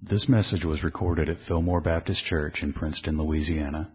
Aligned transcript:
This 0.00 0.28
message 0.28 0.64
was 0.64 0.84
recorded 0.84 1.28
at 1.28 1.40
Fillmore 1.48 1.80
Baptist 1.80 2.24
Church 2.24 2.62
in 2.62 2.72
Princeton, 2.72 3.18
Louisiana. 3.18 3.90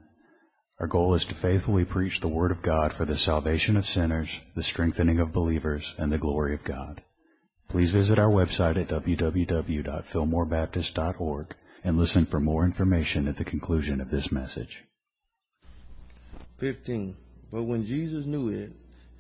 Our 0.77 0.87
goal 0.87 1.13
is 1.13 1.23
to 1.25 1.33
faithfully 1.35 1.85
preach 1.85 2.19
the 2.19 2.27
Word 2.27 2.51
of 2.51 2.61
God 2.61 2.91
for 2.91 3.05
the 3.05 3.17
salvation 3.17 3.77
of 3.77 3.85
sinners, 3.85 4.27
the 4.53 4.63
strengthening 4.63 5.21
of 5.21 5.31
believers, 5.31 5.95
and 5.97 6.11
the 6.11 6.17
glory 6.17 6.55
of 6.55 6.65
God. 6.65 7.01
Please 7.69 7.91
visit 7.91 8.19
our 8.19 8.29
website 8.29 8.75
at 8.75 8.89
www.fillmorebaptist.org 8.89 11.55
and 11.85 11.97
listen 11.97 12.25
for 12.25 12.41
more 12.41 12.65
information 12.65 13.29
at 13.29 13.37
the 13.37 13.45
conclusion 13.45 14.01
of 14.01 14.11
this 14.11 14.29
message. 14.29 14.83
15. 16.59 17.15
But 17.49 17.63
when 17.63 17.85
Jesus 17.85 18.25
knew 18.25 18.49
it, 18.49 18.73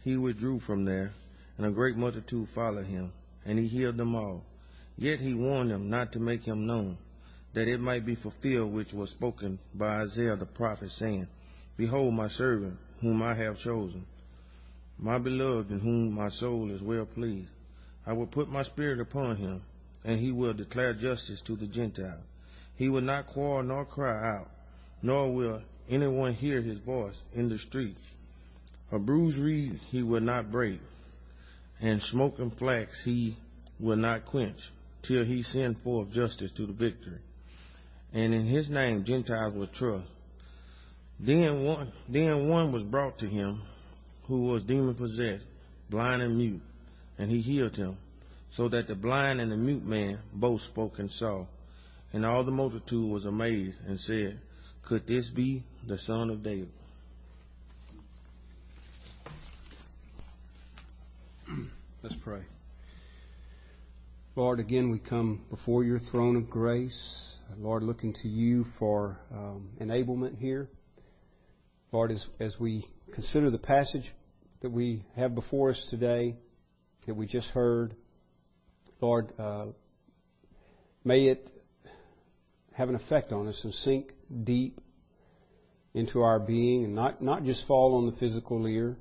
he 0.03 0.17
withdrew 0.17 0.59
from 0.59 0.83
there, 0.83 1.13
and 1.57 1.65
a 1.65 1.71
great 1.71 1.95
multitude 1.95 2.49
followed 2.53 2.87
him, 2.87 3.13
and 3.45 3.57
he 3.57 3.69
healed 3.69 3.95
them 3.95 4.15
all. 4.15 4.43
Yet 4.97 5.19
he 5.19 5.33
warned 5.33 5.71
them 5.71 5.89
not 5.89 6.13
to 6.13 6.19
make 6.19 6.43
him 6.43 6.65
known, 6.65 6.97
that 7.53 7.67
it 7.67 7.79
might 7.79 8.05
be 8.05 8.15
fulfilled 8.15 8.73
which 8.73 8.93
was 8.93 9.09
spoken 9.09 9.59
by 9.73 10.01
Isaiah 10.01 10.35
the 10.35 10.45
prophet, 10.45 10.91
saying, 10.91 11.27
Behold 11.75 12.13
my 12.13 12.27
servant, 12.29 12.77
whom 13.01 13.21
I 13.21 13.33
have 13.33 13.59
chosen, 13.59 14.05
my 14.97 15.17
beloved, 15.17 15.71
in 15.71 15.79
whom 15.79 16.13
my 16.13 16.29
soul 16.29 16.71
is 16.71 16.81
well 16.81 17.05
pleased. 17.05 17.49
I 18.05 18.13
will 18.13 18.27
put 18.27 18.49
my 18.49 18.63
spirit 18.63 18.99
upon 18.99 19.35
him, 19.35 19.63
and 20.05 20.19
he 20.19 20.31
will 20.31 20.53
declare 20.53 20.93
justice 20.93 21.41
to 21.41 21.55
the 21.55 21.67
Gentiles. 21.67 22.23
He 22.75 22.87
will 22.87 23.01
not 23.01 23.27
quarrel 23.27 23.63
nor 23.63 23.85
cry 23.85 24.35
out, 24.37 24.49
nor 25.01 25.33
will 25.33 25.63
anyone 25.89 26.33
hear 26.33 26.61
his 26.61 26.77
voice 26.77 27.19
in 27.33 27.49
the 27.49 27.57
streets. 27.57 27.99
A 28.91 28.99
bruised 28.99 29.37
reed 29.37 29.79
he 29.89 30.03
will 30.03 30.21
not 30.21 30.51
break, 30.51 30.79
and 31.81 32.01
smoking 32.01 32.51
flax 32.51 33.03
he 33.03 33.37
will 33.79 33.97
not 33.97 34.25
quench, 34.25 34.71
till 35.03 35.23
he 35.25 35.43
send 35.43 35.77
forth 35.81 36.11
justice 36.11 36.51
to 36.53 36.65
the 36.65 36.73
victory. 36.73 37.19
And 38.13 38.33
in 38.33 38.45
his 38.45 38.69
name 38.69 39.03
Gentiles 39.03 39.53
will 39.53 39.67
trust. 39.67 40.07
Then 41.19 41.63
one, 41.63 41.91
then 42.09 42.49
one 42.49 42.71
was 42.71 42.83
brought 42.83 43.19
to 43.19 43.27
him 43.27 43.61
who 44.27 44.43
was 44.43 44.63
demon 44.63 44.95
possessed, 44.95 45.43
blind 45.89 46.21
and 46.21 46.37
mute, 46.37 46.61
and 47.17 47.29
he 47.29 47.41
healed 47.41 47.75
him, 47.75 47.97
so 48.55 48.69
that 48.69 48.87
the 48.87 48.95
blind 48.95 49.41
and 49.41 49.51
the 49.51 49.57
mute 49.57 49.83
man 49.83 50.19
both 50.33 50.61
spoke 50.61 50.99
and 50.99 51.11
saw. 51.11 51.45
And 52.13 52.25
all 52.25 52.43
the 52.43 52.51
multitude 52.51 53.11
was 53.11 53.25
amazed 53.25 53.77
and 53.87 53.99
said, 53.99 54.39
Could 54.85 55.07
this 55.07 55.29
be 55.29 55.63
the 55.87 55.97
son 55.97 56.29
of 56.29 56.43
David? 56.43 56.69
Let's 62.03 62.15
pray. 62.23 62.43
Lord, 64.35 64.59
again, 64.59 64.89
we 64.89 64.97
come 64.97 65.45
before 65.51 65.83
your 65.83 65.99
throne 65.99 66.35
of 66.37 66.49
grace. 66.49 67.35
Lord, 67.55 67.83
looking 67.83 68.13
to 68.23 68.27
you 68.27 68.65
for 68.79 69.19
um, 69.31 69.69
enablement 69.79 70.39
here. 70.39 70.69
Lord, 71.91 72.09
as, 72.09 72.25
as 72.39 72.59
we 72.59 72.83
consider 73.13 73.51
the 73.51 73.59
passage 73.59 74.11
that 74.63 74.71
we 74.71 75.05
have 75.15 75.35
before 75.35 75.69
us 75.69 75.87
today, 75.91 76.35
that 77.05 77.13
we 77.13 77.27
just 77.27 77.47
heard, 77.49 77.93
Lord, 79.01 79.31
uh, 79.37 79.65
may 81.03 81.27
it 81.27 81.47
have 82.73 82.89
an 82.89 82.95
effect 82.95 83.31
on 83.31 83.47
us 83.47 83.61
and 83.63 83.71
sink 83.71 84.13
deep 84.43 84.81
into 85.93 86.23
our 86.23 86.39
being 86.39 86.85
and 86.85 86.95
not, 86.95 87.21
not 87.21 87.43
just 87.43 87.67
fall 87.67 87.97
on 87.97 88.07
the 88.07 88.17
physical 88.17 88.65
ear, 88.65 88.97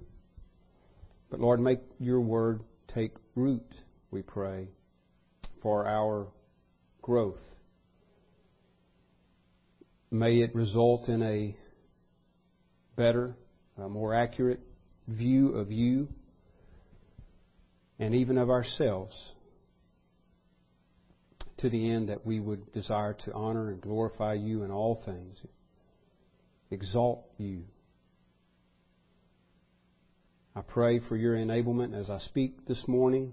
but 1.31 1.41
Lord, 1.41 1.59
make 1.59 1.81
your 1.99 2.21
word 2.21 2.61
take 2.95 3.13
root, 3.35 3.65
we 4.11 4.21
pray, 4.21 4.69
for 5.63 5.87
our 5.87 6.29
growth. 7.01 7.41
May 10.11 10.43
it 10.43 10.55
result 10.55 11.09
in 11.09 11.23
a 11.23 11.57
better, 12.97 13.37
a 13.79 13.89
more 13.89 14.15
accurate 14.15 14.61
view 15.09 15.55
of 15.55 15.73
you 15.73 16.09
and 17.99 18.15
even 18.15 18.37
of 18.37 18.51
ourselves 18.51 19.15
to 21.59 21.71
the 21.71 21.91
end 21.91 22.09
that 22.09 22.27
we 22.27 22.41
would 22.41 22.73
desire 22.73 23.15
to 23.25 23.33
honor 23.33 23.71
and 23.71 23.81
glorify 23.81 24.35
you 24.35 24.65
in 24.65 24.71
all 24.71 25.01
things, 25.07 25.39
exalt 26.71 27.25
you. 27.39 27.63
I 30.57 30.61
pray 30.63 31.01
for 31.09 31.17
your 31.17 31.37
enablement 31.37 31.99
as 31.99 32.11
I 32.11 32.19
speak 32.19 32.67
this 32.67 32.87
morning, 32.89 33.33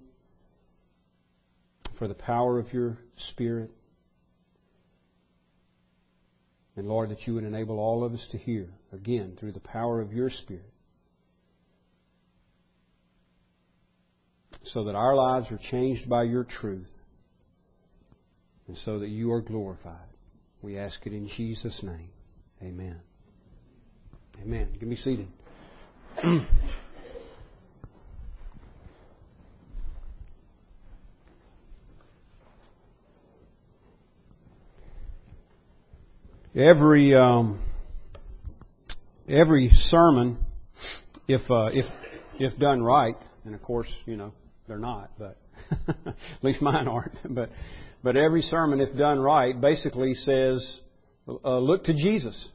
for 1.99 2.07
the 2.07 2.15
power 2.15 2.57
of 2.57 2.73
your 2.73 2.97
Spirit. 3.17 3.69
And 6.75 6.87
Lord, 6.87 7.09
that 7.09 7.27
you 7.27 7.33
would 7.33 7.43
enable 7.43 7.77
all 7.77 8.05
of 8.05 8.13
us 8.13 8.25
to 8.31 8.37
hear, 8.37 8.69
again, 8.93 9.35
through 9.37 9.51
the 9.51 9.59
power 9.59 9.99
of 9.99 10.13
your 10.13 10.29
Spirit, 10.29 10.71
so 14.63 14.85
that 14.85 14.95
our 14.95 15.13
lives 15.13 15.51
are 15.51 15.59
changed 15.61 16.09
by 16.09 16.23
your 16.23 16.45
truth, 16.45 16.89
and 18.67 18.77
so 18.77 18.99
that 18.99 19.09
you 19.09 19.33
are 19.33 19.41
glorified. 19.41 20.07
We 20.61 20.77
ask 20.77 21.05
it 21.05 21.11
in 21.11 21.27
Jesus' 21.27 21.83
name. 21.83 22.09
Amen. 22.61 23.01
Amen. 24.41 24.69
Can 24.79 24.89
be 24.89 24.95
seated. 24.95 25.27
every 36.55 37.15
um, 37.15 37.61
every 39.27 39.69
sermon, 39.69 40.37
if 41.27 41.41
uh, 41.49 41.69
if 41.73 41.85
if 42.39 42.57
done 42.57 42.81
right, 42.81 43.15
and 43.45 43.53
of 43.53 43.61
course 43.61 43.91
you 44.05 44.15
know 44.15 44.33
they're 44.67 44.77
not, 44.77 45.11
but 45.17 45.37
at 45.87 46.15
least 46.41 46.61
mine 46.61 46.87
aren't. 46.87 47.17
But 47.29 47.49
but 48.01 48.15
every 48.15 48.41
sermon, 48.41 48.79
if 48.79 48.95
done 48.95 49.19
right, 49.19 49.59
basically 49.59 50.13
says, 50.13 50.79
uh, 51.27 51.57
look 51.57 51.85
to 51.85 51.93
Jesus. 51.93 52.47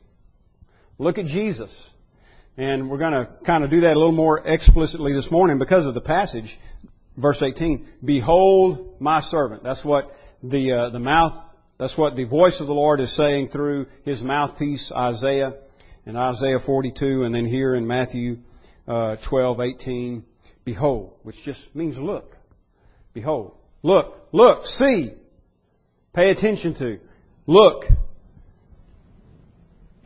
Look 0.99 1.19
at 1.19 1.26
Jesus. 1.26 1.71
And 2.56 2.88
we're 2.88 2.99
going 2.99 3.12
to 3.12 3.28
kind 3.44 3.65
of 3.65 3.71
do 3.71 3.81
that 3.81 3.94
a 3.94 3.99
little 3.99 4.12
more 4.12 4.38
explicitly 4.38 5.12
this 5.12 5.31
morning 5.31 5.59
because 5.59 5.84
of 5.87 5.93
the 5.93 6.00
passage, 6.00 6.59
verse 7.16 7.43
18. 7.43 7.87
Behold 8.05 9.00
my 9.00 9.21
servant. 9.21 9.65
That's 9.65 9.84
what 9.84 10.12
the 10.43 10.72
uh, 10.72 10.91
the 10.91 11.00
mouth 11.00 11.32
that's 11.78 11.96
what 11.98 12.14
the 12.16 12.24
voice 12.24 12.60
of 12.60 12.66
the 12.66 12.74
Lord 12.74 13.00
is 13.00 13.14
saying 13.16 13.48
through 13.48 13.86
his 14.04 14.22
mouthpiece, 14.22 14.92
Isaiah, 14.94 15.54
in 16.06 16.16
Isaiah 16.16 16.58
42, 16.64 17.24
and 17.24 17.34
then 17.34 17.46
here 17.46 17.74
in 17.74 17.86
Matthew 17.86 18.38
uh, 18.86 19.16
12, 19.28 19.60
18. 19.60 20.24
Behold, 20.64 21.14
which 21.22 21.36
just 21.44 21.60
means 21.74 21.98
look. 21.98 22.36
Behold. 23.12 23.54
Look, 23.82 24.28
look, 24.32 24.66
see. 24.66 25.12
Pay 26.14 26.30
attention 26.30 26.74
to. 26.76 26.98
Look 27.46 27.84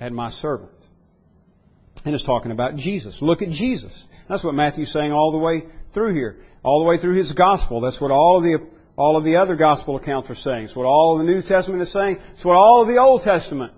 at 0.01 0.13
my 0.13 0.31
servant. 0.31 0.73
And 2.05 2.15
it's 2.15 2.25
talking 2.25 2.51
about 2.51 2.77
Jesus. 2.77 3.19
Look 3.21 3.43
at 3.43 3.51
Jesus. 3.51 4.05
That's 4.29 4.43
what 4.43 4.55
Matthew's 4.55 4.93
saying 4.93 5.13
all 5.13 5.33
the 5.33 5.39
way 5.39 5.65
through 5.93 6.15
here. 6.15 6.39
All 6.63 6.81
the 6.81 6.89
way 6.89 6.99
through 6.99 7.17
his 7.17 7.31
gospel. 7.33 7.81
That's 7.81 8.01
what 8.01 8.11
all 8.11 8.39
of 8.39 8.43
the 8.43 8.67
all 8.99 9.17
of 9.17 9.23
the 9.23 9.37
other 9.37 9.55
gospel 9.55 9.97
accounts 9.97 10.29
are 10.29 10.35
saying. 10.35 10.65
It's 10.65 10.77
what 10.77 10.85
all 10.85 11.13
of 11.13 11.25
the 11.25 11.33
New 11.33 11.41
Testament 11.41 11.83
is 11.83 11.93
saying. 11.93 12.19
It's 12.35 12.45
what 12.45 12.57
all 12.57 12.83
of 12.83 12.89
the 12.89 12.99
Old 12.99 13.23
Testament 13.23 13.73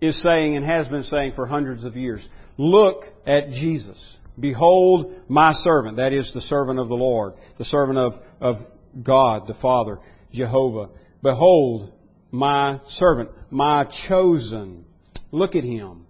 is 0.00 0.20
saying 0.22 0.56
and 0.56 0.64
has 0.64 0.88
been 0.88 1.02
saying 1.02 1.32
for 1.32 1.46
hundreds 1.46 1.84
of 1.84 1.94
years. 1.94 2.26
Look 2.56 3.04
at 3.26 3.50
Jesus. 3.50 4.16
Behold 4.40 5.14
my 5.28 5.52
servant. 5.52 5.98
That 5.98 6.14
is 6.14 6.32
the 6.32 6.40
servant 6.40 6.80
of 6.80 6.88
the 6.88 6.94
Lord. 6.94 7.34
The 7.58 7.66
servant 7.66 7.98
of, 7.98 8.14
of 8.40 8.56
God, 9.02 9.46
the 9.46 9.54
Father, 9.54 9.98
Jehovah. 10.32 10.88
Behold 11.22 11.92
my 12.30 12.80
servant, 12.88 13.30
my 13.50 13.84
chosen. 14.08 14.86
Look 15.30 15.54
at 15.56 15.64
him. 15.64 16.06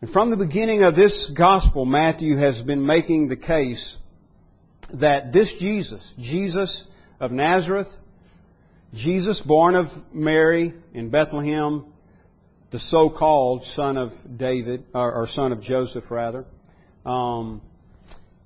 And 0.00 0.10
from 0.10 0.30
the 0.30 0.36
beginning 0.36 0.82
of 0.82 0.96
this 0.96 1.30
gospel, 1.36 1.84
Matthew 1.84 2.36
has 2.38 2.60
been 2.60 2.84
making 2.84 3.28
the 3.28 3.36
case 3.36 3.96
that 4.94 5.32
this 5.32 5.52
Jesus, 5.58 6.12
Jesus 6.18 6.86
of 7.20 7.30
Nazareth, 7.30 7.88
Jesus 8.94 9.40
born 9.40 9.74
of 9.74 9.86
Mary 10.12 10.74
in 10.94 11.10
Bethlehem, 11.10 11.86
the 12.70 12.78
so-called 12.78 13.64
son 13.64 13.96
of 13.96 14.12
David, 14.36 14.84
or, 14.94 15.26
son 15.28 15.52
of 15.52 15.60
Joseph 15.60 16.10
rather, 16.10 16.44
um, 17.04 17.62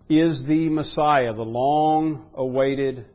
is 0.08 0.44
the 0.46 0.68
Messiah, 0.68 1.32
the 1.32 1.42
long-awaited 1.42 3.06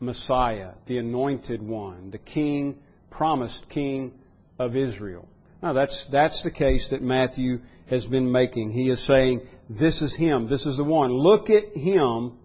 Messiah, 0.00 0.72
the 0.86 0.98
anointed 0.98 1.62
one, 1.62 2.10
the 2.10 2.18
king, 2.18 2.78
promised 3.10 3.68
king 3.68 4.12
of 4.58 4.76
Israel. 4.76 5.28
Now 5.62 5.72
that's, 5.72 6.06
that's 6.10 6.42
the 6.42 6.50
case 6.50 6.88
that 6.90 7.02
Matthew 7.02 7.60
has 7.90 8.04
been 8.06 8.30
making. 8.30 8.70
He 8.70 8.88
is 8.88 9.04
saying, 9.06 9.42
this 9.68 10.00
is 10.02 10.16
him, 10.16 10.48
this 10.48 10.66
is 10.66 10.76
the 10.76 10.84
one. 10.84 11.12
Look 11.12 11.50
at 11.50 11.76
him 11.76 12.38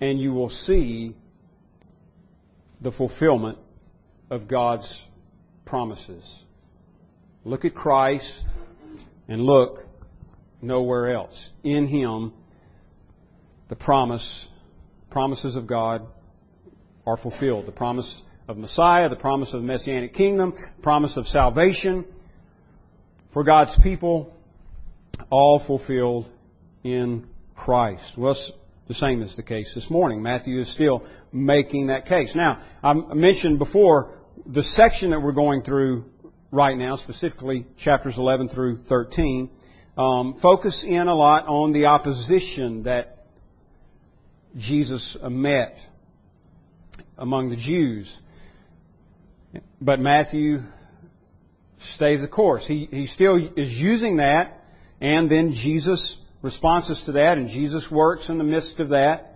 and 0.00 0.20
you 0.20 0.32
will 0.32 0.50
see 0.50 1.14
the 2.80 2.92
fulfillment 2.92 3.58
of 4.30 4.48
God's 4.48 5.04
promises. 5.64 6.44
Look 7.44 7.64
at 7.64 7.74
Christ 7.74 8.42
and 9.28 9.40
look 9.42 9.86
nowhere 10.60 11.14
else. 11.14 11.50
In 11.62 11.86
Him, 11.86 12.32
the 13.68 13.76
promise, 13.76 14.48
promises 15.10 15.56
of 15.56 15.66
God 15.66 16.02
are 17.06 17.16
fulfilled. 17.16 17.66
The 17.66 17.72
promise 17.72 18.22
of 18.48 18.56
Messiah, 18.56 19.08
the 19.08 19.16
promise 19.16 19.54
of 19.54 19.60
the 19.60 19.66
Messianic 19.66 20.14
kingdom, 20.14 20.54
promise 20.82 21.16
of 21.16 21.26
salvation 21.26 22.04
for 23.32 23.44
God's 23.44 23.76
people, 23.82 24.32
all 25.30 25.62
fulfilled 25.64 26.28
in 26.84 27.26
Christ. 27.54 28.16
Well, 28.16 28.36
the 28.88 28.94
same 28.94 29.22
is 29.22 29.36
the 29.36 29.42
case 29.42 29.72
this 29.74 29.90
morning. 29.90 30.22
Matthew 30.22 30.60
is 30.60 30.72
still 30.72 31.06
making 31.32 31.88
that 31.88 32.06
case. 32.06 32.34
Now, 32.34 32.62
I 32.82 32.94
mentioned 32.94 33.58
before 33.58 34.14
the 34.44 34.62
section 34.62 35.10
that 35.10 35.20
we're 35.20 35.32
going 35.32 35.62
through 35.62 36.04
right 36.52 36.76
now, 36.76 36.96
specifically 36.96 37.66
chapters 37.78 38.16
11 38.16 38.48
through 38.48 38.78
13, 38.88 39.50
um, 39.98 40.38
focus 40.40 40.84
in 40.86 41.08
a 41.08 41.14
lot 41.14 41.46
on 41.46 41.72
the 41.72 41.86
opposition 41.86 42.84
that 42.84 43.26
Jesus 44.56 45.16
met 45.28 45.78
among 47.18 47.50
the 47.50 47.56
Jews. 47.56 48.12
But 49.80 50.00
Matthew 50.00 50.58
stays 51.94 52.20
the 52.20 52.28
course. 52.28 52.66
He, 52.66 52.88
he 52.90 53.06
still 53.06 53.36
is 53.56 53.72
using 53.72 54.18
that, 54.18 54.62
and 55.00 55.30
then 55.30 55.52
Jesus 55.52 56.18
responses 56.42 57.00
to 57.06 57.12
that, 57.12 57.38
and 57.38 57.48
Jesus 57.48 57.90
works 57.90 58.28
in 58.28 58.38
the 58.38 58.44
midst 58.44 58.78
of 58.80 58.90
that 58.90 59.34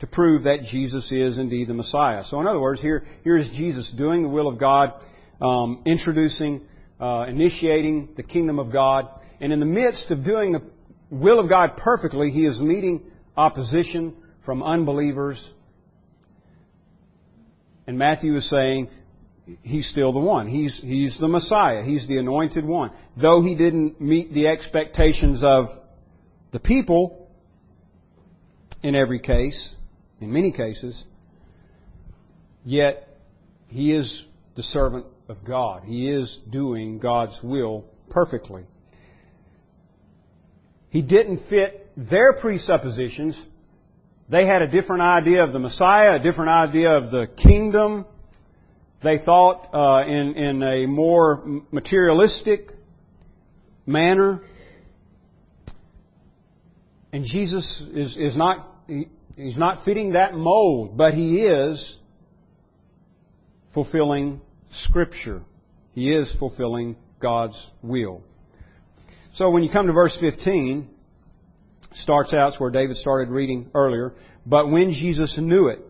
to 0.00 0.06
prove 0.06 0.44
that 0.44 0.62
Jesus 0.62 1.10
is 1.12 1.38
indeed 1.38 1.68
the 1.68 1.74
Messiah. 1.74 2.24
So, 2.24 2.40
in 2.40 2.46
other 2.46 2.60
words, 2.60 2.80
here, 2.80 3.04
here 3.22 3.36
is 3.36 3.48
Jesus 3.48 3.90
doing 3.90 4.22
the 4.22 4.28
will 4.28 4.48
of 4.48 4.58
God, 4.58 5.04
um, 5.40 5.82
introducing, 5.84 6.62
uh, 7.00 7.24
initiating 7.28 8.10
the 8.16 8.22
kingdom 8.22 8.58
of 8.58 8.72
God, 8.72 9.08
and 9.40 9.52
in 9.52 9.60
the 9.60 9.66
midst 9.66 10.10
of 10.10 10.24
doing 10.24 10.52
the 10.52 10.62
will 11.10 11.38
of 11.40 11.48
God 11.48 11.76
perfectly, 11.76 12.30
he 12.30 12.44
is 12.44 12.60
meeting 12.60 13.10
opposition 13.36 14.16
from 14.44 14.62
unbelievers. 14.62 15.52
And 17.86 17.98
Matthew 17.98 18.36
is 18.36 18.48
saying, 18.48 18.88
he's 19.62 19.88
still 19.88 20.12
the 20.12 20.20
one. 20.20 20.48
He's, 20.48 20.80
he's 20.80 21.18
the 21.18 21.28
Messiah. 21.28 21.82
He's 21.82 22.06
the 22.08 22.18
anointed 22.18 22.64
one. 22.64 22.90
Though 23.20 23.42
he 23.42 23.54
didn't 23.54 24.00
meet 24.00 24.32
the 24.32 24.48
expectations 24.48 25.42
of 25.42 25.68
the 26.52 26.60
people 26.60 27.28
in 28.82 28.94
every 28.94 29.20
case, 29.20 29.74
in 30.20 30.32
many 30.32 30.52
cases, 30.52 31.04
yet 32.64 33.08
he 33.68 33.92
is 33.92 34.26
the 34.56 34.62
servant 34.62 35.06
of 35.28 35.44
God. 35.44 35.84
He 35.84 36.10
is 36.10 36.38
doing 36.50 36.98
God's 36.98 37.38
will 37.42 37.84
perfectly. 38.10 38.64
He 40.90 41.02
didn't 41.02 41.48
fit 41.48 41.90
their 41.96 42.34
presuppositions. 42.34 43.40
They 44.28 44.44
had 44.44 44.62
a 44.62 44.68
different 44.68 45.02
idea 45.02 45.44
of 45.44 45.52
the 45.52 45.58
Messiah, 45.58 46.16
a 46.16 46.18
different 46.22 46.50
idea 46.50 46.96
of 46.96 47.10
the 47.10 47.28
kingdom. 47.36 48.06
They 49.02 49.18
thought 49.18 49.68
uh, 49.72 50.06
in, 50.06 50.36
in 50.36 50.62
a 50.62 50.86
more 50.86 51.62
materialistic 51.70 52.70
manner. 53.86 54.42
And 57.12 57.24
Jesus 57.24 57.82
is, 57.94 58.16
is 58.18 58.36
not, 58.36 58.70
he's 59.36 59.56
not 59.56 59.84
fitting 59.84 60.12
that 60.12 60.34
mold, 60.34 60.96
but 60.96 61.14
he 61.14 61.38
is 61.38 61.98
fulfilling 63.72 64.40
Scripture. 64.70 65.42
He 65.94 66.10
is 66.10 66.34
fulfilling 66.38 66.96
God's 67.20 67.70
will. 67.82 68.22
So 69.34 69.50
when 69.50 69.62
you 69.62 69.70
come 69.70 69.86
to 69.86 69.92
verse 69.92 70.16
15, 70.20 70.88
starts 71.94 72.32
out 72.32 72.54
where 72.58 72.70
David 72.70 72.96
started 72.96 73.30
reading 73.30 73.70
earlier, 73.74 74.12
but 74.44 74.70
when 74.70 74.92
Jesus 74.92 75.38
knew 75.38 75.68
it, 75.68 75.80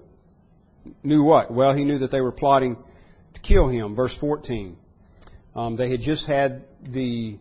knew 1.03 1.23
what? 1.23 1.53
Well, 1.53 1.75
he 1.75 1.85
knew 1.85 1.99
that 1.99 2.11
they 2.11 2.21
were 2.21 2.33
plotting 2.33 2.77
kill 3.43 3.69
him. 3.69 3.95
Verse 3.95 4.17
14. 4.21 4.77
Um, 5.55 5.77
they 5.77 5.91
had 5.91 6.01
just 6.01 6.29
had 6.29 6.65
the 6.83 7.39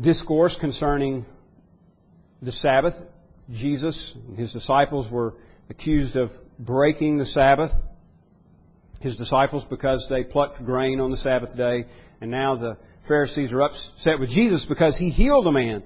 discourse 0.00 0.56
concerning 0.60 1.24
the 2.42 2.52
Sabbath. 2.52 2.94
Jesus 3.50 4.14
and 4.28 4.38
his 4.38 4.52
disciples 4.52 5.10
were 5.10 5.34
accused 5.68 6.16
of 6.16 6.30
breaking 6.58 7.18
the 7.18 7.26
Sabbath. 7.26 7.72
His 9.00 9.16
disciples 9.16 9.64
because 9.68 10.06
they 10.10 10.24
plucked 10.24 10.64
grain 10.64 11.00
on 11.00 11.10
the 11.10 11.16
Sabbath 11.16 11.56
day, 11.56 11.86
and 12.20 12.30
now 12.30 12.56
the 12.56 12.76
Pharisees 13.08 13.50
are 13.52 13.62
upset 13.62 14.20
with 14.20 14.28
Jesus 14.28 14.66
because 14.66 14.96
he 14.96 15.08
healed 15.08 15.46
a 15.46 15.52
man 15.52 15.82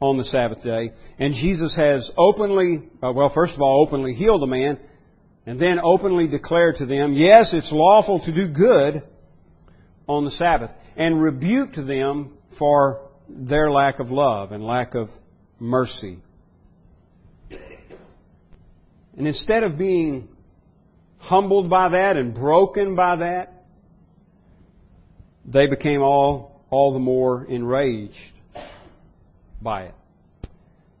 on 0.00 0.16
the 0.16 0.24
Sabbath 0.24 0.62
day. 0.62 0.92
And 1.18 1.34
Jesus 1.34 1.76
has 1.76 2.10
openly, 2.16 2.88
uh, 3.02 3.12
well, 3.12 3.30
first 3.32 3.54
of 3.54 3.60
all, 3.60 3.84
openly 3.86 4.14
healed 4.14 4.42
a 4.42 4.46
man, 4.46 4.80
and 5.46 5.58
then 5.58 5.78
openly 5.82 6.28
declared 6.28 6.76
to 6.76 6.86
them, 6.86 7.14
yes, 7.14 7.52
it's 7.52 7.72
lawful 7.72 8.20
to 8.20 8.32
do 8.32 8.48
good 8.48 9.02
on 10.08 10.24
the 10.24 10.30
Sabbath, 10.30 10.70
and 10.96 11.22
rebuked 11.22 11.76
them 11.76 12.36
for 12.58 13.08
their 13.28 13.70
lack 13.70 13.98
of 13.98 14.10
love 14.10 14.52
and 14.52 14.64
lack 14.64 14.94
of 14.94 15.08
mercy. 15.58 16.18
And 19.16 19.26
instead 19.26 19.62
of 19.62 19.78
being 19.78 20.28
humbled 21.18 21.70
by 21.70 21.90
that 21.90 22.16
and 22.16 22.34
broken 22.34 22.94
by 22.96 23.16
that, 23.16 23.52
they 25.44 25.66
became 25.66 26.02
all, 26.02 26.64
all 26.70 26.92
the 26.92 26.98
more 26.98 27.44
enraged 27.44 28.16
by 29.60 29.84
it. 29.84 29.94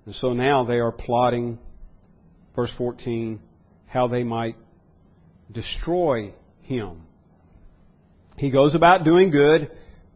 And 0.06 0.14
so 0.14 0.32
now 0.32 0.64
they 0.64 0.78
are 0.78 0.92
plotting, 0.92 1.58
verse 2.54 2.72
14, 2.76 3.40
how 3.92 4.08
they 4.08 4.24
might 4.24 4.56
destroy 5.50 6.32
him. 6.62 7.02
He 8.38 8.50
goes 8.50 8.74
about 8.74 9.04
doing 9.04 9.30
good, 9.30 9.70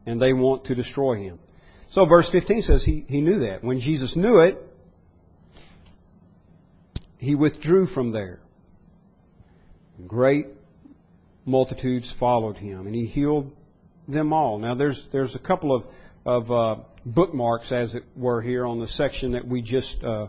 and 0.07 0.19
they 0.19 0.33
want 0.33 0.67
to 0.67 0.75
destroy 0.75 1.17
him. 1.17 1.39
So 1.91 2.07
verse 2.07 2.31
15 2.31 2.63
says 2.63 2.85
he, 2.85 3.05
he 3.07 3.21
knew 3.21 3.41
that. 3.41 3.63
When 3.63 3.81
Jesus 3.81 4.17
knew 4.17 4.39
it, 4.39 4.59
he 7.19 7.35
withdrew 7.35 7.87
from 7.87 8.13
there. 8.13 8.41
Great 10.07 10.47
multitudes 11.45 12.13
followed 12.19 12.57
him, 12.57 12.87
and 12.87 12.95
he 12.95 13.07
healed 13.07 13.53
them 14.09 14.33
all. 14.33 14.59
Now 14.59 14.75
there's 14.75 15.07
there's 15.13 15.35
a 15.35 15.39
couple 15.39 15.75
of 15.75 15.85
of 16.25 16.51
uh, 16.51 16.83
bookmarks, 17.05 17.73
as 17.73 17.95
it 17.95 18.05
were, 18.17 18.43
here 18.43 18.67
on 18.67 18.81
the 18.81 18.89
section 18.89 19.33
that 19.33 19.47
we 19.47 19.63
just 19.63 20.03
uh, 20.03 20.27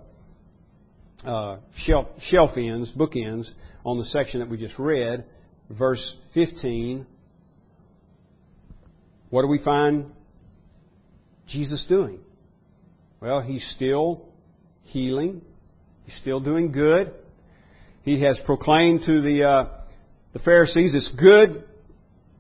uh, 1.26 1.58
shelf 1.76 2.08
shelf 2.20 2.58
ends, 2.58 2.92
bookends 2.92 3.50
on 3.84 3.98
the 3.98 4.06
section 4.06 4.40
that 4.40 4.50
we 4.50 4.58
just 4.58 4.78
read, 4.78 5.26
verse 5.70 6.18
15. 6.34 7.06
What 9.30 9.42
do 9.42 9.48
we 9.48 9.60
find 9.60 10.12
Jesus 11.48 11.86
doing? 11.88 12.20
Well, 13.20 13.42
he's 13.42 13.68
still 13.76 14.26
healing. 14.84 15.42
He's 16.06 16.16
still 16.16 16.40
doing 16.40 16.72
good. 16.72 17.14
He 18.04 18.22
has 18.22 18.40
proclaimed 18.46 19.02
to 19.06 19.22
the 19.22 19.44
uh, 19.44 19.78
the 20.34 20.40
Pharisees 20.40 20.94
it's 20.94 21.12
good, 21.12 21.64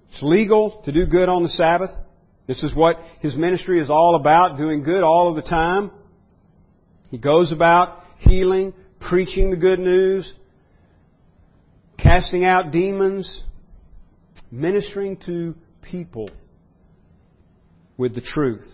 it's 0.09 0.21
legal 0.21 0.81
to 0.85 0.91
do 0.91 1.05
good 1.05 1.29
on 1.29 1.43
the 1.43 1.49
Sabbath. 1.49 1.91
This 2.47 2.63
is 2.63 2.73
what 2.73 2.97
his 3.19 3.35
ministry 3.35 3.81
is 3.81 3.89
all 3.89 4.15
about, 4.15 4.57
doing 4.57 4.83
good 4.83 5.03
all 5.03 5.29
of 5.29 5.35
the 5.35 5.41
time. 5.41 5.91
He 7.09 7.17
goes 7.17 7.51
about 7.51 8.03
healing, 8.19 8.73
preaching 8.99 9.51
the 9.51 9.57
good 9.57 9.79
news, 9.79 10.33
casting 11.97 12.43
out 12.43 12.71
demons, 12.71 13.43
ministering 14.51 15.17
to 15.17 15.55
people 15.81 16.29
with 17.97 18.15
the 18.15 18.21
truth. 18.21 18.67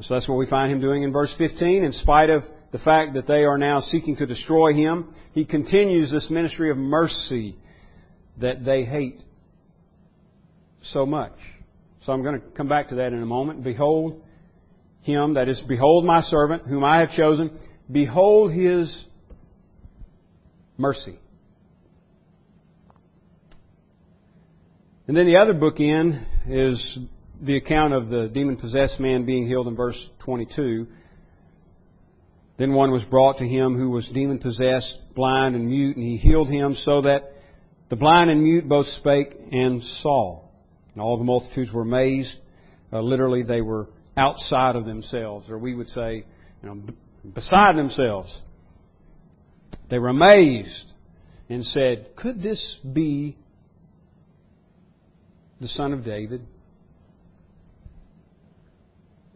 So 0.00 0.14
that's 0.14 0.28
what 0.28 0.38
we 0.38 0.46
find 0.46 0.72
him 0.72 0.80
doing 0.80 1.02
in 1.02 1.12
verse 1.12 1.34
15. 1.36 1.84
In 1.84 1.92
spite 1.92 2.30
of 2.30 2.44
the 2.72 2.78
fact 2.78 3.14
that 3.14 3.26
they 3.26 3.44
are 3.44 3.58
now 3.58 3.80
seeking 3.80 4.16
to 4.16 4.26
destroy 4.26 4.72
him, 4.72 5.14
he 5.32 5.44
continues 5.44 6.10
this 6.10 6.30
ministry 6.30 6.70
of 6.70 6.78
mercy 6.78 7.56
that 8.38 8.64
they 8.64 8.84
hate 8.84 9.22
so 10.82 11.04
much. 11.04 11.32
So 12.02 12.12
I'm 12.12 12.22
going 12.22 12.40
to 12.40 12.46
come 12.48 12.68
back 12.68 12.88
to 12.88 12.96
that 12.96 13.12
in 13.12 13.22
a 13.22 13.26
moment. 13.26 13.62
Behold 13.62 14.22
him, 15.02 15.34
that 15.34 15.48
is, 15.48 15.60
behold 15.60 16.04
my 16.04 16.22
servant, 16.22 16.66
whom 16.66 16.84
I 16.84 17.00
have 17.00 17.10
chosen. 17.10 17.58
Behold 17.90 18.52
his 18.52 19.06
mercy. 20.76 21.18
And 25.06 25.16
then 25.16 25.26
the 25.26 25.38
other 25.38 25.54
bookend 25.54 26.24
is 26.46 26.98
the 27.42 27.56
account 27.56 27.94
of 27.94 28.08
the 28.08 28.30
demon 28.32 28.56
possessed 28.56 29.00
man 29.00 29.24
being 29.24 29.46
healed 29.46 29.66
in 29.66 29.74
verse 29.74 30.00
22. 30.20 30.86
Then 32.58 32.74
one 32.74 32.92
was 32.92 33.02
brought 33.02 33.38
to 33.38 33.44
him 33.44 33.76
who 33.76 33.90
was 33.90 34.06
demon 34.08 34.38
possessed, 34.38 34.98
blind 35.14 35.56
and 35.56 35.66
mute, 35.66 35.96
and 35.96 36.04
he 36.04 36.16
healed 36.16 36.48
him 36.48 36.74
so 36.74 37.00
that 37.02 37.32
the 37.88 37.96
blind 37.96 38.30
and 38.30 38.42
mute 38.42 38.68
both 38.68 38.86
spake 38.86 39.34
and 39.50 39.82
saw. 39.82 40.42
And 40.92 41.02
all 41.02 41.16
the 41.16 41.24
multitudes 41.24 41.72
were 41.72 41.82
amazed. 41.82 42.36
Uh, 42.92 43.00
literally, 43.00 43.42
they 43.42 43.62
were 43.62 43.88
outside 44.16 44.76
of 44.76 44.84
themselves, 44.84 45.48
or 45.48 45.58
we 45.58 45.74
would 45.74 45.88
say, 45.88 46.24
you 46.62 46.68
know, 46.68 46.82
beside 47.34 47.76
themselves. 47.76 48.40
They 49.88 49.98
were 49.98 50.08
amazed 50.08 50.92
and 51.48 51.64
said, 51.64 52.16
Could 52.16 52.42
this 52.42 52.78
be 52.92 53.36
the 55.60 55.68
Son 55.68 55.92
of 55.92 56.04
David? 56.04 56.46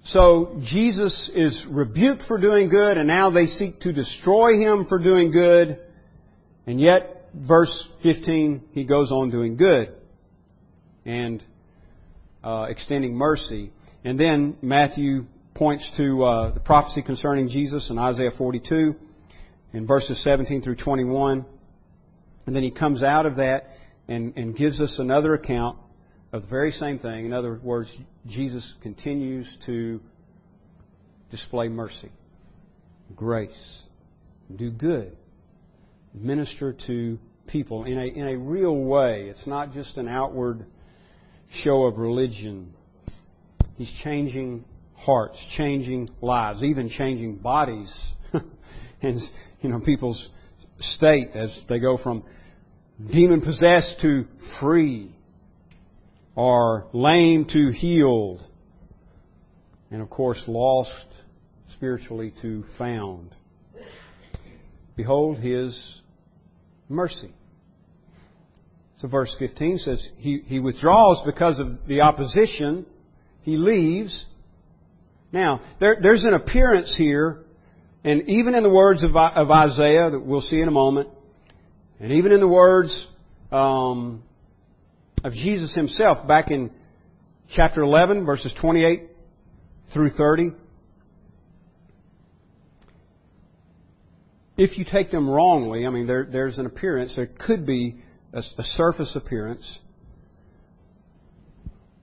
So 0.04 0.58
Jesus 0.60 1.30
is 1.34 1.64
rebuked 1.66 2.24
for 2.24 2.38
doing 2.38 2.68
good, 2.68 2.98
and 2.98 3.08
now 3.08 3.30
they 3.30 3.46
seek 3.46 3.80
to 3.80 3.92
destroy 3.92 4.58
him 4.58 4.86
for 4.86 4.98
doing 4.98 5.32
good. 5.32 5.80
And 6.66 6.78
yet, 6.78 7.30
verse 7.34 7.88
15, 8.02 8.68
he 8.72 8.84
goes 8.84 9.10
on 9.10 9.30
doing 9.30 9.56
good 9.56 9.94
and 11.06 11.42
uh, 12.42 12.66
extending 12.68 13.14
mercy. 13.14 13.72
And 14.04 14.20
then 14.20 14.58
Matthew 14.60 15.24
points 15.54 15.88
to 15.96 16.24
uh, 16.24 16.50
the 16.50 16.60
prophecy 16.60 17.00
concerning 17.00 17.48
Jesus 17.48 17.88
in 17.88 17.96
Isaiah 17.96 18.32
42 18.36 18.96
in 19.72 19.86
verses 19.86 20.22
17 20.22 20.62
through 20.62 20.76
21. 20.76 21.44
And 22.46 22.56
then 22.56 22.62
he 22.62 22.72
comes 22.72 23.02
out 23.02 23.24
of 23.24 23.36
that 23.36 23.68
and, 24.08 24.34
and 24.36 24.56
gives 24.56 24.80
us 24.80 24.98
another 24.98 25.34
account 25.34 25.78
of 26.32 26.42
the 26.42 26.48
very 26.48 26.72
same 26.72 26.98
thing. 26.98 27.24
In 27.24 27.32
other 27.32 27.60
words, 27.62 27.94
Jesus 28.26 28.74
continues 28.82 29.46
to 29.66 30.00
display 31.30 31.68
mercy, 31.68 32.10
grace, 33.14 33.82
do 34.54 34.70
good, 34.72 35.16
minister 36.12 36.72
to 36.86 37.18
people 37.46 37.84
in 37.84 37.96
a, 37.96 38.06
in 38.06 38.26
a 38.26 38.36
real 38.36 38.76
way. 38.76 39.28
It's 39.28 39.46
not 39.46 39.72
just 39.72 39.98
an 39.98 40.08
outward 40.08 40.66
show 41.50 41.84
of 41.84 41.98
religion. 41.98 42.72
He's 43.76 43.92
changing 44.02 44.64
hearts, 45.04 45.42
changing 45.56 46.08
lives, 46.20 46.62
even 46.62 46.88
changing 46.88 47.36
bodies 47.36 47.92
and 49.02 49.20
you 49.60 49.68
know 49.68 49.80
people's 49.80 50.30
state 50.78 51.30
as 51.34 51.62
they 51.68 51.78
go 51.78 51.96
from 51.96 52.24
demon 53.10 53.40
possessed 53.40 54.00
to 54.00 54.26
free 54.60 55.14
are 56.36 56.86
lame 56.92 57.44
to 57.44 57.70
healed, 57.70 58.42
and 59.90 60.02
of 60.02 60.10
course 60.10 60.42
lost 60.48 61.06
spiritually 61.72 62.32
to 62.42 62.64
found. 62.78 63.34
Behold 64.96 65.38
his 65.38 66.02
mercy. 66.88 67.32
So 68.98 69.08
verse 69.08 69.34
15 69.38 69.78
says, 69.78 70.08
he, 70.16 70.42
he 70.46 70.60
withdraws 70.60 71.22
because 71.26 71.58
of 71.58 71.86
the 71.86 72.00
opposition. 72.00 72.86
He 73.42 73.56
leaves. 73.56 74.26
Now, 75.34 75.62
there, 75.80 75.96
there's 76.00 76.22
an 76.22 76.32
appearance 76.32 76.94
here, 76.96 77.40
and 78.04 78.28
even 78.28 78.54
in 78.54 78.62
the 78.62 78.70
words 78.70 79.02
of, 79.02 79.16
of 79.16 79.50
Isaiah 79.50 80.08
that 80.10 80.20
we'll 80.20 80.40
see 80.40 80.60
in 80.60 80.68
a 80.68 80.70
moment, 80.70 81.08
and 81.98 82.12
even 82.12 82.30
in 82.30 82.38
the 82.38 82.46
words 82.46 83.08
um, 83.50 84.22
of 85.24 85.32
Jesus 85.32 85.74
himself 85.74 86.28
back 86.28 86.52
in 86.52 86.70
chapter 87.50 87.82
11, 87.82 88.24
verses 88.24 88.54
28 88.60 89.10
through 89.92 90.10
30. 90.10 90.52
If 94.56 94.78
you 94.78 94.84
take 94.84 95.10
them 95.10 95.28
wrongly, 95.28 95.84
I 95.84 95.90
mean, 95.90 96.06
there, 96.06 96.28
there's 96.30 96.58
an 96.58 96.66
appearance, 96.66 97.16
there 97.16 97.26
could 97.26 97.66
be 97.66 97.96
a, 98.32 98.38
a 98.38 98.62
surface 98.62 99.16
appearance 99.16 99.80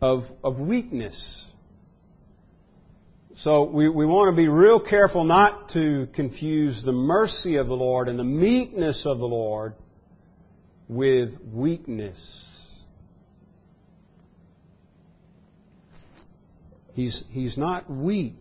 of, 0.01 0.23
of 0.43 0.59
weakness. 0.59 1.45
So 3.43 3.63
we, 3.63 3.89
we 3.89 4.05
want 4.05 4.29
to 4.29 4.39
be 4.39 4.47
real 4.47 4.79
careful 4.79 5.23
not 5.23 5.69
to 5.69 6.07
confuse 6.13 6.83
the 6.83 6.91
mercy 6.91 7.55
of 7.55 7.65
the 7.65 7.73
Lord 7.73 8.07
and 8.07 8.19
the 8.19 8.23
meekness 8.23 9.03
of 9.07 9.17
the 9.17 9.25
Lord 9.25 9.73
with 10.87 11.29
weakness. 11.51 12.19
He's, 16.93 17.23
he's 17.31 17.57
not 17.57 17.89
weak. 17.89 18.37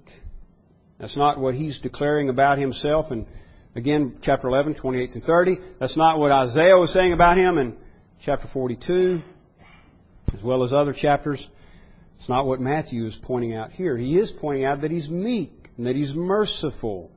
That's 0.98 1.16
not 1.16 1.40
what 1.40 1.54
he's 1.54 1.80
declaring 1.80 2.28
about 2.28 2.58
himself. 2.58 3.10
And 3.10 3.24
again, 3.74 4.18
chapter 4.20 4.48
11, 4.48 4.74
28 4.74 5.12
to 5.14 5.20
30. 5.20 5.58
That's 5.78 5.96
not 5.96 6.18
what 6.18 6.30
Isaiah 6.30 6.76
was 6.76 6.92
saying 6.92 7.14
about 7.14 7.38
him 7.38 7.56
in 7.56 7.74
chapter 8.22 8.48
42, 8.52 9.22
as 10.36 10.42
well 10.42 10.62
as 10.62 10.74
other 10.74 10.92
chapters. 10.92 11.48
It's 12.20 12.28
not 12.28 12.46
what 12.46 12.60
Matthew 12.60 13.06
is 13.06 13.18
pointing 13.22 13.54
out 13.54 13.72
here. 13.72 13.96
He 13.96 14.18
is 14.18 14.30
pointing 14.30 14.66
out 14.66 14.82
that 14.82 14.90
he's 14.90 15.08
meek 15.08 15.70
and 15.78 15.86
that 15.86 15.96
he's 15.96 16.14
merciful. 16.14 17.10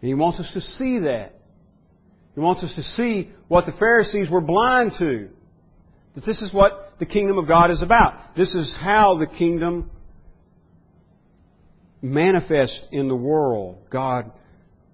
And 0.00 0.08
he 0.08 0.14
wants 0.14 0.40
us 0.40 0.50
to 0.54 0.62
see 0.62 1.00
that. 1.00 1.34
He 2.34 2.40
wants 2.40 2.64
us 2.64 2.74
to 2.76 2.82
see 2.82 3.30
what 3.48 3.66
the 3.66 3.72
Pharisees 3.72 4.30
were 4.30 4.40
blind 4.40 4.92
to. 4.98 5.28
That 6.14 6.24
this 6.24 6.40
is 6.40 6.54
what 6.54 6.94
the 6.98 7.04
kingdom 7.04 7.36
of 7.36 7.46
God 7.46 7.70
is 7.70 7.82
about. 7.82 8.34
This 8.34 8.54
is 8.54 8.74
how 8.80 9.18
the 9.18 9.26
kingdom 9.26 9.90
manifests 12.00 12.80
in 12.90 13.08
the 13.08 13.16
world. 13.16 13.76
God 13.90 14.32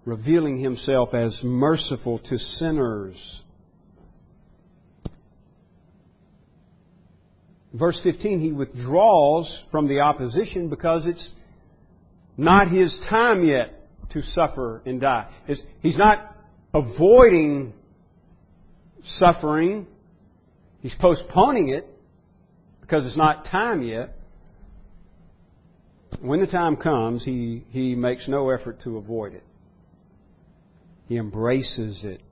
revealing 0.05 0.59
himself 0.59 1.15
as 1.15 1.41
merciful 1.45 2.19
to 2.19 2.37
sinners. 2.37 3.43
Verse 7.73 8.01
15, 8.03 8.41
he 8.41 8.53
withdraws 8.53 9.65
from 9.71 9.89
the 9.89 10.01
opposition 10.01 10.69
because 10.69 11.07
it's 11.07 11.29
not 12.37 12.71
his 12.71 12.99
time 13.09 13.45
yet 13.45 13.73
to 14.11 14.23
suffer 14.23 14.83
and 14.87 15.01
die. 15.01 15.31
It's, 15.49 15.63
he's 15.81 15.97
not 15.97 16.35
avoiding 16.73 17.73
suffering. 19.03 19.87
He's 20.81 20.95
postponing 20.95 21.71
it 21.71 21.87
because 22.81 23.07
it's 23.07 23.17
not 23.17 23.47
time 23.47 23.83
yet. 23.83 24.15
When 26.21 26.41
the 26.41 26.47
time 26.47 26.77
comes, 26.77 27.25
he, 27.25 27.65
he 27.71 27.95
makes 27.95 28.29
no 28.29 28.51
effort 28.51 28.81
to 28.83 28.97
avoid 28.97 29.35
it. 29.35 29.45
He 31.09 31.17
embraces 31.17 32.05
it. 32.05 32.23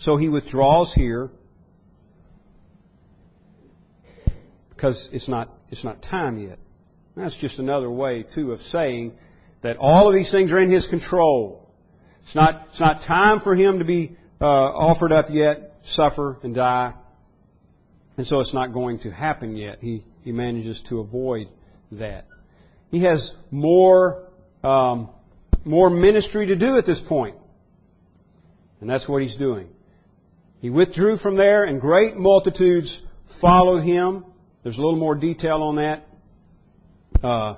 So 0.00 0.16
he 0.16 0.28
withdraws 0.28 0.92
here 0.94 1.30
because 4.82 5.08
it's 5.12 5.28
not, 5.28 5.48
it's 5.70 5.84
not 5.84 6.02
time 6.02 6.38
yet. 6.38 6.58
That's 7.14 7.36
just 7.36 7.60
another 7.60 7.88
way, 7.88 8.24
too, 8.34 8.50
of 8.50 8.60
saying 8.62 9.12
that 9.62 9.76
all 9.76 10.08
of 10.08 10.14
these 10.14 10.28
things 10.32 10.50
are 10.50 10.58
in 10.58 10.72
his 10.72 10.88
control. 10.88 11.70
It's 12.24 12.34
not, 12.34 12.66
it's 12.70 12.80
not 12.80 13.02
time 13.02 13.38
for 13.40 13.54
him 13.54 13.78
to 13.78 13.84
be 13.84 14.16
uh, 14.40 14.44
offered 14.44 15.12
up 15.12 15.26
yet, 15.30 15.76
suffer 15.84 16.38
and 16.42 16.52
die. 16.52 16.94
And 18.16 18.26
so 18.26 18.40
it's 18.40 18.52
not 18.52 18.72
going 18.72 18.98
to 19.00 19.12
happen 19.12 19.56
yet. 19.56 19.78
He, 19.80 20.04
he 20.22 20.32
manages 20.32 20.82
to 20.88 20.98
avoid 20.98 21.46
that. 21.92 22.26
He 22.90 23.04
has 23.04 23.30
more, 23.52 24.30
um, 24.64 25.10
more 25.64 25.90
ministry 25.90 26.46
to 26.46 26.56
do 26.56 26.76
at 26.76 26.86
this 26.86 27.00
point. 27.00 27.36
And 28.80 28.90
that's 28.90 29.08
what 29.08 29.22
he's 29.22 29.36
doing. 29.36 29.68
He 30.60 30.70
withdrew 30.70 31.18
from 31.18 31.36
there 31.36 31.62
and 31.62 31.80
great 31.80 32.16
multitudes 32.16 33.00
followed 33.40 33.82
him. 33.82 34.24
There's 34.62 34.76
a 34.76 34.80
little 34.80 34.98
more 34.98 35.14
detail 35.14 35.62
on 35.62 35.76
that. 35.76 36.06
Uh, 37.22 37.56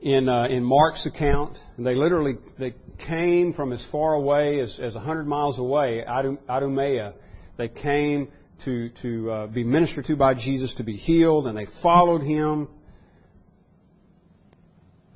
in 0.00 0.28
uh, 0.28 0.44
in 0.44 0.62
Mark's 0.62 1.06
account, 1.06 1.58
they 1.78 1.94
literally 1.94 2.36
they 2.58 2.74
came 3.06 3.52
from 3.52 3.72
as 3.72 3.84
far 3.90 4.14
away 4.14 4.60
as 4.60 4.78
as 4.80 4.94
hundred 4.94 5.26
miles 5.26 5.58
away, 5.58 6.04
Idumea. 6.04 7.14
They 7.56 7.68
came 7.68 8.28
to, 8.64 8.90
to 9.02 9.30
uh, 9.30 9.46
be 9.46 9.64
ministered 9.64 10.06
to 10.06 10.16
by 10.16 10.34
Jesus, 10.34 10.74
to 10.76 10.84
be 10.84 10.96
healed, 10.96 11.46
and 11.46 11.56
they 11.56 11.66
followed 11.82 12.22
him. 12.22 12.68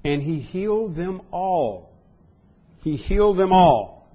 And 0.04 0.22
he 0.22 0.40
healed 0.40 0.96
them 0.96 1.20
all. 1.30 1.92
He 2.82 2.96
healed 2.96 3.36
them 3.36 3.52
all. 3.52 4.08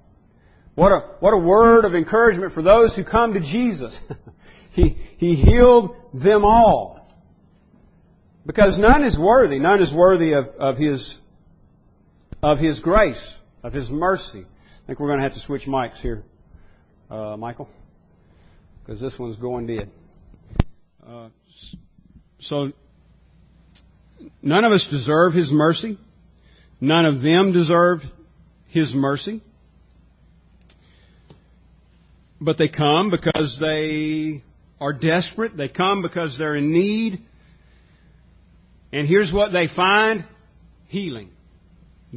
What 0.74 0.90
a, 0.90 1.14
what 1.20 1.30
a 1.30 1.38
word 1.38 1.84
of 1.84 1.94
encouragement 1.94 2.52
for 2.52 2.62
those 2.62 2.94
who 2.94 3.04
come 3.04 3.34
to 3.34 3.40
Jesus. 3.40 3.98
he, 4.76 4.96
he 5.18 5.34
healed 5.34 5.96
them 6.14 6.44
all. 6.44 7.08
Because 8.46 8.78
none 8.78 9.02
is 9.02 9.18
worthy. 9.18 9.58
None 9.58 9.82
is 9.82 9.92
worthy 9.92 10.34
of, 10.34 10.46
of 10.58 10.76
His, 10.76 11.18
of 12.42 12.58
His 12.58 12.78
grace, 12.78 13.34
of 13.64 13.72
His 13.72 13.90
mercy. 13.90 14.44
I 14.44 14.86
think 14.86 15.00
we're 15.00 15.08
going 15.08 15.18
to 15.18 15.24
have 15.24 15.34
to 15.34 15.40
switch 15.40 15.62
mics 15.62 15.96
here. 15.96 16.22
Uh, 17.10 17.36
Michael? 17.36 17.68
because 18.86 19.00
this 19.00 19.18
one's 19.18 19.36
going 19.36 19.66
dead. 19.66 19.90
Uh, 21.04 21.28
so, 22.40 22.72
none 24.42 24.64
of 24.64 24.72
us 24.72 24.86
deserve 24.90 25.34
His 25.34 25.50
mercy. 25.50 25.98
None 26.80 27.06
of 27.06 27.20
them 27.20 27.52
deserved 27.52 28.04
His 28.68 28.94
mercy. 28.94 29.42
But 32.40 32.58
they 32.58 32.68
come 32.68 33.10
because 33.10 33.58
they 33.60 34.44
are 34.80 34.92
desperate. 34.92 35.56
They 35.56 35.68
come 35.68 36.02
because 36.02 36.36
they're 36.38 36.56
in 36.56 36.72
need. 36.72 37.20
And 38.92 39.06
here's 39.06 39.32
what 39.32 39.52
they 39.52 39.68
find 39.68 40.24
healing, 40.86 41.30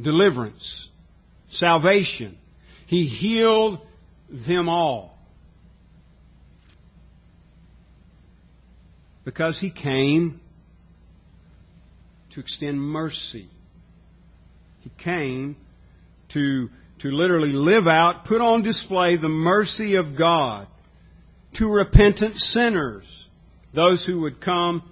deliverance, 0.00 0.88
salvation. 1.50 2.38
He 2.86 3.06
healed 3.06 3.80
them 4.28 4.68
all. 4.68 5.18
Because 9.24 9.58
He 9.58 9.70
came 9.70 10.40
to 12.30 12.40
extend 12.40 12.80
mercy. 12.80 13.48
He 14.80 14.90
came 14.98 15.56
to, 16.30 16.70
to 17.00 17.08
literally 17.08 17.52
live 17.52 17.86
out, 17.86 18.24
put 18.24 18.40
on 18.40 18.62
display 18.62 19.16
the 19.16 19.28
mercy 19.28 19.96
of 19.96 20.16
God 20.16 20.68
to 21.54 21.68
repentant 21.68 22.36
sinners, 22.36 23.04
those 23.74 24.04
who 24.04 24.20
would 24.20 24.40
come 24.40 24.82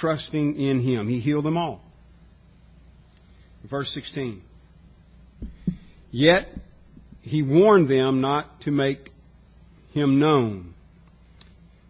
trusting 0.00 0.60
in 0.60 0.80
Him. 0.80 1.08
He 1.08 1.20
healed 1.20 1.44
them 1.44 1.56
all. 1.56 1.80
Verse 3.68 3.92
16. 3.92 4.42
Yet 6.10 6.48
He 7.22 7.42
warned 7.42 7.88
them 7.88 8.20
not 8.20 8.62
to 8.62 8.70
make 8.70 9.10
Him 9.92 10.18
known. 10.18 10.74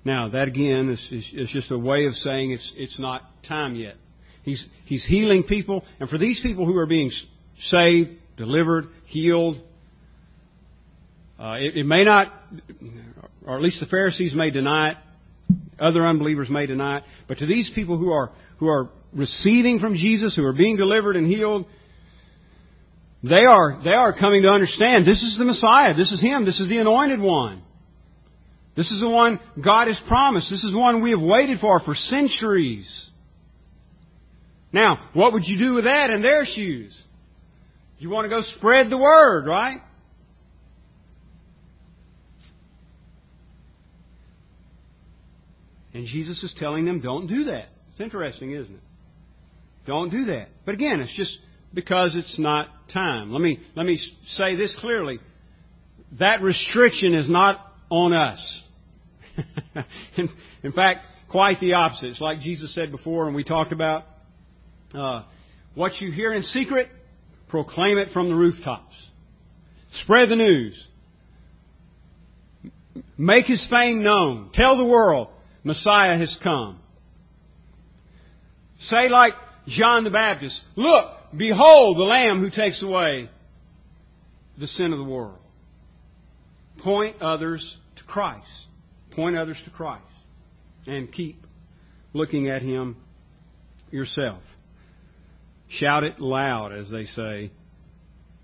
Now, 0.04 0.28
that 0.30 0.48
again 0.48 0.90
is, 0.90 1.08
is, 1.10 1.30
is 1.34 1.50
just 1.50 1.70
a 1.70 1.78
way 1.78 2.06
of 2.06 2.14
saying 2.14 2.52
it's, 2.52 2.72
it's 2.76 2.98
not 2.98 3.22
time 3.46 3.74
yet. 3.74 3.96
He's, 4.42 4.64
he's 4.86 5.04
healing 5.04 5.42
people, 5.42 5.84
and 6.00 6.08
for 6.08 6.16
these 6.16 6.40
people 6.40 6.64
who 6.64 6.78
are 6.78 6.86
being 6.86 7.10
saved, 7.60 8.12
delivered, 8.36 8.86
healed, 9.04 9.62
uh, 11.38 11.56
it, 11.58 11.76
it 11.76 11.84
may 11.86 12.04
not, 12.04 12.32
or 13.46 13.56
at 13.56 13.62
least 13.62 13.80
the 13.80 13.86
Pharisees 13.86 14.34
may 14.34 14.50
deny 14.50 14.92
it, 14.92 14.96
other 15.78 16.00
unbelievers 16.00 16.50
may 16.50 16.66
deny 16.66 16.98
it, 16.98 17.04
but 17.28 17.38
to 17.38 17.46
these 17.46 17.70
people 17.74 17.96
who 17.96 18.10
are, 18.10 18.32
who 18.58 18.68
are 18.68 18.90
receiving 19.12 19.78
from 19.78 19.94
Jesus, 19.94 20.36
who 20.36 20.44
are 20.44 20.52
being 20.52 20.76
delivered 20.76 21.16
and 21.16 21.26
healed, 21.26 21.66
they 23.22 23.44
are, 23.44 23.80
they 23.82 23.92
are 23.92 24.12
coming 24.12 24.42
to 24.42 24.48
understand 24.48 25.06
this 25.06 25.22
is 25.22 25.36
the 25.38 25.44
Messiah, 25.44 25.94
this 25.94 26.12
is 26.12 26.20
Him, 26.20 26.44
this 26.44 26.60
is 26.60 26.68
the 26.68 26.78
anointed 26.78 27.20
one. 27.20 27.62
This 28.78 28.92
is 28.92 29.00
the 29.00 29.10
one 29.10 29.40
God 29.60 29.88
has 29.88 30.00
promised. 30.06 30.50
This 30.50 30.62
is 30.62 30.70
the 30.70 30.78
one 30.78 31.02
we 31.02 31.10
have 31.10 31.20
waited 31.20 31.58
for 31.58 31.80
for 31.80 31.96
centuries. 31.96 33.10
Now, 34.72 35.10
what 35.14 35.32
would 35.32 35.48
you 35.48 35.58
do 35.58 35.74
with 35.74 35.84
that 35.84 36.10
in 36.10 36.22
their 36.22 36.44
shoes? 36.44 36.96
You 37.98 38.08
want 38.08 38.26
to 38.26 38.28
go 38.28 38.42
spread 38.42 38.88
the 38.88 38.96
word, 38.96 39.48
right? 39.48 39.80
And 45.98 46.06
Jesus 46.06 46.44
is 46.44 46.54
telling 46.54 46.84
them, 46.84 47.00
don't 47.00 47.26
do 47.26 47.46
that. 47.46 47.70
It's 47.90 48.00
interesting, 48.00 48.52
isn't 48.52 48.72
it? 48.72 48.80
Don't 49.84 50.10
do 50.10 50.26
that. 50.26 50.46
But 50.64 50.76
again, 50.76 51.00
it's 51.00 51.12
just 51.12 51.36
because 51.74 52.14
it's 52.14 52.38
not 52.38 52.68
time. 52.88 53.32
Let 53.32 53.42
me, 53.42 53.58
let 53.74 53.84
me 53.84 53.98
say 54.28 54.54
this 54.54 54.76
clearly. 54.78 55.18
That 56.20 56.40
restriction 56.40 57.14
is 57.14 57.28
not 57.28 57.58
on 57.90 58.12
us. 58.12 58.62
in, 60.16 60.28
in 60.62 60.70
fact, 60.70 61.04
quite 61.28 61.58
the 61.58 61.72
opposite. 61.72 62.10
It's 62.10 62.20
like 62.20 62.38
Jesus 62.38 62.72
said 62.72 62.92
before, 62.92 63.26
and 63.26 63.34
we 63.34 63.42
talked 63.42 63.72
about 63.72 64.04
uh, 64.94 65.24
what 65.74 66.00
you 66.00 66.12
hear 66.12 66.32
in 66.32 66.44
secret, 66.44 66.90
proclaim 67.48 67.98
it 67.98 68.10
from 68.10 68.28
the 68.28 68.36
rooftops. 68.36 68.94
Spread 69.94 70.28
the 70.28 70.36
news. 70.36 70.86
Make 73.16 73.46
his 73.46 73.66
fame 73.66 74.04
known. 74.04 74.50
Tell 74.54 74.76
the 74.76 74.86
world 74.86 75.30
Messiah 75.68 76.16
has 76.16 76.34
come. 76.42 76.80
Say 78.80 79.10
like 79.10 79.34
John 79.66 80.02
the 80.02 80.10
Baptist, 80.10 80.58
Look, 80.76 81.14
behold 81.36 81.98
the 81.98 82.04
Lamb 82.04 82.40
who 82.40 82.48
takes 82.48 82.82
away 82.82 83.28
the 84.58 84.66
sin 84.66 84.94
of 84.94 84.98
the 84.98 85.04
world. 85.04 85.38
Point 86.78 87.20
others 87.20 87.76
to 87.96 88.04
Christ. 88.04 88.48
Point 89.10 89.36
others 89.36 89.60
to 89.66 89.70
Christ. 89.70 90.04
And 90.86 91.12
keep 91.12 91.44
looking 92.14 92.48
at 92.48 92.62
Him 92.62 92.96
yourself. 93.90 94.40
Shout 95.68 96.02
it 96.02 96.18
loud, 96.18 96.72
as 96.72 96.90
they 96.90 97.04
say. 97.04 97.50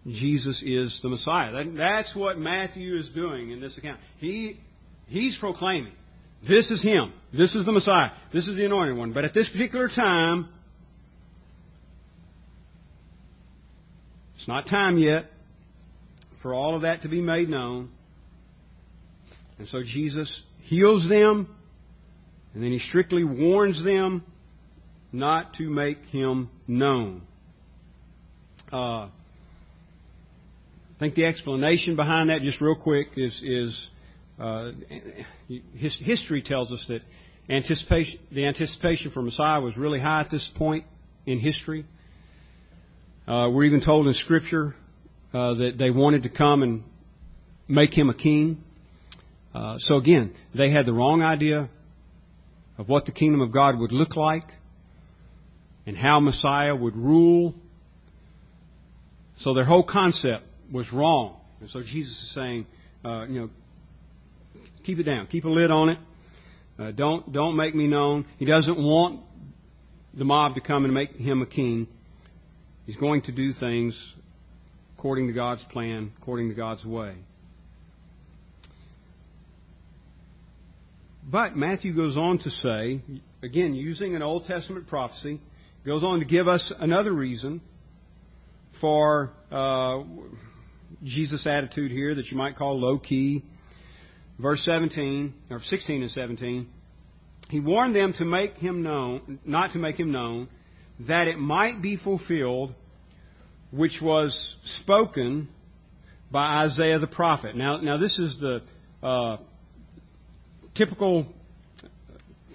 Jesus 0.07 0.63
is 0.63 1.01
the 1.03 1.09
Messiah. 1.09 1.65
that's 1.75 2.15
what 2.15 2.37
Matthew 2.37 2.99
is 2.99 3.09
doing 3.09 3.51
in 3.51 3.63
this 3.63 3.79
account. 3.79 3.99
He, 4.19 4.61
he's 5.07 5.35
proclaiming, 5.37 5.95
this 6.47 6.71
is 6.71 6.83
Him. 6.83 7.13
This 7.33 7.55
is 7.55 7.65
the 7.65 7.73
Messiah. 7.73 8.11
This 8.33 8.49
is 8.49 8.57
the 8.57 8.65
anointed 8.65 8.97
one. 8.97 9.13
But 9.13 9.25
at 9.25 9.35
this 9.35 9.49
particular 9.49 9.89
time, 9.89 10.49
it's 14.37 14.49
not 14.49 14.67
time 14.67 14.99
yet 14.99 15.27
for 16.43 16.55
all 16.55 16.75
of 16.75 16.83
that 16.83 17.03
to 17.03 17.09
be 17.09 17.21
made 17.21 17.49
known. 17.49 17.91
And 19.59 19.69
so 19.69 19.83
Jesus 19.83 20.43
heals 20.63 21.09
them, 21.09 21.55
and 22.53 22.63
then 22.63 22.73
He 22.73 22.79
strictly 22.79 23.25
warns 23.25 23.83
them 23.83 24.25
not 25.15 25.55
to 25.55 25.71
make 25.71 25.99
him 26.07 26.51
known. 26.67 27.23
Uh, 28.73 29.07
I 29.07 29.11
think 30.99 31.15
the 31.15 31.25
explanation 31.25 31.95
behind 31.95 32.31
that, 32.31 32.43
just 32.43 32.61
real 32.61 32.75
quick, 32.75 33.09
is, 33.17 33.41
is 33.45 33.89
uh, 34.39 34.73
his, 35.75 35.99
history 35.99 36.43
tells 36.43 36.73
us 36.73 36.85
that 36.89 37.03
anticipation, 37.49 38.19
the 38.33 38.47
anticipation 38.47 39.11
for 39.11 39.23
Messiah 39.23 39.61
was 39.61 39.77
really 39.77 40.01
high 40.01 40.21
at 40.21 40.31
this 40.31 40.51
point 40.57 40.85
in 41.27 41.39
history. 41.39 41.85
Uh, 43.27 43.49
we're 43.51 43.65
even 43.65 43.81
told 43.81 44.07
in 44.07 44.15
Scripture 44.15 44.75
uh, 45.33 45.55
that 45.55 45.79
they 45.79 45.91
wanted 45.91 46.25
to 46.25 46.29
come 46.29 46.63
and 46.63 46.83
make 47.69 47.97
him 47.97 48.11
a 48.11 48.15
king. 48.15 48.63
Uh, 49.55 49.77
so 49.79 49.97
again, 49.97 50.35
they 50.55 50.71
had 50.71 50.85
the 50.85 50.93
wrong 50.93 51.23
idea 51.23 51.71
of 52.77 52.89
what 52.89 53.07
the 53.07 53.13
kingdom 53.13 53.41
of 53.41 53.53
God 53.53 53.79
would 53.79 53.93
look 53.93 54.17
like 54.17 54.45
and 55.87 55.97
how 55.97 56.19
Messiah 56.21 56.75
would 56.75 56.97
rule. 56.97 57.55
So 59.39 59.55
their 59.55 59.65
whole 59.65 59.85
concept 59.85 60.45
was 60.73 60.93
wrong. 60.93 61.37
And 61.61 61.71
so 61.71 61.83
Jesus 61.83 62.13
is 62.13 62.35
saying, 62.35 62.67
uh, 63.05 63.27
you 63.27 63.41
know, 63.41 63.51
keep 64.85 64.99
it 64.99 65.05
down, 65.05 65.27
keep 65.27 65.45
a 65.45 65.49
lid 65.49 65.71
on 65.71 65.89
it. 65.91 65.99
Uh, 66.79 66.91
don't 66.91 67.33
don't 67.33 67.57
make 67.57 67.75
me 67.75 67.87
known. 67.87 68.27
He 68.39 68.45
doesn't 68.45 68.79
want 68.79 69.21
the 70.13 70.25
mob 70.25 70.55
to 70.55 70.61
come 70.61 70.85
and 70.85 70.93
make 70.93 71.13
him 71.17 71.43
a 71.43 71.47
king. 71.47 71.89
He's 72.87 72.97
going 72.97 73.23
to 73.23 73.33
do 73.33 73.53
things 73.53 73.99
according 74.97 75.27
to 75.29 75.33
God's 75.33 75.63
plan, 75.65 76.13
according 76.21 76.49
to 76.49 76.55
God's 76.55 76.85
way. 76.85 77.15
But 81.31 81.57
Matthew 81.57 81.95
goes 81.95 82.17
on 82.17 82.39
to 82.41 82.51
say, 82.51 83.01
again, 83.43 83.75
using 83.75 84.15
an 84.15 84.23
Old 84.23 84.45
Testament 84.45 84.87
prophecy, 84.89 85.41
goes 85.87 86.03
on 86.03 86.19
to 86.19 86.25
give 86.27 86.49
us 86.49 86.73
another 86.79 87.13
reason 87.13 87.63
for 88.81 89.33
uh, 89.51 90.03
Jesus' 91.03 91.47
attitude 91.47 91.91
here 91.91 92.15
that 92.15 92.27
you 92.27 92.37
might 92.37 92.57
call 92.57 92.79
low 92.79 92.99
key. 92.99 93.43
Verse 94.39 94.65
17, 94.65 95.33
or 95.51 95.61
16 95.61 96.03
and 96.03 96.11
17, 96.11 96.67
he 97.51 97.61
warned 97.61 97.95
them 97.95 98.15
to 98.15 98.25
make 98.25 98.57
him 98.57 98.83
known, 98.83 99.39
not 99.45 99.73
to 99.73 99.79
make 99.79 99.97
him 99.97 100.11
known, 100.11 100.49
that 101.01 101.29
it 101.29 101.39
might 101.39 101.83
be 101.83 101.97
fulfilled 101.97 102.75
which 103.71 104.01
was 104.01 104.57
spoken 104.83 105.49
by 106.31 106.65
Isaiah 106.65 106.99
the 106.99 107.07
prophet. 107.07 107.57
Now, 107.57 107.79
now 107.79 107.97
this 107.97 108.19
is 108.19 108.41
the 108.41 108.63
uh, 109.03 109.37
typical 110.75 111.27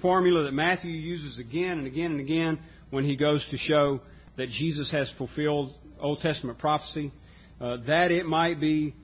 formula 0.01 0.43
that 0.43 0.53
Matthew 0.53 0.91
uses 0.91 1.39
again 1.39 1.79
and 1.79 1.87
again 1.87 2.11
and 2.11 2.19
again 2.19 2.59
when 2.89 3.03
he 3.03 3.15
goes 3.15 3.45
to 3.51 3.57
show 3.57 4.01
that 4.37 4.49
Jesus 4.49 4.89
has 4.91 5.11
fulfilled 5.17 5.73
Old 5.99 6.19
Testament 6.21 6.59
prophecy, 6.59 7.11
uh, 7.59 7.77
that 7.87 8.11
it 8.11 8.25
might 8.25 8.59
be 8.59 8.95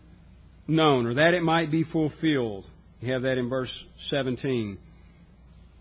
known 0.67 1.05
or 1.05 1.15
that 1.15 1.33
it 1.33 1.43
might 1.43 1.71
be 1.71 1.83
fulfilled. 1.83 2.65
You 3.01 3.13
have 3.13 3.23
that 3.23 3.37
in 3.37 3.49
verse 3.49 3.85
17. 4.09 4.77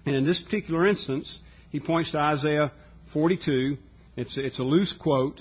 And 0.07 0.15
in 0.15 0.27
this 0.27 0.41
particular 0.43 0.87
instance, 0.87 1.39
he 1.71 1.81
points 1.81 2.13
to 2.13 2.19
Isaiah 2.19 2.73
42. 3.13 3.79
It's, 4.17 4.37
it's 4.37 4.59
a 4.59 4.63
loose 4.63 4.93
quote, 5.01 5.41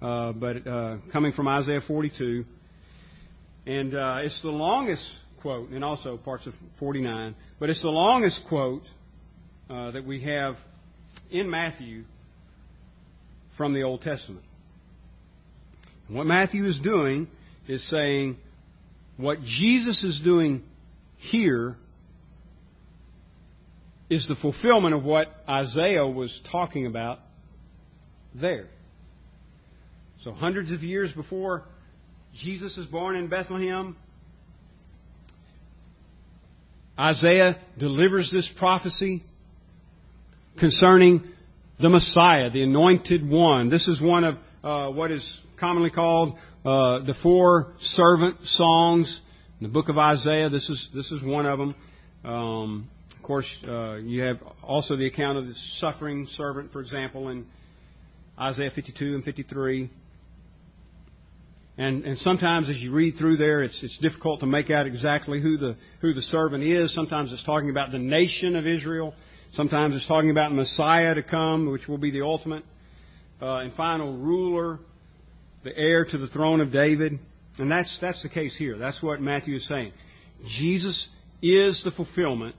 uh, 0.00 0.32
but 0.32 0.66
uh, 0.66 0.96
coming 1.12 1.32
from 1.32 1.48
Isaiah 1.48 1.80
42. 1.80 2.44
And 3.66 3.94
uh, 3.94 4.18
it's 4.22 4.42
the 4.42 4.50
longest 4.50 5.08
quote, 5.40 5.70
and 5.70 5.84
also 5.84 6.16
parts 6.16 6.46
of 6.46 6.54
49, 6.78 7.34
but 7.58 7.70
it's 7.70 7.82
the 7.82 7.88
longest 7.88 8.40
quote 8.48 8.82
uh, 9.70 9.92
that 9.92 10.04
we 10.04 10.22
have 10.22 10.56
in 11.30 11.50
Matthew 11.50 12.04
from 13.56 13.72
the 13.72 13.82
Old 13.82 14.02
Testament. 14.02 14.44
And 16.08 16.16
What 16.16 16.26
Matthew 16.26 16.64
is 16.64 16.78
doing 16.78 17.28
is 17.68 17.88
saying 17.88 18.36
what 19.22 19.42
Jesus 19.42 20.04
is 20.04 20.20
doing 20.20 20.62
here 21.16 21.76
is 24.10 24.28
the 24.28 24.34
fulfillment 24.34 24.94
of 24.94 25.04
what 25.04 25.28
Isaiah 25.48 26.06
was 26.06 26.38
talking 26.50 26.86
about 26.86 27.20
there. 28.34 28.66
So, 30.22 30.32
hundreds 30.32 30.70
of 30.70 30.82
years 30.82 31.10
before 31.12 31.64
Jesus 32.34 32.76
is 32.78 32.86
born 32.86 33.16
in 33.16 33.28
Bethlehem, 33.28 33.96
Isaiah 36.98 37.58
delivers 37.78 38.30
this 38.30 38.50
prophecy 38.58 39.22
concerning 40.58 41.22
the 41.80 41.88
Messiah, 41.88 42.50
the 42.50 42.62
anointed 42.62 43.28
one. 43.28 43.68
This 43.70 43.88
is 43.88 44.00
one 44.00 44.24
of 44.24 44.36
uh, 44.62 44.90
what 44.90 45.10
is 45.10 45.40
commonly 45.58 45.90
called 45.90 46.36
uh, 46.64 47.00
the 47.04 47.14
four 47.22 47.72
servant 47.80 48.36
songs 48.44 49.20
in 49.60 49.66
the 49.66 49.72
book 49.72 49.88
of 49.88 49.98
Isaiah. 49.98 50.48
This 50.48 50.68
is 50.68 50.88
this 50.94 51.10
is 51.10 51.22
one 51.22 51.46
of 51.46 51.58
them. 51.58 51.74
Um, 52.24 52.90
of 53.16 53.22
course, 53.22 53.52
uh, 53.66 53.96
you 53.96 54.22
have 54.22 54.38
also 54.62 54.96
the 54.96 55.06
account 55.06 55.38
of 55.38 55.46
the 55.46 55.54
suffering 55.78 56.28
servant, 56.30 56.72
for 56.72 56.80
example, 56.80 57.28
in 57.28 57.46
Isaiah 58.38 58.70
52 58.70 59.14
and 59.14 59.24
53. 59.24 59.90
And, 61.78 62.04
and 62.04 62.18
sometimes 62.18 62.68
as 62.68 62.76
you 62.78 62.92
read 62.92 63.16
through 63.16 63.38
there, 63.38 63.62
it's, 63.62 63.82
it's 63.82 63.98
difficult 63.98 64.40
to 64.40 64.46
make 64.46 64.70
out 64.70 64.86
exactly 64.86 65.40
who 65.40 65.56
the, 65.56 65.76
who 66.00 66.12
the 66.12 66.22
servant 66.22 66.62
is. 66.62 66.94
Sometimes 66.94 67.32
it's 67.32 67.44
talking 67.44 67.70
about 67.70 67.92
the 67.92 67.98
nation 67.98 68.56
of 68.56 68.66
Israel. 68.66 69.14
Sometimes 69.52 69.96
it's 69.96 70.06
talking 70.06 70.30
about 70.30 70.52
Messiah 70.52 71.14
to 71.14 71.22
come, 71.22 71.70
which 71.70 71.88
will 71.88 71.98
be 71.98 72.10
the 72.10 72.22
ultimate 72.22 72.64
uh, 73.40 73.56
and 73.56 73.72
final 73.74 74.16
ruler, 74.16 74.78
the 75.64 75.76
heir 75.76 76.04
to 76.04 76.18
the 76.18 76.26
throne 76.26 76.60
of 76.60 76.72
David. 76.72 77.18
And 77.58 77.70
that's, 77.70 77.98
that's 78.00 78.22
the 78.22 78.28
case 78.28 78.56
here. 78.56 78.78
That's 78.78 79.02
what 79.02 79.20
Matthew 79.20 79.56
is 79.56 79.68
saying. 79.68 79.92
Jesus 80.46 81.08
is 81.42 81.82
the 81.84 81.90
fulfillment 81.90 82.56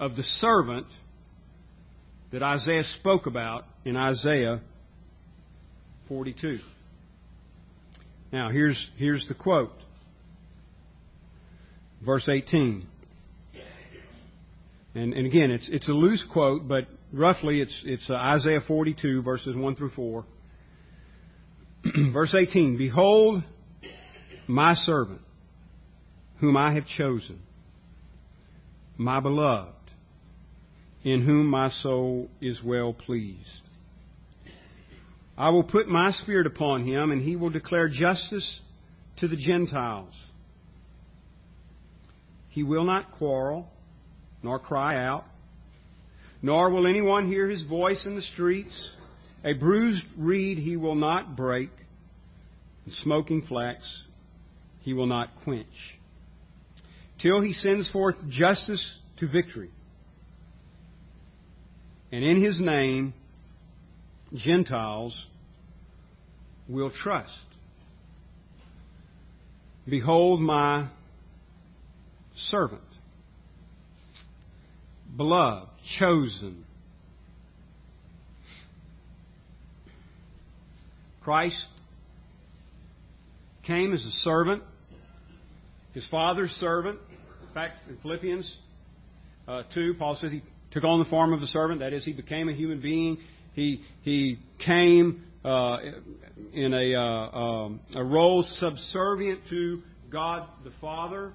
of 0.00 0.16
the 0.16 0.22
servant 0.22 0.86
that 2.32 2.42
Isaiah 2.42 2.84
spoke 2.84 3.26
about 3.26 3.64
in 3.84 3.96
Isaiah 3.96 4.60
42. 6.08 6.58
Now, 8.32 8.50
here's, 8.50 8.90
here's 8.96 9.26
the 9.28 9.34
quote. 9.34 9.72
Verse 12.04 12.28
18. 12.28 12.86
And, 14.94 15.14
and 15.14 15.26
again, 15.26 15.50
it's, 15.50 15.68
it's 15.68 15.88
a 15.88 15.92
loose 15.92 16.24
quote, 16.24 16.68
but 16.68 16.86
roughly 17.12 17.60
it's, 17.60 17.82
it's 17.86 18.08
uh, 18.10 18.14
Isaiah 18.14 18.60
42, 18.60 19.22
verses 19.22 19.56
1 19.56 19.76
through 19.76 19.90
4. 19.90 20.24
Verse 22.12 22.34
18 22.34 22.76
Behold, 22.76 23.42
my 24.46 24.74
servant, 24.74 25.20
whom 26.38 26.56
I 26.56 26.74
have 26.74 26.86
chosen, 26.86 27.40
my 28.96 29.20
beloved, 29.20 29.74
in 31.04 31.22
whom 31.22 31.46
my 31.46 31.70
soul 31.70 32.28
is 32.40 32.62
well 32.62 32.92
pleased. 32.92 33.62
I 35.36 35.50
will 35.50 35.62
put 35.62 35.88
my 35.88 36.10
spirit 36.12 36.46
upon 36.46 36.84
him, 36.84 37.12
and 37.12 37.22
he 37.22 37.36
will 37.36 37.50
declare 37.50 37.88
justice 37.88 38.60
to 39.18 39.28
the 39.28 39.36
Gentiles. 39.36 40.14
He 42.48 42.64
will 42.64 42.84
not 42.84 43.12
quarrel, 43.12 43.68
nor 44.42 44.58
cry 44.58 44.96
out, 44.96 45.24
nor 46.42 46.70
will 46.70 46.86
anyone 46.86 47.28
hear 47.28 47.48
his 47.48 47.64
voice 47.64 48.04
in 48.04 48.16
the 48.16 48.22
streets. 48.22 48.90
A 49.44 49.52
bruised 49.52 50.04
reed 50.16 50.58
he 50.58 50.76
will 50.76 50.96
not 50.96 51.36
break, 51.36 51.70
and 52.88 52.96
smoking 53.02 53.42
flax 53.42 53.82
he 54.80 54.94
will 54.94 55.06
not 55.06 55.28
quench, 55.44 55.98
till 57.20 57.42
he 57.42 57.52
sends 57.52 57.90
forth 57.90 58.16
justice 58.30 58.96
to 59.18 59.28
victory. 59.28 59.68
And 62.10 62.24
in 62.24 62.42
his 62.42 62.58
name 62.58 63.12
Gentiles 64.32 65.26
will 66.66 66.90
trust. 66.90 67.34
Behold 69.86 70.40
my 70.40 70.88
servant, 72.36 72.80
beloved, 75.14 75.68
chosen. 75.98 76.64
Christ 81.22 81.66
came 83.68 83.92
as 83.92 84.02
a 84.06 84.10
servant, 84.10 84.62
his 85.92 86.06
father's 86.06 86.50
servant. 86.52 86.98
In 87.46 87.54
fact, 87.54 87.74
in 87.86 87.98
Philippians 87.98 88.58
uh, 89.46 89.64
2, 89.74 89.94
Paul 89.98 90.16
says 90.16 90.32
he 90.32 90.42
took 90.70 90.84
on 90.84 90.98
the 90.98 91.04
form 91.04 91.34
of 91.34 91.42
a 91.42 91.46
servant. 91.46 91.80
That 91.80 91.92
is, 91.92 92.02
he 92.02 92.14
became 92.14 92.48
a 92.48 92.54
human 92.54 92.80
being. 92.80 93.18
He, 93.52 93.82
he 94.02 94.38
came 94.64 95.22
uh, 95.44 95.76
in 96.54 96.72
a, 96.72 96.94
uh, 96.94 97.38
um, 97.38 97.80
a 97.94 98.02
role 98.02 98.42
subservient 98.42 99.42
to 99.50 99.82
God 100.10 100.48
the 100.64 100.72
Father 100.80 101.34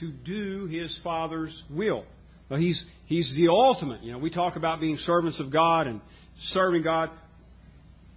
to 0.00 0.10
do 0.10 0.66
His 0.66 0.98
Father's 1.04 1.62
will. 1.70 2.06
He's, 2.48 2.82
he's 3.04 3.34
the 3.36 3.48
ultimate. 3.48 4.02
You 4.02 4.12
know, 4.12 4.18
we 4.18 4.30
talk 4.30 4.56
about 4.56 4.80
being 4.80 4.96
servants 4.96 5.40
of 5.40 5.52
God 5.52 5.88
and 5.88 6.00
serving 6.38 6.82
God, 6.84 7.10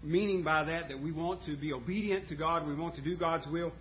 meaning 0.07 0.43
by 0.43 0.63
that 0.63 0.89
that 0.89 1.01
we 1.01 1.11
want 1.11 1.43
to 1.45 1.57
be 1.57 1.73
obedient 1.73 2.29
to 2.29 2.35
God, 2.35 2.67
we 2.67 2.75
want 2.75 2.95
to 2.95 3.01
do 3.01 3.17
God's 3.17 3.45
will. 3.47 3.71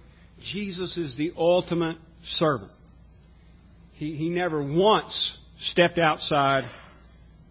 Jesus 0.40 0.96
is 0.96 1.16
the 1.16 1.32
ultimate 1.36 1.96
servant. 2.24 2.72
He, 3.92 4.16
he 4.16 4.28
never 4.28 4.62
once 4.62 5.38
stepped 5.58 5.98
outside 5.98 6.64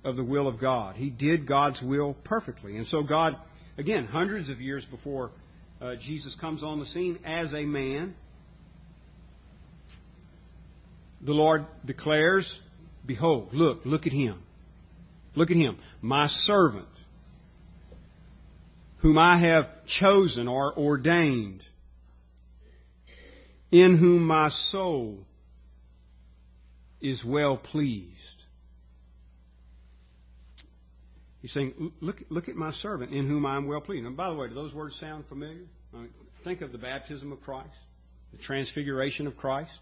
of 0.04 0.16
the 0.16 0.24
will 0.24 0.48
of 0.48 0.60
God. 0.60 0.96
He 0.96 1.10
did 1.10 1.48
God's 1.48 1.82
will 1.82 2.16
perfectly. 2.24 2.78
And 2.78 2.86
so 2.86 3.02
God, 3.02 3.38
again, 3.78 4.06
hundreds 4.06 4.50
of 4.50 4.62
years 4.62 4.86
before 4.86 5.32
uh, 5.82 5.96
Jesus 5.96 6.36
comes 6.40 6.64
on 6.64 6.80
the 6.80 6.86
scene 6.86 7.20
as 7.26 7.54
a 7.54 7.64
man, 7.64 8.16
the 11.22 11.34
Lord 11.34 11.66
declares, 11.84 12.60
Behold, 13.06 13.50
look, 13.54 13.82
look 13.86 14.06
at 14.06 14.14
him. 14.14 14.42
Look 15.36 15.52
at 15.52 15.58
him. 15.58 15.78
My 16.02 16.28
servant, 16.28 16.88
whom 19.06 19.20
I 19.20 19.38
have 19.38 19.68
chosen 19.86 20.48
or 20.48 20.76
ordained, 20.76 21.62
in 23.72 24.00
whom 24.00 24.26
my 24.26 24.50
soul 24.50 25.28
is 27.00 27.24
well 27.24 27.56
pleased. 27.56 28.16
He's 31.40 31.54
saying, 31.54 31.92
look, 32.02 32.24
look 32.30 32.50
at 32.50 32.56
my 32.56 32.72
servant 32.72 33.14
in 33.14 33.30
whom 33.30 33.46
I 33.46 33.58
am 33.58 33.68
well 33.68 33.80
pleased. 33.80 34.08
And 34.08 34.18
by 34.18 34.32
the 34.32 34.36
way, 34.36 34.48
do 34.48 34.56
those 34.56 34.74
words 34.74 35.00
sound 35.00 35.26
familiar? 35.28 35.66
I 35.94 35.98
mean, 35.98 36.10
think 36.44 36.62
of 36.62 36.72
the 36.72 36.80
baptism 36.80 37.32
of 37.32 37.40
Christ, 37.42 37.70
the 38.32 38.40
transfiguration 38.40 39.28
of 39.28 39.38
Christ. 39.38 39.78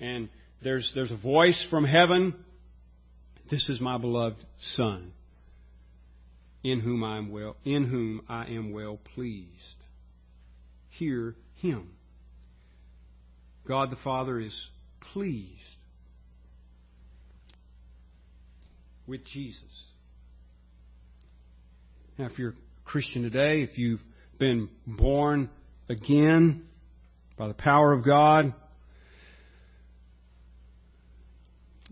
And 0.00 0.30
there's, 0.64 0.90
there's 0.96 1.12
a 1.12 1.16
voice 1.16 1.64
from 1.70 1.84
heaven. 1.84 2.34
This 3.48 3.68
is 3.68 3.80
my 3.80 3.98
beloved 3.98 4.44
Son, 4.58 5.12
in 6.62 6.80
whom 6.80 7.04
I 7.04 7.18
am 7.18 7.30
well, 7.30 7.56
in 7.64 7.84
whom 7.84 8.22
I 8.28 8.46
am 8.46 8.72
well 8.72 8.98
pleased. 9.14 9.46
Hear 10.90 11.34
him. 11.56 11.90
God 13.66 13.90
the 13.90 13.96
Father 13.96 14.40
is 14.40 14.68
pleased 15.12 15.60
with 19.06 19.24
Jesus. 19.24 19.62
Now, 22.18 22.26
if 22.26 22.38
you're 22.38 22.50
a 22.50 22.54
Christian 22.84 23.22
today, 23.22 23.62
if 23.62 23.78
you've 23.78 24.02
been 24.38 24.68
born 24.86 25.50
again 25.88 26.66
by 27.36 27.48
the 27.48 27.54
power 27.54 27.92
of 27.92 28.04
God, 28.04 28.52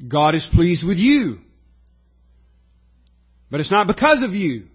God 0.09 0.35
is 0.35 0.47
pleased 0.53 0.87
with 0.87 0.99
you. 0.99 1.39
But 3.51 3.61
it's 3.61 3.71
not 3.71 3.87
because 3.87 4.23
of 4.23 4.33
you. 4.33 4.67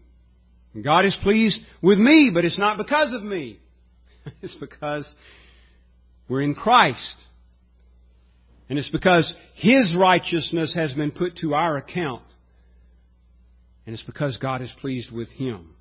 God 0.82 1.06
is 1.06 1.18
pleased 1.22 1.60
with 1.82 2.00
me, 2.00 2.32
but 2.34 2.46
it's 2.46 2.60
not 2.60 2.78
because 2.78 3.14
of 3.14 3.24
me. 3.24 3.60
It's 4.42 4.56
because 4.56 5.12
we're 6.30 6.42
in 6.42 6.54
Christ. 6.54 7.16
And 8.70 8.78
it's 8.78 8.90
because 8.90 9.34
His 9.56 9.96
righteousness 9.96 10.76
has 10.76 10.94
been 10.94 11.12
put 11.12 11.38
to 11.38 11.56
our 11.56 11.76
account. 11.78 12.22
And 13.86 13.94
it's 13.94 14.04
because 14.04 14.38
God 14.38 14.62
is 14.62 14.72
pleased 14.80 15.12
with 15.12 15.30
him. 15.30 15.74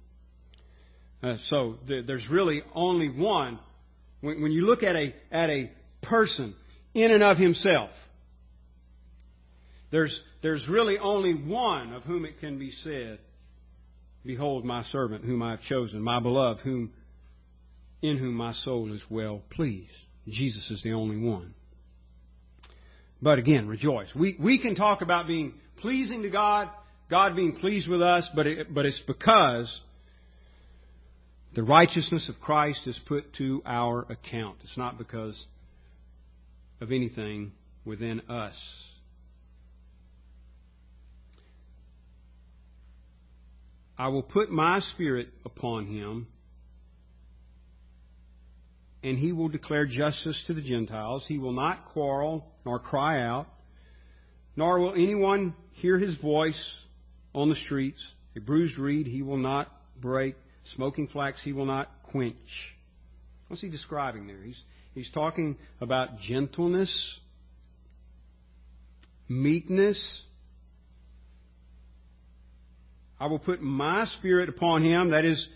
Uh, 1.22 1.36
so 1.44 1.76
th- 1.86 2.06
there's 2.06 2.28
really 2.28 2.62
only 2.74 3.08
one. 3.08 3.58
When, 4.20 4.42
when 4.42 4.52
you 4.52 4.64
look 4.64 4.82
at 4.82 4.96
a, 4.96 5.14
at 5.30 5.50
a 5.50 5.70
person 6.02 6.54
in 6.94 7.12
and 7.12 7.22
of 7.22 7.36
himself, 7.36 7.90
there's, 9.90 10.18
there's 10.42 10.68
really 10.68 10.98
only 10.98 11.34
one 11.34 11.92
of 11.92 12.02
whom 12.04 12.24
it 12.24 12.40
can 12.40 12.58
be 12.58 12.70
said 12.70 13.18
Behold 14.24 14.64
my 14.64 14.82
servant 14.84 15.24
whom 15.24 15.42
I 15.42 15.52
have 15.52 15.62
chosen, 15.62 16.02
my 16.02 16.20
beloved, 16.20 16.60
whom 16.60 16.92
in 18.02 18.18
whom 18.18 18.34
my 18.34 18.52
soul 18.52 18.92
is 18.92 19.02
well 19.08 19.42
pleased. 19.50 19.92
Jesus 20.28 20.70
is 20.70 20.82
the 20.82 20.92
only 20.92 21.16
one. 21.16 21.54
But 23.22 23.38
again, 23.38 23.66
rejoice. 23.68 24.08
We, 24.14 24.36
we 24.38 24.60
can 24.60 24.74
talk 24.74 25.02
about 25.02 25.26
being 25.26 25.54
pleasing 25.78 26.22
to 26.22 26.30
God, 26.30 26.70
God 27.10 27.36
being 27.36 27.56
pleased 27.56 27.88
with 27.88 28.00
us, 28.00 28.28
but, 28.34 28.46
it, 28.46 28.72
but 28.72 28.86
it's 28.86 29.02
because 29.06 29.80
the 31.54 31.62
righteousness 31.62 32.28
of 32.28 32.40
Christ 32.40 32.86
is 32.86 32.98
put 33.06 33.34
to 33.34 33.62
our 33.66 34.06
account. 34.10 34.58
It's 34.62 34.78
not 34.78 34.98
because 34.98 35.42
of 36.80 36.92
anything 36.92 37.52
within 37.84 38.20
us. 38.30 38.56
I 44.00 44.08
will 44.08 44.22
put 44.22 44.50
my 44.50 44.80
spirit 44.80 45.28
upon 45.44 45.84
him, 45.84 46.28
and 49.02 49.18
he 49.18 49.30
will 49.30 49.50
declare 49.50 49.84
justice 49.84 50.42
to 50.46 50.54
the 50.54 50.62
Gentiles. 50.62 51.26
He 51.28 51.36
will 51.36 51.52
not 51.52 51.84
quarrel 51.92 52.46
nor 52.64 52.78
cry 52.78 53.20
out, 53.20 53.46
nor 54.56 54.78
will 54.78 54.94
anyone 54.94 55.54
hear 55.72 55.98
his 55.98 56.16
voice 56.16 56.58
on 57.34 57.50
the 57.50 57.54
streets. 57.54 58.02
A 58.34 58.40
bruised 58.40 58.78
reed 58.78 59.06
he 59.06 59.20
will 59.20 59.36
not 59.36 59.70
break, 60.00 60.34
smoking 60.74 61.06
flax 61.06 61.44
he 61.44 61.52
will 61.52 61.66
not 61.66 61.90
quench. 62.04 62.74
What's 63.48 63.60
he 63.60 63.68
describing 63.68 64.26
there? 64.26 64.42
He's, 64.42 64.62
he's 64.94 65.10
talking 65.10 65.58
about 65.78 66.20
gentleness, 66.20 67.20
meekness. 69.28 70.22
I 73.20 73.26
will 73.26 73.38
put 73.38 73.60
my 73.60 74.06
spirit 74.18 74.48
upon 74.48 74.82
him. 74.82 75.10
That 75.10 75.26
is, 75.26 75.46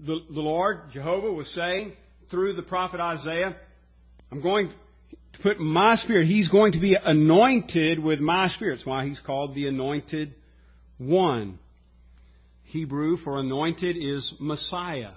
the, 0.00 0.20
the 0.30 0.40
Lord, 0.40 0.90
Jehovah, 0.90 1.30
was 1.30 1.48
saying 1.54 1.92
through 2.30 2.54
the 2.54 2.62
prophet 2.62 2.98
Isaiah, 2.98 3.54
I'm 4.32 4.40
going 4.40 4.72
to 5.34 5.42
put 5.42 5.60
my 5.60 5.96
spirit. 5.96 6.26
He's 6.26 6.48
going 6.48 6.72
to 6.72 6.80
be 6.80 6.96
anointed 6.96 8.02
with 8.02 8.20
my 8.20 8.48
spirit. 8.48 8.76
That's 8.76 8.86
why 8.86 9.06
he's 9.06 9.20
called 9.20 9.54
the 9.54 9.68
anointed 9.68 10.34
one. 10.96 11.58
Hebrew 12.64 13.18
for 13.18 13.38
anointed 13.38 13.96
is 13.96 14.34
Messiah. 14.40 15.12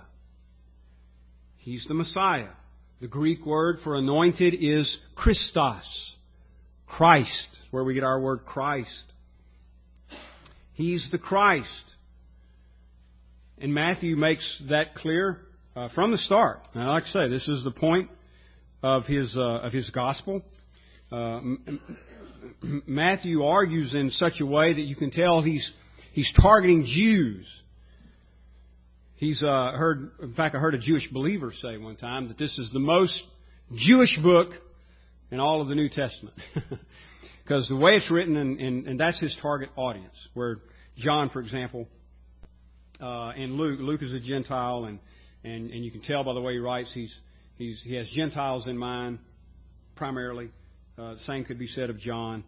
He's 1.55 1.85
the 1.85 1.93
Messiah. 1.93 2.49
The 2.99 3.07
Greek 3.07 3.45
word 3.45 3.79
for 3.83 3.95
anointed 3.95 4.55
is 4.59 4.97
Christos. 5.15 6.15
Christ, 6.85 7.47
where 7.71 7.83
we 7.83 7.93
get 7.93 8.03
our 8.03 8.19
word 8.19 8.45
Christ. 8.45 9.03
He's 10.77 11.09
the 11.11 11.17
Christ. 11.17 11.67
And 13.57 13.73
Matthew 13.73 14.15
makes 14.15 14.61
that 14.69 14.93
clear 14.93 15.41
uh, 15.75 15.89
from 15.89 16.11
the 16.11 16.19
start. 16.19 16.59
Now, 16.75 16.93
like 16.93 17.05
I 17.05 17.07
say, 17.07 17.29
this 17.29 17.47
is 17.47 17.63
the 17.63 17.71
point 17.71 18.11
of 18.83 19.07
his 19.07 19.35
uh, 19.35 19.41
of 19.41 19.73
his 19.73 19.89
gospel. 19.89 20.45
Uh, 21.11 21.39
Matthew 22.61 23.43
argues 23.43 23.95
in 23.95 24.11
such 24.11 24.39
a 24.39 24.45
way 24.45 24.73
that 24.73 24.81
you 24.81 24.95
can 24.95 25.09
tell 25.09 25.41
he's 25.41 25.73
he's 26.13 26.31
targeting 26.39 26.85
Jews. 26.85 27.47
He's 29.15 29.41
uh, 29.41 29.71
heard, 29.71 30.11
in 30.21 30.35
fact, 30.35 30.53
I 30.53 30.59
heard 30.59 30.75
a 30.75 30.77
Jewish 30.77 31.09
believer 31.09 31.51
say 31.59 31.77
one 31.77 31.95
time 31.95 32.27
that 32.27 32.37
this 32.37 32.59
is 32.59 32.71
the 32.71 32.79
most 32.79 33.19
Jewish 33.73 34.19
book 34.21 34.51
in 35.31 35.39
all 35.39 35.59
of 35.59 35.69
the 35.69 35.73
New 35.73 35.89
Testament. 35.89 36.39
because 37.47 37.69
the 37.69 37.75
way 37.77 37.93
it's 37.93 38.11
written, 38.11 38.35
and, 38.35 38.59
and, 38.59 38.87
and, 38.87 38.99
that's 38.99 39.19
his 39.19 39.35
target 39.41 39.69
audience. 39.77 40.15
Where 40.33 40.57
John, 40.97 41.29
for 41.29 41.39
example, 41.39 41.87
uh, 43.01 43.29
and 43.29 43.53
Luke, 43.53 43.79
Luke 43.79 44.01
is 44.03 44.11
a 44.11 44.19
Gentile, 44.19 44.85
and, 44.85 44.99
and, 45.43 45.71
and 45.71 45.85
you 45.85 45.91
can 45.91 46.01
tell 46.01 46.23
by 46.25 46.33
the 46.33 46.41
way 46.41 46.53
he 46.53 46.59
writes, 46.59 46.91
he's, 46.93 47.17
he's, 47.57 47.81
he 47.83 47.95
has 47.95 48.09
Gentiles 48.09 48.67
in 48.67 48.77
mind 48.77 49.19
primarily. 49.95 50.49
Uh, 50.97 51.15
same 51.25 51.45
could 51.45 51.57
be 51.57 51.67
said 51.67 51.89
of 51.89 51.99
John. 51.99 52.43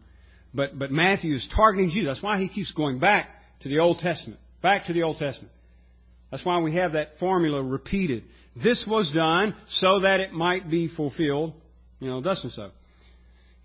But, 0.52 0.78
but 0.78 0.90
Matthew 0.90 1.34
is 1.34 1.48
targeting 1.54 1.90
Jews. 1.90 2.04
That's 2.04 2.22
why 2.22 2.38
he 2.38 2.48
keeps 2.48 2.72
going 2.72 2.98
back 2.98 3.28
to 3.60 3.68
the 3.68 3.78
Old 3.78 4.00
Testament. 4.00 4.40
Back 4.60 4.86
to 4.86 4.92
the 4.92 5.04
Old 5.04 5.16
Testament. 5.16 5.52
That's 6.30 6.44
why 6.44 6.60
we 6.60 6.74
have 6.74 6.92
that 6.92 7.18
formula 7.18 7.62
repeated. 7.62 8.24
This 8.54 8.84
was 8.86 9.10
done 9.12 9.56
so 9.68 10.00
that 10.00 10.20
it 10.20 10.32
might 10.32 10.68
be 10.68 10.88
fulfilled. 10.88 11.54
You 12.00 12.08
know, 12.10 12.20
thus 12.20 12.42
and 12.44 12.52
so. 12.52 12.70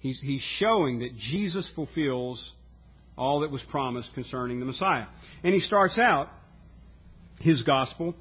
He's, 0.05 0.21
he's 0.21 0.41
showing 0.41 0.99
that 0.99 1.15
Jesus 1.15 1.67
fulfills 1.73 2.51
all 3.17 3.39
that 3.39 3.49
was 3.49 3.63
promised 3.63 4.13
concerning 4.13 4.59
the 4.59 4.65
Messiah. 4.67 5.07
And 5.43 5.51
he 5.51 5.59
starts 5.59 5.97
out 5.97 6.29
his 7.39 7.63
gospel 7.63 8.13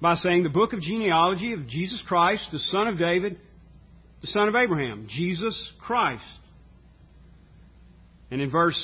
by 0.00 0.16
saying 0.16 0.44
the 0.44 0.48
book 0.48 0.72
of 0.72 0.80
genealogy 0.80 1.52
of 1.52 1.66
Jesus 1.66 2.00
Christ, 2.00 2.48
the 2.52 2.58
son 2.58 2.88
of 2.88 2.96
David, 2.98 3.38
the 4.22 4.28
son 4.28 4.48
of 4.48 4.54
Abraham, 4.54 5.08
Jesus 5.10 5.74
Christ. 5.78 6.24
And 8.30 8.40
in 8.40 8.50
verse 8.50 8.82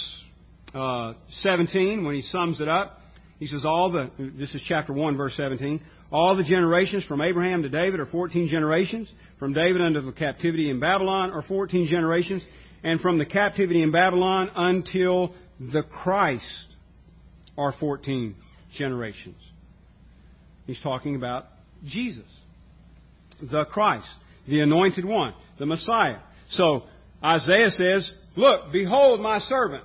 uh, 0.75 1.15
17, 1.31 2.05
when 2.05 2.15
he 2.15 2.21
sums 2.21 2.61
it 2.61 2.69
up, 2.69 3.01
he 3.39 3.47
says, 3.47 3.65
all 3.65 3.91
the, 3.91 4.11
this 4.19 4.55
is 4.55 4.63
chapter 4.63 4.93
1, 4.93 5.17
verse 5.17 5.39
17, 5.39 5.81
all 6.15 6.37
the 6.37 6.45
generations 6.45 7.03
from 7.03 7.21
Abraham 7.21 7.65
to 7.65 7.69
David 7.69 7.99
are 7.99 8.07
14 8.07 8.47
generations. 8.47 9.13
From 9.41 9.53
David 9.53 9.83
unto 9.83 10.01
the 10.01 10.13
captivity 10.13 10.71
in 10.71 10.79
Babylon 10.79 11.33
are 11.33 11.43
14 11.43 11.89
generations. 11.89 12.47
And 12.85 13.01
from 13.01 13.19
the 13.19 13.27
captivity 13.27 13.83
in 13.83 13.91
Babylon 13.91 14.49
until 14.55 15.35
the 15.59 15.83
Christ 15.83 16.67
are 17.59 17.73
14 17.73 18.37
generations. 18.73 19.39
He's 20.69 20.81
talking 20.81 21.17
about 21.17 21.47
Jesus, 21.85 22.31
the 23.43 23.65
Christ, 23.65 24.07
the 24.47 24.61
anointed 24.61 25.05
one, 25.05 25.35
the 25.59 25.67
Messiah. 25.67 26.21
So 26.49 26.85
Isaiah 27.25 27.73
says, 27.73 28.13
Look, 28.37 28.71
behold 28.73 29.21
my 29.21 29.41
servant. 29.41 29.83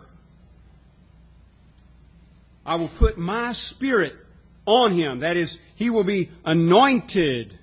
I 2.63 2.75
will 2.75 2.91
put 2.99 3.17
my 3.17 3.53
spirit 3.53 4.13
on 4.67 4.97
him. 4.97 5.21
That 5.21 5.35
is, 5.35 5.57
he 5.79 5.89
will 5.89 6.03
be 6.03 6.29
anointed. 6.43 7.57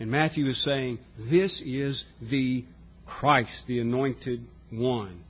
And 0.00 0.10
Matthew 0.10 0.46
is 0.46 0.64
saying, 0.64 0.98
this 1.30 1.62
is 1.64 2.02
the 2.22 2.64
Christ, 3.04 3.52
the 3.68 3.80
anointed 3.80 4.46
one. 4.70 5.22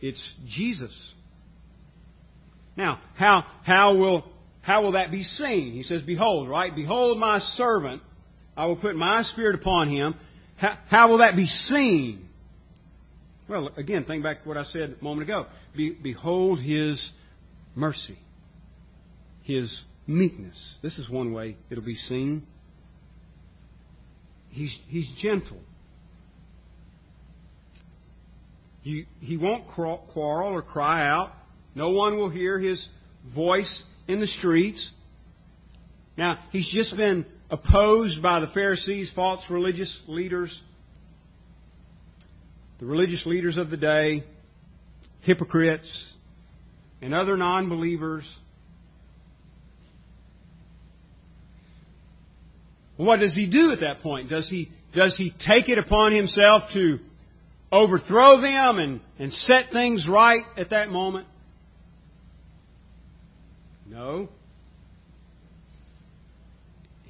It's 0.00 0.26
Jesus. 0.46 1.12
Now, 2.78 3.02
how, 3.14 3.44
how 3.62 3.94
will, 3.94 4.24
how 4.62 4.82
will 4.82 4.92
that 4.92 5.10
be 5.10 5.22
seen? 5.22 5.74
He 5.74 5.82
says, 5.82 6.00
behold, 6.00 6.48
right? 6.48 6.74
Behold 6.74 7.18
my 7.18 7.38
servant. 7.38 8.00
I 8.56 8.64
will 8.64 8.76
put 8.76 8.96
my 8.96 9.22
spirit 9.24 9.54
upon 9.54 9.90
him. 9.90 10.14
How, 10.56 10.78
how 10.88 11.10
will 11.10 11.18
that 11.18 11.36
be 11.36 11.46
seen? 11.46 12.26
Well, 13.50 13.70
again, 13.76 14.06
think 14.06 14.22
back 14.22 14.44
to 14.44 14.48
what 14.48 14.56
I 14.56 14.64
said 14.64 14.96
a 14.98 15.04
moment 15.04 15.28
ago. 15.28 15.44
Be, 15.76 15.90
behold 15.90 16.58
his 16.58 17.12
mercy, 17.74 18.18
his 19.48 19.82
meekness. 20.06 20.56
This 20.82 20.98
is 20.98 21.08
one 21.10 21.32
way 21.32 21.56
it'll 21.70 21.84
be 21.84 21.96
seen. 21.96 22.46
He's, 24.50 24.78
he's 24.88 25.10
gentle. 25.18 25.58
You, 28.82 29.06
he 29.20 29.36
won't 29.36 29.68
quarrel 29.68 30.54
or 30.54 30.62
cry 30.62 31.06
out. 31.06 31.32
No 31.74 31.90
one 31.90 32.16
will 32.16 32.30
hear 32.30 32.58
his 32.58 32.88
voice 33.34 33.82
in 34.06 34.20
the 34.20 34.26
streets. 34.26 34.90
Now, 36.16 36.38
he's 36.50 36.68
just 36.68 36.96
been 36.96 37.26
opposed 37.50 38.22
by 38.22 38.40
the 38.40 38.48
Pharisees, 38.48 39.12
false 39.14 39.42
religious 39.50 40.00
leaders 40.06 40.62
the 42.78 42.86
religious 42.86 43.26
leaders 43.26 43.56
of 43.56 43.70
the 43.70 43.76
day, 43.76 44.24
hypocrites, 45.20 46.14
and 47.02 47.12
other 47.12 47.36
non 47.36 47.68
believers. 47.68 48.24
What 52.98 53.20
does 53.20 53.34
he 53.34 53.46
do 53.46 53.70
at 53.70 53.80
that 53.80 54.00
point? 54.00 54.28
Does 54.28 54.50
he, 54.50 54.70
does 54.92 55.16
he 55.16 55.30
take 55.30 55.68
it 55.68 55.78
upon 55.78 56.12
himself 56.12 56.64
to 56.72 56.98
overthrow 57.70 58.40
them 58.40 58.78
and, 58.78 59.00
and 59.20 59.32
set 59.32 59.70
things 59.70 60.06
right 60.08 60.42
at 60.56 60.70
that 60.70 60.88
moment? 60.88 61.28
No. 63.86 64.28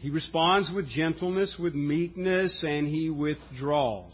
He 0.01 0.11
responds 0.11 0.71
with 0.71 0.87
gentleness, 0.89 1.57
with 1.59 1.75
meekness, 1.75 2.63
and 2.63 2.87
he 2.87 3.09
withdraws. 3.09 4.13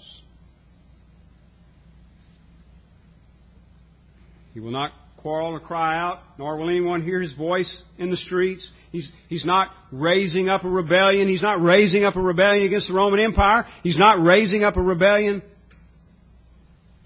He 4.54 4.60
will 4.60 4.70
not 4.70 4.92
quarrel 5.24 5.54
or 5.54 5.58
cry 5.58 5.98
out, 5.98 6.18
nor 6.36 6.58
will 6.58 6.68
anyone 6.68 7.02
hear 7.02 7.18
his 7.18 7.32
voice 7.32 7.82
in 7.96 8.10
the 8.10 8.16
streets. 8.18 8.70
He's, 8.92 9.10
he's 9.30 9.44
not 9.46 9.70
raising 9.90 10.50
up 10.50 10.64
a 10.64 10.68
rebellion. 10.68 11.28
He's 11.28 11.40
not 11.40 11.62
raising 11.62 12.04
up 12.04 12.14
a 12.16 12.20
rebellion 12.20 12.66
against 12.66 12.88
the 12.88 12.94
Roman 12.94 13.20
Empire. 13.20 13.64
He's 13.82 13.96
not 13.96 14.22
raising 14.22 14.64
up 14.64 14.76
a 14.76 14.82
rebellion 14.82 15.42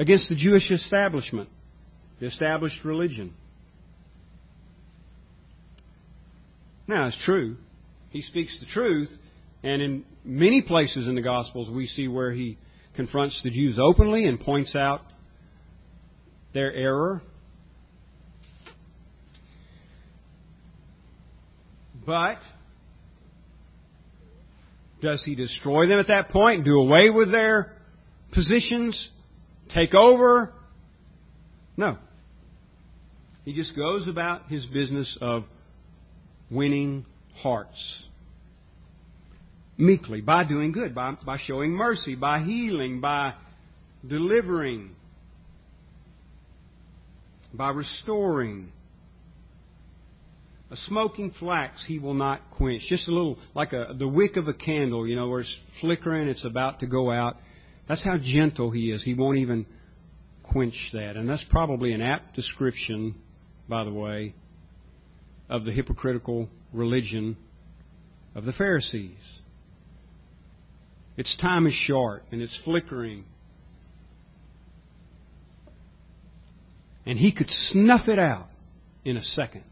against 0.01 0.31
the 0.31 0.35
Jewish 0.35 0.69
establishment, 0.69 1.49
the 2.19 2.27
established 2.27 2.85
religion. 2.85 3.35
Now, 6.89 7.07
it's 7.07 7.25
true. 7.25 7.55
He 8.11 8.23
speaks 8.23 8.59
the 8.59 8.67
truth, 8.67 9.17
and 9.63 9.81
in 9.81 10.05
many 10.25 10.63
places 10.63 11.07
in 11.07 11.15
the 11.15 11.23
Gospels 11.23 11.71
we 11.71 11.87
see 11.87 12.09
where 12.09 12.33
he 12.33 12.59
confronts 12.97 13.45
the 13.45 13.51
Jews 13.51 13.79
openly 13.81 14.27
and 14.27 14.41
points 14.41 14.75
out 14.75 15.03
their 16.53 16.73
error. 16.75 17.23
But 22.09 22.39
does 25.03 25.23
he 25.23 25.35
destroy 25.35 25.89
them 25.89 25.99
at 25.99 26.07
that 26.07 26.31
point, 26.31 26.65
do 26.65 26.79
away 26.81 27.11
with 27.11 27.31
their 27.31 27.77
positions, 28.33 29.11
take 29.75 29.95
over? 29.95 30.55
No. 31.77 31.99
He 33.45 33.53
just 33.53 33.77
goes 33.77 34.09
about 34.09 34.49
his 34.49 34.65
business 34.65 35.19
of 35.21 35.45
winning 36.51 37.05
hearts. 37.35 38.05
Meekly, 39.77 40.23
by 40.23 40.49
doing 40.49 40.73
good, 40.73 40.95
by, 40.95 41.13
by 41.27 41.37
showing 41.37 41.73
mercy, 41.73 42.15
by 42.15 42.41
healing, 42.41 43.03
by 43.03 43.35
delivering, 44.07 44.97
by 47.53 47.69
restoring. 47.69 48.73
A 50.71 50.77
smoking 50.77 51.31
flax 51.31 51.85
he 51.87 51.99
will 51.99 52.15
not 52.15 52.43
quench. 52.51 52.83
Just 52.89 53.09
a 53.09 53.11
little, 53.11 53.39
like 53.55 53.73
a, 53.73 53.95
the 53.97 54.09
wick 54.09 54.37
of 54.37 54.49
a 54.49 54.55
candle, 54.55 55.07
you 55.07 55.17
know, 55.17 55.29
where 55.29 55.41
it's 55.41 55.61
flickering, 55.81 56.29
it's 56.29 56.45
about 56.45 56.81
to 56.81 56.87
go 56.87 57.11
out. 57.11 57.37
That's 57.89 58.05
how 58.05 58.19
gentle 58.19 58.71
he 58.71 58.91
is. 58.91 59.03
He 59.03 59.15
won't 59.15 59.39
even 59.39 59.65
quench 60.43 60.91
that. 60.93 61.17
And 61.17 61.29
that's 61.29 61.45
probably 61.45 61.93
an 61.95 62.03
apt 62.03 62.35
description, 62.35 63.15
by 63.67 63.85
the 63.85 63.93
way, 63.93 64.35
of 65.49 65.65
the 65.65 65.73
hypocritical 65.73 66.51
religion 66.75 67.39
of 68.35 68.45
the 68.45 68.53
Pharisees. 68.53 69.17
Its 71.17 71.35
time 71.37 71.67
is 71.67 71.73
short 71.73 72.25
and 72.31 72.43
it's 72.43 72.57
flickering. 72.63 73.25
And 77.07 77.19
he 77.19 77.33
could 77.33 77.49
snuff 77.49 78.07
it 78.09 78.19
out 78.19 78.49
in 79.03 79.17
a 79.17 79.23
second. 79.23 79.65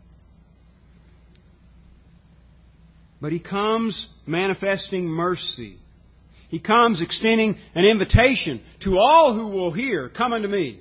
But 3.21 3.33
he 3.33 3.39
comes 3.39 4.09
manifesting 4.27 5.07
mercy. 5.07 5.79
He 6.49 6.59
comes 6.59 7.01
extending 7.01 7.57
an 7.75 7.85
invitation 7.85 8.63
to 8.81 8.99
all 8.99 9.35
who 9.35 9.49
will 9.49 9.73
hear, 9.73 10.09
come 10.09 10.33
unto 10.33 10.49
me. 10.49 10.81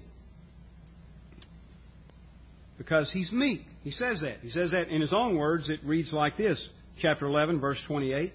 Because 2.78 3.10
he's 3.12 3.32
meek. 3.32 3.62
He 3.84 3.92
says 3.92 4.22
that. 4.22 4.40
He 4.42 4.50
says 4.50 4.72
that 4.72 4.90
in 4.90 5.02
his 5.02 5.14
own 5.14 5.38
words. 5.38 5.70
It 5.70 5.80
reads 5.84 6.12
like 6.12 6.38
this, 6.38 6.68
chapter 7.00 7.26
11, 7.26 7.60
verse 7.60 7.82
28. 7.88 8.34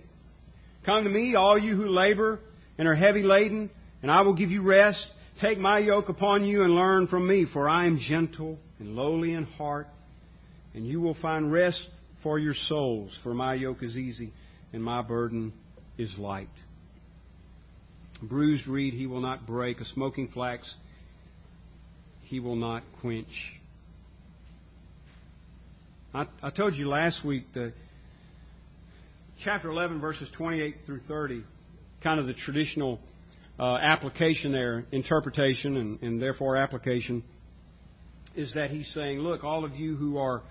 Come 0.84 1.04
to 1.04 1.10
me, 1.10 1.34
all 1.34 1.58
you 1.58 1.76
who 1.76 1.88
labor 1.88 2.40
and 2.78 2.88
are 2.88 2.94
heavy 2.94 3.22
laden, 3.22 3.70
and 4.02 4.10
I 4.10 4.22
will 4.22 4.34
give 4.34 4.50
you 4.50 4.62
rest. 4.62 5.06
Take 5.40 5.58
my 5.58 5.78
yoke 5.78 6.08
upon 6.08 6.44
you 6.44 6.62
and 6.62 6.74
learn 6.74 7.06
from 7.06 7.26
me, 7.26 7.44
for 7.44 7.68
I 7.68 7.86
am 7.86 7.98
gentle 7.98 8.58
and 8.78 8.96
lowly 8.96 9.34
in 9.34 9.44
heart, 9.44 9.86
and 10.74 10.86
you 10.86 11.00
will 11.00 11.14
find 11.14 11.52
rest 11.52 11.86
for 12.22 12.38
your 12.38 12.54
souls. 12.54 13.16
For 13.22 13.34
my 13.34 13.54
yoke 13.54 13.82
is 13.82 13.96
easy 13.96 14.32
and 14.72 14.82
my 14.82 15.02
burden 15.02 15.52
is 15.98 16.12
light. 16.18 16.48
A 18.22 18.24
bruised 18.26 18.66
reed 18.66 18.94
he 18.94 19.06
will 19.06 19.20
not 19.20 19.46
break, 19.46 19.80
a 19.80 19.84
smoking 19.84 20.28
flax 20.28 20.72
he 22.22 22.38
will 22.38 22.56
not 22.56 22.84
quench. 23.00 23.60
I, 26.14 26.26
I 26.42 26.50
told 26.50 26.74
you 26.74 26.88
last 26.88 27.24
week 27.24 27.52
that 27.54 27.72
chapter 29.42 29.68
11, 29.68 30.00
verses 30.00 30.30
28 30.36 30.76
through 30.86 31.00
30, 31.08 31.42
kind 32.02 32.20
of 32.20 32.26
the 32.26 32.34
traditional 32.34 33.00
uh, 33.58 33.76
application 33.76 34.52
there, 34.52 34.84
interpretation, 34.92 35.76
and, 35.76 36.02
and 36.02 36.22
therefore 36.22 36.56
application, 36.56 37.22
is 38.34 38.54
that 38.54 38.70
he's 38.70 38.88
saying, 38.94 39.18
look, 39.18 39.42
all 39.42 39.64
of 39.64 39.74
you 39.74 39.96
who 39.96 40.18
are 40.18 40.42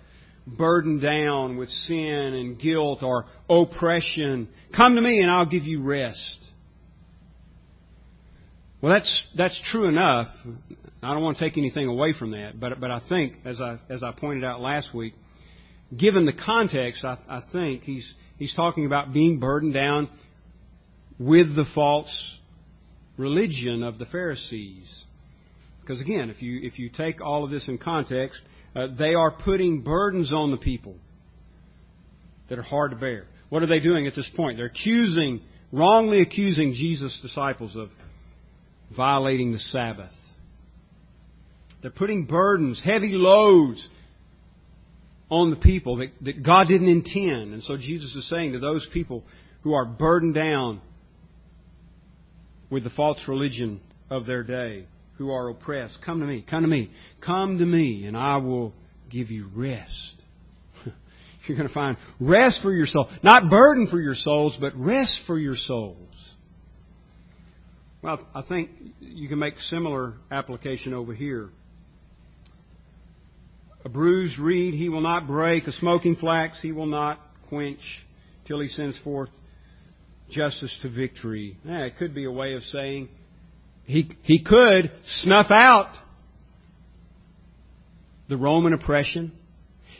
burdened 0.58 1.02
down 1.02 1.58
with 1.58 1.70
sin 1.70 2.34
and 2.34 2.60
guilt 2.60 3.04
or 3.04 3.26
oppression, 3.50 4.50
come 4.76 4.96
to 4.96 5.02
me 5.02 5.22
and 5.22 5.32
I'll 5.32 5.46
give 5.46 5.64
you 5.64 5.82
rest. 5.82 6.50
Well, 8.82 8.94
that's 8.94 9.26
that's 9.36 9.60
true 9.62 9.86
enough. 9.86 10.28
I 11.04 11.14
don't 11.14 11.24
want 11.24 11.38
to 11.38 11.44
take 11.44 11.58
anything 11.58 11.88
away 11.88 12.14
from 12.14 12.32
that, 12.32 12.60
but 12.60 12.80
but 12.80 12.92
I 12.92 13.02
think, 13.08 13.34
as 13.46 13.60
I 13.60 13.78
as 13.90 14.04
I 14.04 14.12
pointed 14.12 14.46
out 14.46 14.62
last 14.62 14.94
week, 14.94 15.16
given 15.96 16.26
the 16.26 16.34
context, 16.34 17.04
I, 17.04 17.18
I 17.28 17.42
think 17.52 17.84
he's 17.84 18.14
he's 18.38 18.54
talking 18.54 18.86
about 18.86 19.12
being 19.12 19.40
burdened 19.40 19.74
down 19.74 20.10
with 21.18 21.56
the 21.56 21.66
false 21.76 22.38
religion 23.18 23.84
of 23.84 24.00
the 24.00 24.06
Pharisees. 24.06 25.04
Because 25.82 26.00
again, 26.00 26.30
if 26.30 26.42
you 26.42 26.62
if 26.64 26.80
you 26.80 26.90
take 26.90 27.20
all 27.20 27.44
of 27.44 27.52
this 27.52 27.68
in 27.68 27.78
context, 27.78 28.40
uh, 28.76 28.88
they 28.98 29.14
are 29.14 29.32
putting 29.32 29.82
burdens 29.82 30.32
on 30.32 30.52
the 30.52 30.58
people 30.58 30.96
that 32.50 32.60
are 32.60 32.64
hard 32.64 32.92
to 32.92 32.98
bear. 32.98 33.26
What 33.50 33.64
are 33.64 33.68
they 33.68 33.80
doing 33.80 34.08
at 34.08 34.16
this 34.16 34.30
point? 34.36 34.58
They're 34.58 34.68
accusing, 34.68 35.42
wrongly 35.72 36.22
accusing 36.22 36.74
Jesus' 36.74 37.20
disciples 37.22 37.76
of 37.76 37.90
violating 38.96 39.52
the 39.52 39.60
Sabbath. 39.60 40.12
They're 41.82 41.92
putting 41.92 42.26
burdens, 42.26 42.82
heavy 42.84 43.12
loads 43.12 43.88
on 45.30 45.50
the 45.50 45.56
people 45.56 45.98
that, 45.98 46.12
that 46.22 46.44
God 46.44 46.68
didn't 46.68 46.90
intend. 46.90 47.54
And 47.54 47.64
so 47.64 47.78
Jesus 47.78 48.16
is 48.16 48.28
saying 48.28 48.54
to 48.54 48.60
those 48.60 48.88
people 48.92 49.24
who 49.62 49.74
are 49.74 49.86
burdened 49.86 50.36
down 50.36 50.82
with 52.70 52.84
the 52.84 52.90
false 52.90 53.20
religion 53.28 53.80
of 54.10 54.26
their 54.26 54.44
day, 54.44 54.86
who 55.20 55.32
are 55.32 55.50
oppressed. 55.50 56.00
Come 56.04 56.22
to 56.22 56.26
me. 56.26 56.44
Come 56.50 56.64
to 56.64 56.68
me. 56.68 56.90
Come 57.22 57.60
to 57.60 57.66
me, 57.66 58.06
and 58.06 58.18
I 58.18 58.38
will 58.38 58.74
give 59.10 59.30
you 59.30 59.48
rest. 59.54 60.16
You're 61.46 61.58
going 61.58 61.68
to 61.68 61.74
find 61.74 61.98
rest 62.22 62.62
for 62.64 62.72
your 62.72 62.88
soul. 62.88 63.10
Not 63.22 63.52
burden 63.52 63.88
for 63.88 64.00
your 64.00 64.16
souls, 64.16 64.58
but 64.60 64.74
rest 64.78 65.22
for 65.28 65.38
your 65.38 65.58
souls. 65.58 65.98
Well, 68.02 68.26
I 68.34 68.44
think 68.44 68.72
you 69.02 69.28
can 69.28 69.40
make 69.40 69.60
similar 69.60 70.14
application 70.32 70.94
over 70.94 71.14
here. 71.14 71.50
A 73.84 73.90
bruised 73.90 74.40
reed 74.40 74.74
he 74.74 74.88
will 74.88 75.02
not 75.02 75.28
break, 75.28 75.68
a 75.68 75.74
smoking 75.74 76.16
flax 76.16 76.62
he 76.62 76.72
will 76.72 76.86
not 76.86 77.20
quench 77.50 78.06
till 78.46 78.62
he 78.62 78.70
sends 78.70 78.98
forth 79.00 79.30
justice 80.30 80.78
to 80.82 80.90
victory. 80.90 81.58
Yeah, 81.66 81.84
it 81.86 81.98
could 81.98 82.16
be 82.16 82.24
a 82.24 82.32
way 82.32 82.54
of 82.54 82.64
saying 82.64 83.10
he, 83.90 84.08
he 84.22 84.44
could 84.44 84.92
snuff 85.04 85.48
out 85.50 85.90
the 88.28 88.38
Roman 88.38 88.74
oppression. 88.74 89.32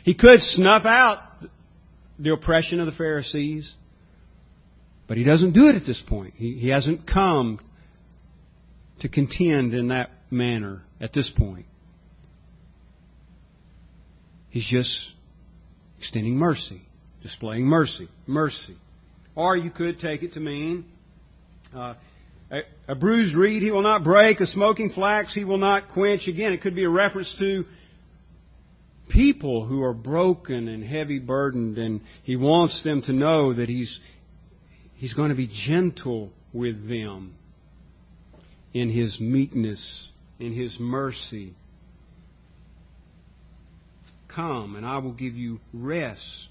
He 0.04 0.14
could 0.14 0.42
snuff 0.42 0.84
out 0.84 1.18
the 2.16 2.32
oppression 2.32 2.78
of 2.78 2.86
the 2.86 2.92
Pharisees. 2.92 3.74
But 5.08 5.16
he 5.16 5.24
doesn't 5.24 5.54
do 5.54 5.66
it 5.66 5.74
at 5.74 5.84
this 5.84 6.00
point. 6.00 6.34
He, 6.36 6.52
he 6.52 6.68
hasn't 6.68 7.04
come 7.04 7.58
to 9.00 9.08
contend 9.08 9.74
in 9.74 9.88
that 9.88 10.10
manner 10.30 10.82
at 11.00 11.12
this 11.12 11.28
point. 11.28 11.66
He's 14.50 14.68
just 14.68 15.10
extending 15.98 16.36
mercy, 16.36 16.80
displaying 17.24 17.64
mercy, 17.64 18.08
mercy. 18.28 18.76
Or 19.34 19.56
you 19.56 19.70
could 19.70 19.98
take 19.98 20.22
it 20.22 20.34
to 20.34 20.40
mean 20.40 20.84
uh, 21.74 21.94
a, 22.50 22.60
a 22.88 22.94
bruised 22.94 23.34
reed 23.34 23.62
he 23.62 23.70
will 23.70 23.82
not 23.82 24.04
break, 24.04 24.40
a 24.40 24.46
smoking 24.46 24.90
flax 24.90 25.34
he 25.34 25.44
will 25.44 25.58
not 25.58 25.90
quench. 25.90 26.26
Again, 26.26 26.52
it 26.52 26.62
could 26.62 26.74
be 26.74 26.84
a 26.84 26.90
reference 26.90 27.34
to 27.38 27.64
people 29.08 29.66
who 29.66 29.82
are 29.82 29.92
broken 29.92 30.68
and 30.68 30.84
heavy 30.84 31.18
burdened, 31.18 31.78
and 31.78 32.00
he 32.22 32.36
wants 32.36 32.82
them 32.82 33.02
to 33.02 33.12
know 33.12 33.52
that 33.52 33.68
he's, 33.68 34.00
he's 34.96 35.12
going 35.12 35.30
to 35.30 35.36
be 35.36 35.48
gentle 35.48 36.30
with 36.52 36.88
them 36.88 37.34
in 38.72 38.88
his 38.88 39.20
meekness, 39.20 40.08
in 40.38 40.52
his 40.52 40.76
mercy. 40.78 41.54
Come, 44.34 44.76
and 44.76 44.86
I 44.86 44.98
will 44.98 45.12
give 45.12 45.34
you 45.34 45.58
rest. 45.72 46.48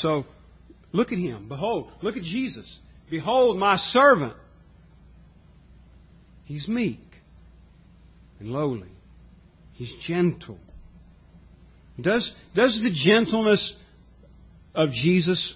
So, 0.00 0.26
look 0.92 1.10
at 1.12 1.18
him. 1.18 1.48
Behold, 1.48 1.90
look 2.02 2.16
at 2.18 2.22
Jesus. 2.22 2.78
Behold 3.10 3.58
my 3.58 3.76
servant. 3.76 4.34
He's 6.44 6.68
meek 6.68 7.00
and 8.40 8.50
lowly. 8.50 8.88
He's 9.72 9.92
gentle. 10.00 10.58
Does, 12.00 12.32
does 12.54 12.80
the 12.82 12.90
gentleness 12.90 13.74
of 14.74 14.90
Jesus, 14.90 15.54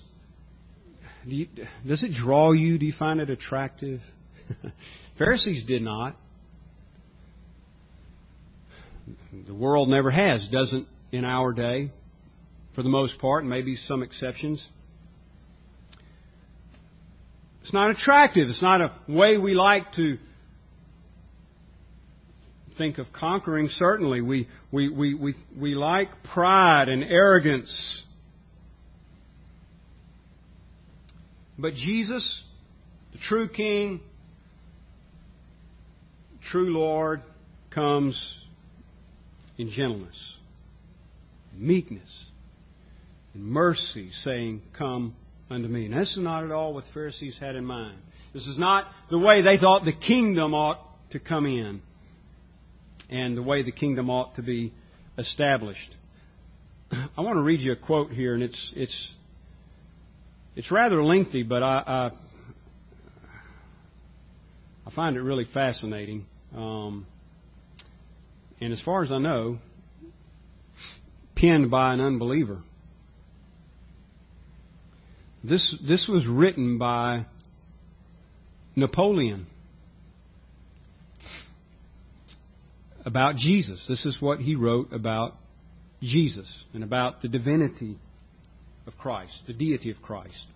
do 1.29 1.37
you, 1.37 1.47
does 1.87 2.03
it 2.03 2.13
draw 2.13 2.53
you? 2.53 2.79
Do 2.79 2.87
you 2.87 2.93
find 2.93 3.21
it 3.21 3.31
attractive? 3.31 4.01
Pharisees 5.19 5.65
did 5.65 5.83
not. 5.83 6.17
The 9.47 9.55
world 9.55 9.89
never 9.89 10.11
has, 10.11 10.49
doesn't 10.49 10.87
in 11.13 11.25
our 11.25 11.53
day. 11.53 11.91
for 12.75 12.83
the 12.83 12.89
most 12.89 13.19
part, 13.19 13.45
maybe 13.45 13.77
some 13.77 14.03
exceptions. 14.03 14.67
It's 17.71 17.75
not 17.77 17.93
attractive. 17.93 18.49
It's 18.49 18.63
not 18.63 18.81
a 18.81 18.93
way 19.07 19.39
we 19.39 19.55
like 19.55 19.93
to 19.93 20.19
think 22.77 22.99
of 22.99 23.13
conquering. 23.13 23.69
Certainly, 23.69 24.23
we, 24.23 24.49
we, 24.73 24.89
we, 24.89 25.15
we, 25.15 25.35
we 25.57 25.75
like 25.77 26.09
pride 26.25 26.89
and 26.89 27.05
arrogance. 27.05 28.03
But 31.57 31.75
Jesus, 31.75 32.43
the 33.13 33.19
true 33.19 33.49
King, 33.49 34.01
true 36.43 36.77
Lord, 36.77 37.23
comes 37.73 38.37
in 39.59 39.71
gentleness, 39.71 40.35
meekness, 41.57 42.25
and 43.33 43.45
mercy, 43.45 44.11
saying, 44.25 44.63
Come 44.77 45.15
unto 45.51 45.69
me. 45.69 45.87
And 45.87 45.95
this 45.95 46.13
is 46.13 46.19
not 46.19 46.45
at 46.45 46.53
all 46.53 46.73
what 46.73 46.85
the 46.85 46.93
Pharisees 46.93 47.37
had 47.39 47.57
in 47.57 47.65
mind. 47.65 47.99
This 48.33 48.47
is 48.47 48.57
not 48.57 48.87
the 49.11 49.19
way 49.19 49.43
they 49.43 49.59
thought 49.59 49.85
the 49.85 49.93
kingdom 49.93 50.55
ought 50.55 50.81
to 51.11 51.19
come 51.19 51.47
in 51.47 51.83
and 53.11 53.37
the 53.37 53.43
way 53.43 53.63
the 53.63 53.73
kingdom 53.73 54.09
ought 54.09 54.37
to 54.37 54.43
be 54.43 54.73
established. 55.19 55.95
I 56.93 57.21
want 57.21 57.37
to 57.37 57.43
read 57.43 57.61
you 57.61 57.73
a 57.73 57.77
quote 57.77 58.13
here, 58.13 58.35
and 58.35 58.43
it's 58.43 58.73
it's 58.77 59.11
it's 60.55 60.71
rather 60.71 61.03
lengthy, 61.03 61.43
but 61.43 61.63
I 61.63 61.83
I, 61.87 62.11
I 64.87 64.91
find 64.95 65.17
it 65.17 65.23
really 65.23 65.47
fascinating. 65.53 66.27
Um, 66.55 67.07
and 68.61 68.73
as 68.73 68.81
far 68.81 69.03
as 69.03 69.11
I 69.11 69.19
know, 69.19 69.59
penned 71.35 71.71
by 71.71 71.95
an 71.95 72.01
unbeliever. 72.01 72.63
This, 75.43 75.75
this 75.87 76.07
was 76.07 76.27
written 76.27 76.79
by 76.79 77.27
Napoleon 78.77 79.47
about 83.05 83.37
Jesus. 83.37 83.85
This 83.89 84.05
is 84.05 84.21
what 84.21 84.41
he 84.41 84.55
wrote 84.55 84.93
about 84.93 85.37
Jesus 86.03 86.47
and 86.75 86.85
about 86.85 87.23
the 87.23 87.29
divinity 87.29 87.99
of 88.87 88.99
Christ, 88.99 89.33
the 89.47 89.53
deity 89.55 89.91
of 89.91 90.03
Christ. 90.03 90.47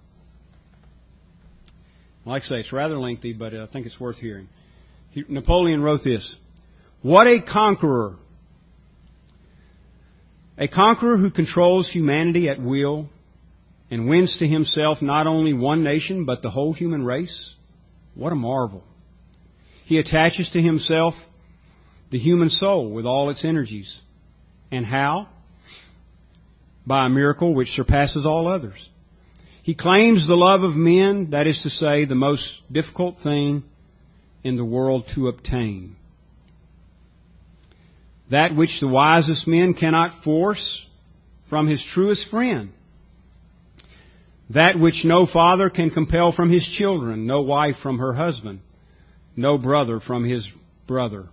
Like 2.26 2.42
I 2.42 2.46
say, 2.46 2.56
it's 2.56 2.72
rather 2.72 2.98
lengthy, 2.98 3.32
but 3.32 3.54
I 3.54 3.66
think 3.66 3.86
it's 3.86 4.00
worth 4.00 4.16
hearing. 4.16 4.48
He, 5.10 5.24
Napoleon 5.28 5.82
wrote 5.82 6.02
this 6.04 6.36
What 7.02 7.26
a 7.26 7.40
conqueror! 7.40 8.16
A 10.56 10.68
conqueror 10.68 11.16
who 11.16 11.30
controls 11.30 11.88
humanity 11.90 12.48
at 12.48 12.62
will 12.62 13.08
and 13.90 14.08
wins 14.08 14.38
to 14.38 14.46
himself 14.46 15.02
not 15.02 15.26
only 15.26 15.52
one 15.52 15.84
nation, 15.84 16.24
but 16.24 16.42
the 16.42 16.50
whole 16.50 16.72
human 16.72 17.04
race? 17.04 17.54
What 18.14 18.32
a 18.32 18.36
marvel. 18.36 18.82
He 19.84 19.98
attaches 19.98 20.48
to 20.50 20.62
himself 20.62 21.14
the 22.10 22.18
human 22.18 22.50
soul 22.50 22.90
with 22.90 23.06
all 23.06 23.30
its 23.30 23.44
energies. 23.44 23.94
And 24.70 24.86
how? 24.86 25.28
By 26.86 27.06
a 27.06 27.10
miracle 27.10 27.54
which 27.54 27.68
surpasses 27.68 28.24
all 28.24 28.46
others. 28.46 28.88
He 29.62 29.74
claims 29.74 30.26
the 30.26 30.34
love 30.34 30.62
of 30.62 30.74
men, 30.74 31.30
that 31.30 31.46
is 31.46 31.62
to 31.62 31.70
say, 31.70 32.04
the 32.04 32.14
most 32.14 32.46
difficult 32.70 33.18
thing 33.22 33.64
in 34.42 34.56
the 34.56 34.64
world 34.64 35.06
to 35.14 35.28
obtain. 35.28 35.96
That 38.30 38.54
which 38.54 38.80
the 38.80 38.88
wisest 38.88 39.48
men 39.48 39.74
cannot 39.74 40.22
force 40.22 40.84
from 41.48 41.66
his 41.66 41.82
truest 41.82 42.28
friend. 42.30 42.72
That 44.50 44.78
which 44.78 45.04
no 45.04 45.26
father 45.26 45.70
can 45.70 45.90
compel 45.90 46.32
from 46.32 46.50
his 46.50 46.66
children, 46.66 47.26
no 47.26 47.42
wife 47.42 47.76
from 47.82 47.98
her 47.98 48.12
husband, 48.12 48.60
no 49.36 49.58
brother 49.58 50.00
from 50.00 50.24
his 50.24 50.48
brother. 50.86 51.28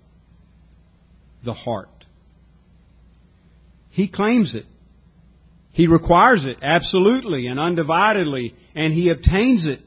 The 1.44 1.54
heart. 1.54 1.90
He 3.90 4.08
claims 4.08 4.56
it. 4.56 4.66
He 5.74 5.88
requires 5.88 6.46
it 6.46 6.58
absolutely 6.62 7.48
and 7.48 7.60
undividedly, 7.60 8.54
and 8.76 8.94
he 8.94 9.10
obtains 9.10 9.66
it 9.66 9.80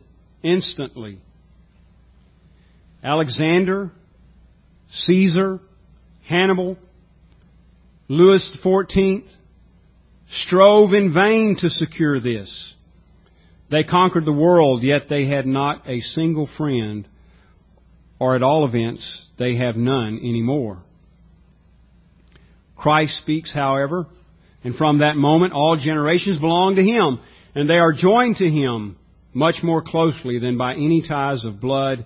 instantly. 0.42 1.18
Alexander, 3.02 3.90
Caesar, 4.90 5.60
Hannibal, 6.26 6.78
Louis 8.08 8.58
XIV 8.62 9.30
strove 10.30 10.92
in 10.92 11.12
vain 11.12 11.56
to 11.60 11.68
secure 11.68 12.20
this. 12.20 12.74
They 13.70 13.84
conquered 13.84 14.24
the 14.24 14.32
world, 14.32 14.82
yet 14.82 15.08
they 15.08 15.26
had 15.26 15.46
not 15.46 15.88
a 15.88 16.00
single 16.00 16.46
friend, 16.46 17.08
or 18.18 18.36
at 18.36 18.42
all 18.42 18.66
events, 18.66 19.28
they 19.38 19.56
have 19.56 19.76
none 19.76 20.18
anymore. 20.18 20.82
Christ 22.76 23.18
speaks, 23.18 23.52
however, 23.52 24.06
and 24.62 24.76
from 24.76 24.98
that 24.98 25.16
moment 25.16 25.52
all 25.52 25.76
generations 25.76 26.38
belong 26.38 26.76
to 26.76 26.82
Him, 26.82 27.20
and 27.54 27.68
they 27.68 27.78
are 27.78 27.92
joined 27.92 28.36
to 28.36 28.50
Him 28.50 28.96
much 29.32 29.62
more 29.62 29.82
closely 29.82 30.38
than 30.38 30.58
by 30.58 30.74
any 30.74 31.02
ties 31.06 31.44
of 31.44 31.60
blood 31.60 32.04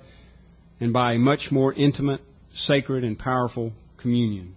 and 0.80 0.92
by 0.92 1.14
a 1.14 1.18
much 1.18 1.48
more 1.50 1.72
intimate, 1.72 2.20
sacred, 2.54 3.04
and 3.04 3.18
powerful 3.18 3.72
communion. 3.98 4.54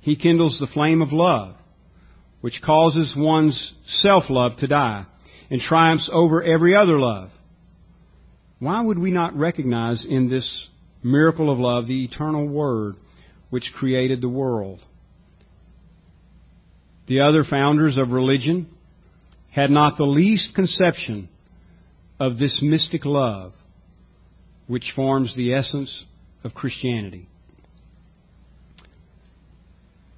He 0.00 0.16
kindles 0.16 0.58
the 0.60 0.66
flame 0.66 1.02
of 1.02 1.12
love, 1.12 1.56
which 2.40 2.62
causes 2.62 3.14
one's 3.16 3.74
self-love 3.86 4.56
to 4.58 4.66
die 4.66 5.06
and 5.50 5.60
triumphs 5.60 6.08
over 6.12 6.42
every 6.42 6.74
other 6.74 6.98
love. 6.98 7.30
Why 8.60 8.82
would 8.82 8.98
we 8.98 9.10
not 9.10 9.36
recognize 9.36 10.04
in 10.04 10.28
this 10.28 10.68
miracle 11.02 11.50
of 11.50 11.58
love 11.58 11.86
the 11.86 12.04
eternal 12.04 12.46
Word 12.46 12.96
which 13.50 13.72
created 13.74 14.20
the 14.20 14.28
world? 14.28 14.80
The 17.06 17.20
other 17.20 17.42
founders 17.42 17.96
of 17.96 18.10
religion 18.10 18.68
had 19.50 19.70
not 19.70 19.96
the 19.96 20.04
least 20.04 20.54
conception 20.54 21.28
of 22.20 22.38
this 22.38 22.62
mystic 22.62 23.04
love 23.04 23.52
which 24.68 24.92
forms 24.94 25.34
the 25.34 25.54
essence 25.54 26.04
of 26.44 26.54
Christianity. 26.54 27.26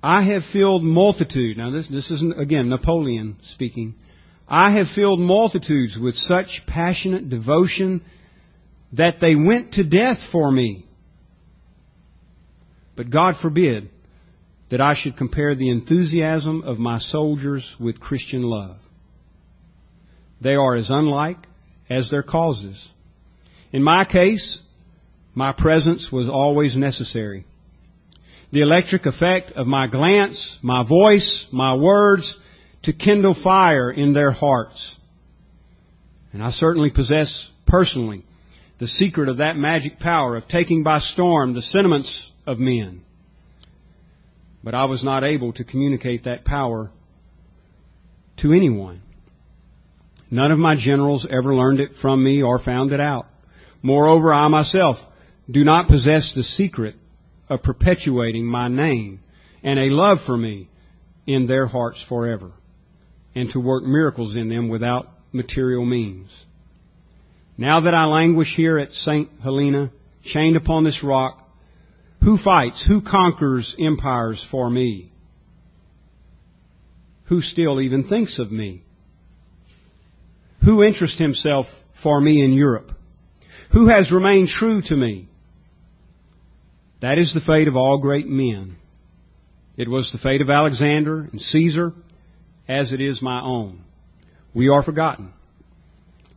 I 0.03 0.25
have 0.25 0.43
filled 0.53 0.83
multitude. 0.83 1.57
Now 1.57 1.71
this, 1.71 1.89
this 1.89 2.11
isn't, 2.11 2.39
again, 2.39 2.69
Napoleon 2.69 3.37
speaking. 3.43 3.95
I 4.49 4.73
have 4.73 4.89
filled 4.95 5.21
multitudes 5.21 5.97
with 5.99 6.15
such 6.15 6.63
passionate 6.67 7.31
devotion 7.31 8.03
that 8.93 9.21
they 9.21 9.35
went 9.35 9.75
to 9.75 9.85
death 9.85 10.19
for 10.31 10.51
me. 10.51 10.87
But 12.97 13.11
God 13.11 13.37
forbid 13.41 13.89
that 14.71 14.81
I 14.81 14.95
should 14.95 15.17
compare 15.17 15.55
the 15.55 15.71
enthusiasm 15.71 16.63
of 16.63 16.79
my 16.79 16.99
soldiers 16.99 17.75
with 17.79 18.01
Christian 18.01 18.43
love. 18.43 18.77
They 20.41 20.55
are 20.55 20.77
as 20.77 20.91
unlike 20.91 21.39
as 21.89 22.11
their 22.11 22.23
causes. 22.23 22.89
In 23.73 23.83
my 23.83 24.05
case, 24.05 24.59
my 25.35 25.53
presence 25.53 26.11
was 26.13 26.29
always 26.29 26.77
necessary. 26.77 27.47
The 28.51 28.61
electric 28.61 29.07
effect 29.07 29.53
of 29.53 29.67
my 29.67 29.87
glance, 29.87 30.59
my 30.63 30.87
voice, 30.87 31.47
my 31.51 31.75
words, 31.75 32.37
to 32.83 32.93
kindle 32.93 33.35
fire 33.35 33.91
in 33.91 34.13
their 34.13 34.33
hearts. 34.33 34.97
And 36.33 36.43
I 36.43 36.51
certainly 36.51 36.91
possess 36.91 37.49
personally 37.67 38.25
the 38.79 38.87
secret 38.87 39.29
of 39.29 39.37
that 39.37 39.57
magic 39.57 40.01
power 40.01 40.37
of 40.37 40.49
taking 40.49 40.83
by 40.83 41.01
storm 41.01 41.55
the 41.55 41.63
sentiments 41.63 42.31
of 42.47 42.59
men. 42.59 43.03
But 44.65 44.75
I 44.75 44.87
was 44.87 45.05
not 45.05 45.25
able 45.25 45.53
to 45.55 45.65
communicate 45.65 46.25
that 46.25 46.45
power 46.45 46.91
to 48.39 48.53
anyone. 48.53 49.03
None 50.31 50.51
of 50.51 50.59
my 50.59 50.77
generals 50.77 51.27
ever 51.29 51.55
learned 51.55 51.81
it 51.81 51.93
from 52.01 52.25
me 52.25 52.43
or 52.43 52.59
found 52.59 52.93
it 52.93 53.01
out. 53.01 53.27
Moreover, 53.83 54.33
I 54.33 54.49
myself 54.49 54.97
do 55.51 55.63
not 55.63 55.89
possess 55.89 56.33
the 56.35 56.43
secret 56.43 56.95
of 57.49 57.63
perpetuating 57.63 58.47
my 58.47 58.69
name 58.69 59.21
and 59.63 59.79
a 59.79 59.95
love 59.95 60.19
for 60.25 60.37
me 60.37 60.69
in 61.27 61.47
their 61.47 61.67
hearts 61.67 62.03
forever 62.09 62.53
and 63.35 63.51
to 63.51 63.61
work 63.61 63.85
miracles 63.85 64.37
in 64.37 64.49
them 64.49 64.69
without 64.69 65.09
material 65.33 65.85
means. 65.85 66.31
Now 67.57 67.81
that 67.83 67.95
I 67.95 68.07
languish 68.07 68.55
here 68.55 68.79
at 68.79 68.93
St. 68.93 69.29
Helena, 69.43 69.91
chained 70.25 70.57
upon 70.57 70.85
this 70.85 71.03
rock, 71.03 71.39
who 72.23 72.39
fights, 72.39 72.85
who 72.87 73.03
conquers 73.03 73.77
empires 73.81 74.45
for 74.51 74.71
me? 74.71 75.11
Who 77.25 77.41
still 77.41 77.81
even 77.81 78.05
thinks 78.09 78.39
of 78.39 78.53
me? 78.53 78.83
Who 80.65 80.83
interests 80.83 81.19
himself 81.19 81.67
for 82.03 82.21
me 82.21 82.45
in 82.45 82.53
Europe? 82.53 82.93
Who 83.73 83.89
has 83.89 84.13
remained 84.13 84.49
true 84.49 84.83
to 84.83 84.97
me? 84.97 85.29
That 87.01 87.19
is 87.19 87.35
the 87.35 87.41
fate 87.41 87.67
of 87.67 87.77
all 87.77 87.99
great 87.99 88.29
men. 88.29 88.77
It 89.77 89.89
was 89.89 90.13
the 90.13 90.19
fate 90.19 90.41
of 90.41 90.51
Alexander 90.51 91.29
and 91.33 91.41
Caesar 91.41 91.93
as 92.69 92.93
it 92.93 93.01
is 93.01 93.23
my 93.23 93.41
own. 93.41 93.85
We 94.55 94.69
are 94.69 94.83
forgotten. 94.83 95.33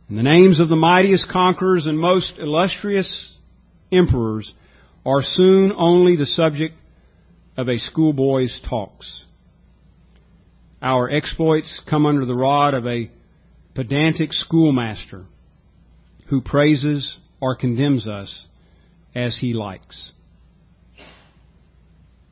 And 0.08 0.18
the 0.18 0.22
names 0.22 0.60
of 0.60 0.68
the 0.68 0.76
mightiest 0.76 1.28
conquerors 1.28 1.86
and 1.86 1.98
most 1.98 2.38
illustrious 2.38 3.34
emperors 3.90 4.52
are 5.04 5.22
soon 5.22 5.72
only 5.76 6.16
the 6.16 6.26
subject 6.26 6.74
of 7.56 7.68
a 7.68 7.78
schoolboy's 7.78 8.60
talks. 8.68 9.24
Our 10.82 11.10
exploits 11.10 11.80
come 11.88 12.06
under 12.06 12.24
the 12.24 12.34
rod 12.34 12.74
of 12.74 12.86
a 12.86 13.10
pedantic 13.74 14.32
schoolmaster 14.32 15.24
who 16.28 16.40
praises 16.40 17.18
or 17.40 17.56
condemns 17.56 18.06
us 18.06 18.46
as 19.14 19.36
he 19.38 19.52
likes. 19.52 20.12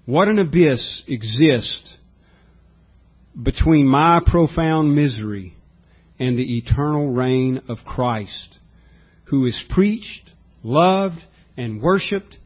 What 0.07 0.29
an 0.29 0.39
abyss 0.39 1.03
exists 1.09 1.97
between 3.41 3.87
my 3.87 4.21
profound 4.25 4.95
misery 4.95 5.57
and 6.19 6.39
the 6.39 6.59
eternal 6.59 7.11
reign 7.11 7.63
of 7.69 7.79
Christ, 7.85 8.59
who 9.25 9.47
is 9.47 9.61
preached, 9.71 10.31
loved, 10.63 11.21
and 11.57 11.83
worshiped, 11.83 12.39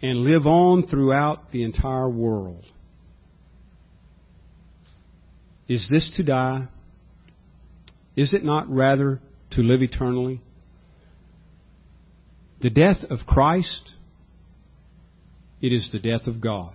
and 0.00 0.20
live 0.20 0.46
on 0.46 0.86
throughout 0.86 1.50
the 1.52 1.62
entire 1.62 2.08
world. 2.08 2.64
Is 5.68 5.88
this 5.90 6.10
to 6.16 6.22
die? 6.22 6.68
Is 8.14 8.32
it 8.32 8.44
not 8.44 8.70
rather 8.70 9.20
to 9.50 9.62
live 9.62 9.82
eternally? 9.82 10.40
The 12.60 12.70
death 12.70 13.04
of 13.10 13.26
Christ, 13.26 13.90
it 15.60 15.72
is 15.72 15.90
the 15.92 15.98
death 15.98 16.26
of 16.26 16.40
God. 16.40 16.74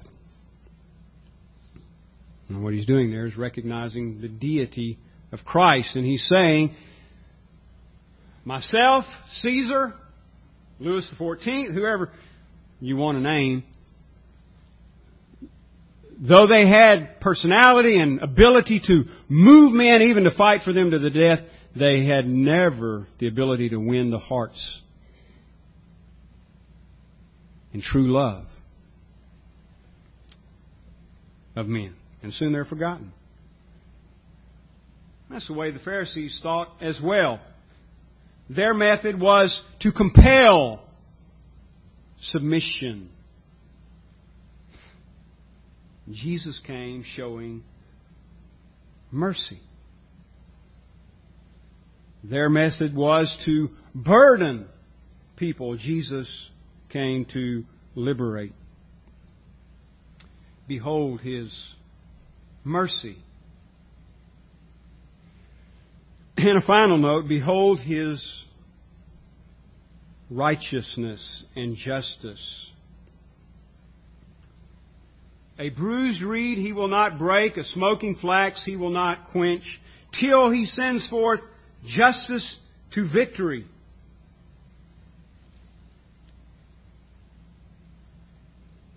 And 2.53 2.63
what 2.63 2.73
he's 2.73 2.85
doing 2.85 3.11
there 3.11 3.25
is 3.25 3.37
recognizing 3.37 4.19
the 4.19 4.27
deity 4.27 4.97
of 5.31 5.45
Christ. 5.45 5.95
And 5.95 6.05
he's 6.05 6.27
saying, 6.27 6.75
myself, 8.43 9.05
Caesar, 9.29 9.93
Louis 10.79 11.09
XIV, 11.17 11.73
whoever 11.73 12.11
you 12.81 12.97
want 12.97 13.17
to 13.17 13.21
name, 13.21 13.63
though 16.19 16.47
they 16.47 16.67
had 16.67 17.21
personality 17.21 17.97
and 17.99 18.19
ability 18.19 18.81
to 18.87 19.05
move 19.29 19.71
men, 19.71 20.01
even 20.01 20.25
to 20.25 20.31
fight 20.31 20.63
for 20.63 20.73
them 20.73 20.91
to 20.91 20.99
the 20.99 21.09
death, 21.09 21.39
they 21.73 22.03
had 22.05 22.27
never 22.27 23.07
the 23.19 23.29
ability 23.29 23.69
to 23.69 23.77
win 23.77 24.11
the 24.11 24.19
hearts 24.19 24.81
in 27.73 27.81
true 27.81 28.11
love 28.11 28.45
of 31.55 31.67
men 31.67 31.95
and 32.21 32.33
soon 32.33 32.51
they're 32.51 32.65
forgotten. 32.65 33.11
That's 35.29 35.47
the 35.47 35.53
way 35.53 35.71
the 35.71 35.79
Pharisees 35.79 36.39
thought 36.43 36.69
as 36.81 36.99
well. 37.01 37.39
Their 38.49 38.73
method 38.73 39.19
was 39.19 39.61
to 39.79 39.91
compel 39.91 40.81
submission. 42.19 43.09
Jesus 46.09 46.59
came 46.65 47.03
showing 47.03 47.63
mercy. 49.09 49.61
Their 52.23 52.49
method 52.49 52.95
was 52.95 53.35
to 53.45 53.69
burden 53.95 54.67
people. 55.37 55.77
Jesus 55.77 56.49
came 56.89 57.25
to 57.33 57.63
liberate. 57.95 58.53
Behold 60.67 61.21
his 61.21 61.53
mercy. 62.63 63.17
And 66.37 66.57
a 66.57 66.61
final 66.61 66.97
note, 66.97 67.27
behold 67.27 67.79
his 67.79 68.43
righteousness 70.29 71.43
and 71.55 71.75
justice. 71.75 72.71
A 75.59 75.69
bruised 75.69 76.23
reed 76.23 76.57
he 76.57 76.73
will 76.73 76.87
not 76.87 77.19
break, 77.19 77.57
a 77.57 77.63
smoking 77.63 78.15
flax 78.15 78.65
he 78.65 78.75
will 78.75 78.89
not 78.89 79.31
quench, 79.31 79.79
till 80.19 80.49
he 80.49 80.65
sends 80.65 81.07
forth 81.07 81.41
justice 81.85 82.57
to 82.95 83.07
victory. 83.07 83.67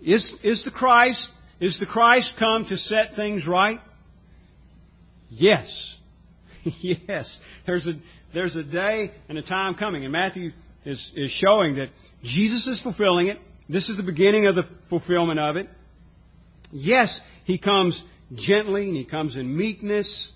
Is, 0.01 0.31
is 0.43 0.63
the 0.63 0.71
Christ 0.71 1.29
is 1.59 1.79
the 1.79 1.85
Christ 1.85 2.35
come 2.37 2.65
to 2.65 2.77
set 2.77 3.15
things 3.15 3.47
right? 3.47 3.79
Yes. 5.29 5.95
yes. 6.81 7.37
There's 7.65 7.87
a, 7.87 7.93
there's 8.33 8.55
a 8.55 8.63
day 8.63 9.11
and 9.29 9.37
a 9.37 9.41
time 9.41 9.75
coming, 9.75 10.03
and 10.03 10.11
Matthew 10.11 10.51
is, 10.85 11.11
is 11.15 11.31
showing 11.31 11.75
that 11.75 11.89
Jesus 12.23 12.67
is 12.67 12.81
fulfilling 12.81 13.27
it. 13.27 13.39
This 13.67 13.89
is 13.89 13.97
the 13.97 14.03
beginning 14.03 14.45
of 14.45 14.55
the 14.55 14.67
fulfillment 14.89 15.39
of 15.39 15.55
it. 15.55 15.67
Yes, 16.71 17.19
He 17.45 17.57
comes 17.57 18.03
gently 18.33 18.87
and 18.89 18.97
He 18.97 19.05
comes 19.05 19.35
in 19.37 19.55
meekness. 19.55 20.31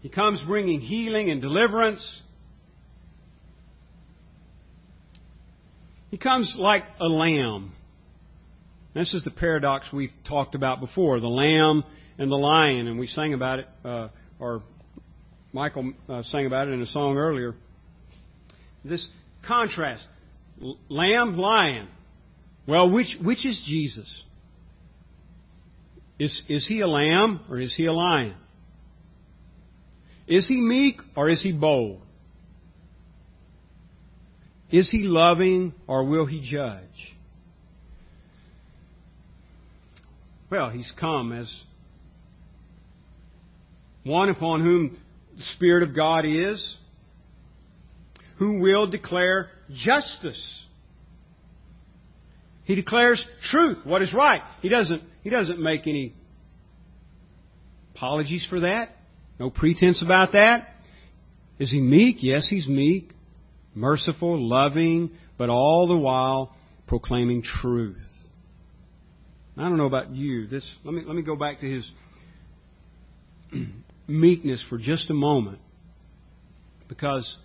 He 0.00 0.08
comes 0.08 0.40
bringing 0.42 0.80
healing 0.80 1.30
and 1.30 1.40
deliverance. 1.40 2.22
He 6.10 6.18
comes 6.18 6.54
like 6.56 6.84
a 7.00 7.08
lamb 7.08 7.72
this 8.96 9.12
is 9.12 9.24
the 9.24 9.30
paradox 9.30 9.92
we've 9.92 10.12
talked 10.26 10.54
about 10.54 10.80
before 10.80 11.20
the 11.20 11.28
lamb 11.28 11.84
and 12.16 12.30
the 12.30 12.36
lion, 12.36 12.86
and 12.88 12.98
we 12.98 13.06
sang 13.06 13.34
about 13.34 13.58
it, 13.58 13.68
uh, 13.84 14.08
or 14.38 14.62
Michael 15.52 15.92
uh, 16.08 16.22
sang 16.22 16.46
about 16.46 16.68
it 16.68 16.70
in 16.70 16.80
a 16.80 16.86
song 16.86 17.18
earlier. 17.18 17.54
This 18.86 19.06
contrast 19.46 20.02
lamb, 20.88 21.36
lion. 21.36 21.88
Well, 22.66 22.90
which, 22.90 23.18
which 23.22 23.44
is 23.44 23.62
Jesus? 23.66 24.24
Is, 26.18 26.42
is 26.48 26.66
he 26.66 26.80
a 26.80 26.86
lamb 26.86 27.40
or 27.50 27.60
is 27.60 27.74
he 27.74 27.84
a 27.84 27.92
lion? 27.92 28.34
Is 30.26 30.48
he 30.48 30.58
meek 30.58 31.02
or 31.14 31.28
is 31.28 31.42
he 31.42 31.52
bold? 31.52 32.00
Is 34.70 34.90
he 34.90 35.02
loving 35.02 35.74
or 35.86 36.04
will 36.04 36.24
he 36.24 36.40
judge? 36.40 37.15
Well, 40.50 40.70
he's 40.70 40.90
come 40.98 41.32
as 41.32 41.52
one 44.04 44.28
upon 44.28 44.62
whom 44.62 44.98
the 45.36 45.42
Spirit 45.42 45.82
of 45.82 45.94
God 45.94 46.24
is, 46.24 46.76
who 48.38 48.60
will 48.60 48.86
declare 48.86 49.50
justice. 49.72 50.64
He 52.64 52.76
declares 52.76 53.26
truth, 53.42 53.84
what 53.84 54.02
is 54.02 54.14
right. 54.14 54.42
He 54.62 54.68
doesn't, 54.68 55.02
he 55.22 55.30
doesn't 55.30 55.60
make 55.60 55.86
any 55.86 56.14
apologies 57.94 58.46
for 58.48 58.60
that. 58.60 58.90
No 59.40 59.50
pretense 59.50 60.02
about 60.02 60.32
that. 60.32 60.68
Is 61.58 61.70
he 61.70 61.80
meek? 61.80 62.18
Yes, 62.20 62.46
he's 62.48 62.68
meek, 62.68 63.10
merciful, 63.74 64.48
loving, 64.48 65.10
but 65.38 65.48
all 65.48 65.88
the 65.88 65.96
while 65.96 66.54
proclaiming 66.86 67.42
truth. 67.42 67.96
I 69.56 69.62
don't 69.62 69.78
know 69.78 69.86
about 69.86 70.10
you. 70.10 70.46
This 70.46 70.68
let 70.84 70.94
me 70.94 71.02
let 71.06 71.16
me 71.16 71.22
go 71.22 71.36
back 71.36 71.60
to 71.60 71.70
his 71.70 71.90
meekness 74.06 74.64
for 74.68 74.76
just 74.78 75.08
a 75.10 75.14
moment. 75.14 75.60
Because 76.88 77.36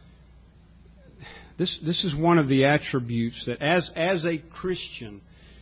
this 1.58 1.80
this 1.86 2.04
is 2.04 2.14
one 2.14 2.38
of 2.38 2.48
the 2.48 2.66
attributes 2.66 3.46
that 3.46 3.62
as 3.62 3.90
as 3.96 4.26
a 4.26 4.40
Christian, 4.40 5.22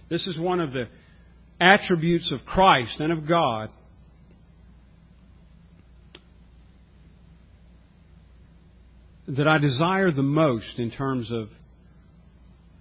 this 0.10 0.26
is 0.26 0.40
one 0.40 0.60
of 0.60 0.72
the 0.72 0.88
attributes 1.62 2.32
of 2.32 2.46
Christ 2.46 3.00
and 3.00 3.12
of 3.12 3.28
God 3.28 3.70
that 9.28 9.48
I 9.48 9.60
desire 9.60 10.10
the 10.12 10.24
most 10.24 10.80
in 10.80 10.90
terms 10.90 11.32
of 11.32 11.50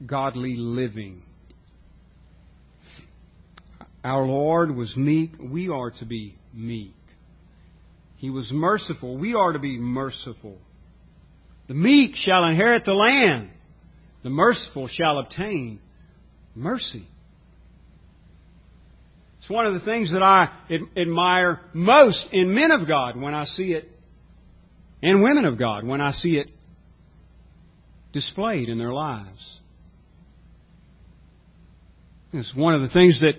godly 0.04 0.56
living. 0.56 1.22
Our 4.04 4.26
Lord 4.26 4.74
was 4.74 4.96
meek. 4.96 5.32
We 5.40 5.68
are 5.68 5.90
to 5.90 6.04
be 6.04 6.36
meek. 6.54 6.94
He 8.16 8.30
was 8.30 8.50
merciful. 8.52 9.16
We 9.16 9.34
are 9.34 9.52
to 9.52 9.58
be 9.58 9.78
merciful. 9.78 10.58
The 11.68 11.74
meek 11.74 12.16
shall 12.16 12.44
inherit 12.44 12.84
the 12.84 12.94
land. 12.94 13.50
The 14.22 14.30
merciful 14.30 14.88
shall 14.88 15.18
obtain 15.18 15.80
mercy. 16.54 17.06
It's 19.38 19.48
one 19.48 19.66
of 19.66 19.74
the 19.74 19.80
things 19.80 20.12
that 20.12 20.22
I 20.22 20.50
admire 20.96 21.60
most 21.72 22.28
in 22.32 22.54
men 22.54 22.70
of 22.70 22.88
God 22.88 23.16
when 23.16 23.34
I 23.34 23.44
see 23.44 23.72
it, 23.72 23.88
and 25.02 25.22
women 25.22 25.44
of 25.44 25.58
God 25.58 25.86
when 25.86 26.00
I 26.00 26.12
see 26.12 26.36
it 26.36 26.48
displayed 28.12 28.68
in 28.68 28.78
their 28.78 28.92
lives. 28.92 29.58
It's 32.32 32.54
one 32.54 32.74
of 32.74 32.82
the 32.82 32.88
things 32.88 33.20
that 33.20 33.36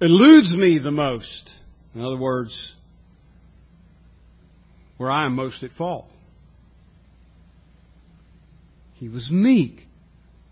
eludes 0.00 0.54
me 0.56 0.78
the 0.78 0.90
most. 0.90 1.50
In 1.94 2.02
other 2.02 2.16
words, 2.16 2.74
where 4.96 5.10
I 5.10 5.26
am 5.26 5.34
most 5.34 5.62
at 5.62 5.72
fault. 5.72 6.06
He 8.94 9.08
was 9.08 9.30
meek. 9.30 9.86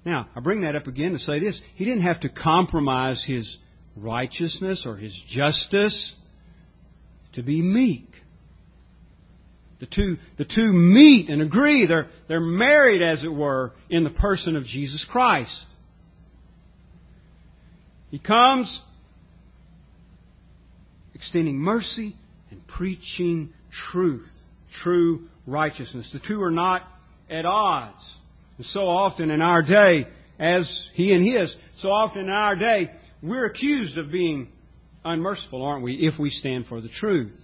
Now, 0.04 0.28
I 0.34 0.40
bring 0.40 0.62
that 0.62 0.74
up 0.74 0.86
again 0.86 1.12
to 1.12 1.18
say 1.18 1.38
this. 1.38 1.60
He 1.74 1.84
didn't 1.84 2.02
have 2.02 2.20
to 2.20 2.28
compromise 2.30 3.22
his 3.26 3.58
righteousness 3.94 4.84
or 4.86 4.96
his 4.96 5.14
justice 5.28 6.14
to 7.34 7.42
be 7.42 7.60
meek. 7.60 8.06
The 9.80 9.86
two, 9.86 10.16
the 10.38 10.44
two 10.44 10.72
meet 10.72 11.28
and 11.28 11.42
agree. 11.42 11.86
They're, 11.86 12.08
they're 12.26 12.40
married, 12.40 13.02
as 13.02 13.22
it 13.22 13.32
were, 13.32 13.72
in 13.90 14.02
the 14.02 14.10
person 14.10 14.56
of 14.56 14.64
Jesus 14.64 15.04
Christ. 15.04 15.64
He 18.10 18.18
comes 18.18 18.82
extending 21.18 21.58
mercy 21.58 22.16
and 22.50 22.66
preaching 22.66 23.52
truth, 23.70 24.30
true 24.82 25.28
righteousness. 25.46 26.10
The 26.12 26.20
two 26.20 26.42
are 26.42 26.50
not 26.50 26.82
at 27.28 27.44
odds. 27.44 28.02
And 28.56 28.66
so 28.66 28.80
often 28.80 29.30
in 29.30 29.42
our 29.42 29.62
day, 29.62 30.06
as 30.38 30.88
he 30.94 31.12
and 31.12 31.24
his, 31.24 31.56
so 31.78 31.90
often 31.90 32.22
in 32.22 32.30
our 32.30 32.56
day, 32.56 32.90
we're 33.22 33.46
accused 33.46 33.98
of 33.98 34.10
being 34.10 34.48
unmerciful, 35.04 35.62
aren't 35.62 35.82
we, 35.82 35.94
if 35.94 36.18
we 36.18 36.30
stand 36.30 36.66
for 36.66 36.80
the 36.80 36.88
truth. 36.88 37.36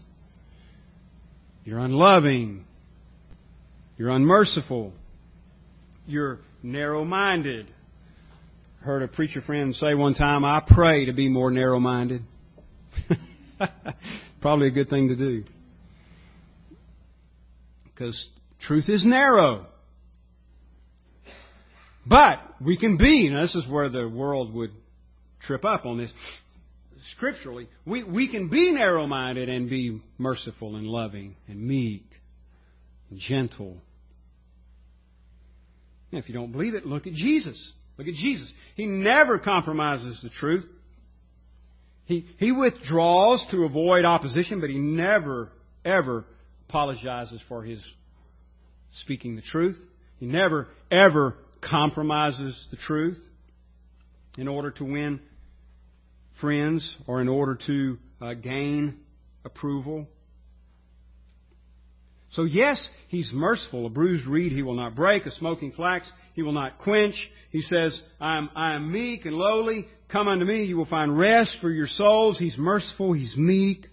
You're 1.65 1.79
unloving. 1.79 2.65
You're 3.97 4.11
unmerciful. 4.11 4.93
You're 6.07 6.41
narrow 6.63 7.05
minded. 7.05 7.67
Heard 8.81 9.03
a 9.03 9.09
preacher 9.09 9.41
friend 9.41 9.75
say 9.75 9.95
one 9.95 10.15
time, 10.15 10.45
I 10.45 10.63
pray 10.67 11.07
to 11.07 11.13
be 11.13 11.29
more 11.29 11.51
narrow 11.51 11.81
minded. 11.81 12.23
Probably 14.41 14.69
a 14.69 14.71
good 14.71 14.89
thing 14.89 15.09
to 15.09 15.17
do. 15.17 15.45
Because 17.85 18.29
truth 18.61 18.89
is 18.89 19.05
narrow. 19.05 19.67
But 22.07 22.39
we 22.61 22.77
can 22.77 22.97
be, 22.97 23.27
and 23.27 23.37
this 23.37 23.55
is 23.55 23.67
where 23.69 23.89
the 23.89 24.09
world 24.09 24.53
would 24.55 24.71
trip 25.41 25.65
up 25.65 25.87
on 25.87 25.99
this. 25.99 26.13
Scripturally, 27.13 27.69
we, 27.87 28.03
we 28.03 28.29
can 28.29 28.49
be 28.49 28.73
narrow 28.73 29.07
minded 29.07 29.49
and 29.49 29.69
be 29.69 30.01
merciful 30.19 30.77
and 30.77 30.87
loving 30.87 31.37
and 31.49 31.61
meek 31.61 32.05
and 33.11 33.19
gentle. 33.19 33.77
If 36.13 36.29
you 36.29 36.35
don't 36.35 36.53
believe 36.53 36.75
it, 36.75 36.87
look 36.87 37.07
at 37.07 37.13
Jesus. 37.13 37.73
Look 37.99 38.09
at 38.09 38.15
Jesus. 38.15 38.53
He 38.75 38.87
never 38.87 39.39
compromises 39.39 40.21
the 40.23 40.31
truth. 40.31 40.65
He, 42.07 42.27
he 42.39 42.53
withdraws 42.53 43.45
to 43.51 43.65
avoid 43.65 44.05
opposition, 44.05 44.61
but 44.61 44.69
he 44.69 44.79
never, 44.79 45.51
ever 45.85 46.27
apologizes 46.69 47.41
for 47.49 47.63
his 47.63 47.85
speaking 48.93 49.37
the 49.37 49.43
truth. 49.43 49.79
He 50.19 50.27
never, 50.27 50.69
ever 50.91 51.37
compromises 51.61 52.67
the 52.71 52.77
truth 52.77 53.19
in 54.37 54.49
order 54.49 54.71
to 54.73 54.85
win 54.85 55.21
friends 56.41 56.97
or 57.07 57.21
in 57.21 57.29
order 57.29 57.59
to 57.67 57.99
uh, 58.21 58.35
gain 58.35 59.01
approval. 59.45 60.07
So 62.33 62.43
yes, 62.43 62.87
he's 63.09 63.31
merciful. 63.33 63.87
A 63.87 63.91
bruised 63.91 64.27
reed 64.27 64.53
he 64.53 64.63
will 64.63 64.75
not 64.75 64.95
break, 64.95 65.25
a 65.27 65.31
smoking 65.31 65.73
flax 65.73 66.11
he 66.35 66.43
will 66.43 66.53
not 66.53 66.79
quench. 66.79 67.31
He 67.51 67.63
says, 67.63 68.01
I 68.21 68.37
am, 68.39 68.51
I 68.55 68.75
am 68.75 68.93
meek 68.93 69.25
and 69.25 69.35
lowly. 69.35 69.87
Come 70.09 70.29
unto 70.29 70.45
me, 70.45 70.65
you 70.65 70.77
will 70.77 70.85
find 70.85 71.17
rest 71.17 71.57
for 71.61 71.71
your 71.71 71.87
souls. 71.87 72.39
He's 72.39 72.59
merciful, 72.59 73.13
he's 73.13 73.37
meek. 73.37 73.87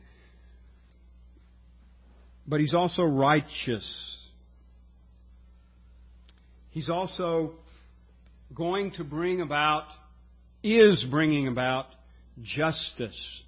But 2.45 2.59
he's 2.59 2.73
also 2.73 3.03
righteous. 3.03 4.17
He's 6.71 6.89
also 6.89 7.53
going 8.53 8.91
to 8.93 9.03
bring 9.03 9.41
about, 9.41 9.85
is 10.63 11.05
bringing 11.09 11.47
about 11.47 11.85
justice. 12.41 13.43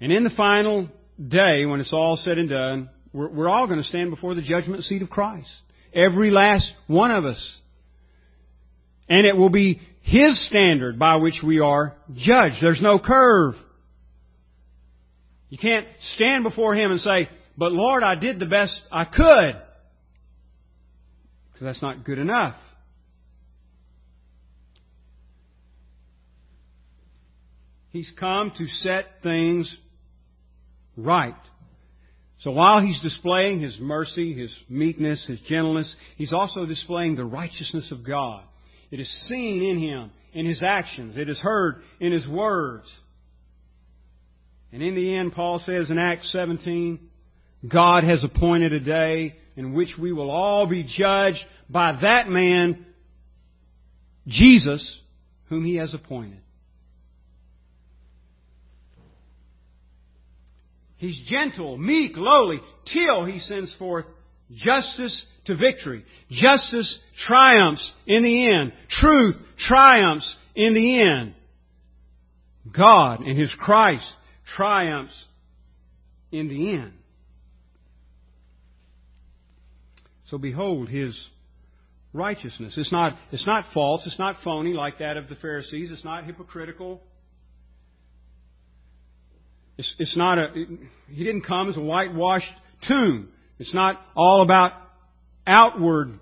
And 0.00 0.12
in 0.12 0.22
the 0.22 0.30
final 0.30 0.88
day, 1.20 1.66
when 1.66 1.80
it's 1.80 1.92
all 1.92 2.16
said 2.16 2.38
and 2.38 2.48
done, 2.48 2.90
we're, 3.12 3.28
we're 3.28 3.48
all 3.48 3.66
going 3.66 3.78
to 3.78 3.84
stand 3.84 4.10
before 4.10 4.34
the 4.34 4.42
judgment 4.42 4.84
seat 4.84 5.02
of 5.02 5.10
Christ. 5.10 5.50
Every 5.94 6.30
last 6.30 6.72
one 6.86 7.10
of 7.10 7.24
us. 7.24 7.60
And 9.08 9.26
it 9.26 9.36
will 9.36 9.50
be 9.50 9.80
His 10.02 10.44
standard 10.46 10.98
by 10.98 11.16
which 11.16 11.42
we 11.42 11.60
are 11.60 11.94
judged. 12.14 12.56
There's 12.60 12.82
no 12.82 12.98
curve. 12.98 13.54
You 15.50 15.58
can't 15.58 15.86
stand 16.00 16.42
before 16.42 16.74
Him 16.74 16.90
and 16.90 17.00
say, 17.00 17.28
but 17.56 17.72
Lord, 17.72 18.02
I 18.02 18.16
did 18.16 18.40
the 18.40 18.46
best 18.46 18.82
I 18.90 19.04
could. 19.04 19.60
Because 21.52 21.64
that's 21.64 21.82
not 21.82 22.04
good 22.04 22.18
enough. 22.18 22.56
He's 27.90 28.10
come 28.18 28.50
to 28.58 28.66
set 28.66 29.22
things 29.22 29.78
right. 30.96 31.36
So 32.44 32.50
while 32.50 32.82
he's 32.82 33.00
displaying 33.00 33.60
his 33.60 33.80
mercy, 33.80 34.34
his 34.34 34.54
meekness, 34.68 35.26
his 35.26 35.40
gentleness, 35.40 35.96
he's 36.16 36.34
also 36.34 36.66
displaying 36.66 37.16
the 37.16 37.24
righteousness 37.24 37.90
of 37.90 38.06
God. 38.06 38.44
It 38.90 39.00
is 39.00 39.10
seen 39.28 39.62
in 39.62 39.78
him, 39.78 40.10
in 40.34 40.44
his 40.44 40.62
actions. 40.62 41.16
It 41.16 41.30
is 41.30 41.38
heard 41.38 41.76
in 42.00 42.12
his 42.12 42.28
words. 42.28 42.94
And 44.72 44.82
in 44.82 44.94
the 44.94 45.14
end, 45.14 45.32
Paul 45.32 45.58
says 45.60 45.88
in 45.88 45.98
Acts 45.98 46.30
17, 46.32 47.08
God 47.66 48.04
has 48.04 48.24
appointed 48.24 48.74
a 48.74 48.80
day 48.80 49.36
in 49.56 49.72
which 49.72 49.96
we 49.98 50.12
will 50.12 50.30
all 50.30 50.66
be 50.66 50.82
judged 50.82 51.46
by 51.70 51.98
that 52.02 52.28
man, 52.28 52.84
Jesus, 54.26 55.00
whom 55.48 55.64
he 55.64 55.76
has 55.76 55.94
appointed. 55.94 56.43
He's 60.96 61.18
gentle, 61.18 61.76
meek, 61.76 62.16
lowly, 62.16 62.60
till 62.86 63.24
he 63.24 63.40
sends 63.40 63.74
forth 63.74 64.06
justice 64.50 65.26
to 65.46 65.56
victory. 65.56 66.04
Justice 66.30 67.00
triumphs 67.16 67.94
in 68.06 68.22
the 68.22 68.50
end. 68.50 68.72
Truth 68.88 69.36
triumphs 69.58 70.36
in 70.54 70.74
the 70.74 71.02
end. 71.02 71.34
God 72.70 73.20
and 73.20 73.38
His 73.38 73.54
Christ 73.54 74.10
triumphs 74.46 75.24
in 76.32 76.48
the 76.48 76.72
end. 76.72 76.92
So 80.26 80.38
behold 80.38 80.88
His 80.88 81.28
righteousness. 82.12 82.78
It's 82.78 82.92
not, 82.92 83.18
it's 83.30 83.46
not 83.46 83.66
false. 83.74 84.06
It's 84.06 84.18
not 84.18 84.36
phony 84.42 84.72
like 84.72 84.98
that 84.98 85.16
of 85.16 85.28
the 85.28 85.36
Pharisees. 85.36 85.90
It's 85.90 86.04
not 86.04 86.24
hypocritical. 86.24 87.02
It's, 89.76 89.94
it's 89.98 90.16
not 90.16 90.38
a, 90.38 90.48
he 91.08 91.24
didn't 91.24 91.42
come 91.42 91.68
as 91.68 91.76
a 91.76 91.80
whitewashed 91.80 92.52
tomb. 92.86 93.28
It's 93.58 93.74
not 93.74 94.00
all 94.16 94.42
about 94.42 94.72
outward 95.46 96.18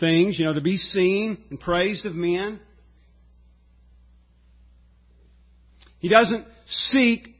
things, 0.00 0.38
you 0.38 0.46
know, 0.46 0.54
to 0.54 0.60
be 0.60 0.76
seen 0.76 1.38
and 1.50 1.60
praised 1.60 2.06
of 2.06 2.14
men. 2.14 2.60
He 5.98 6.08
doesn't 6.08 6.46
seek 6.66 7.34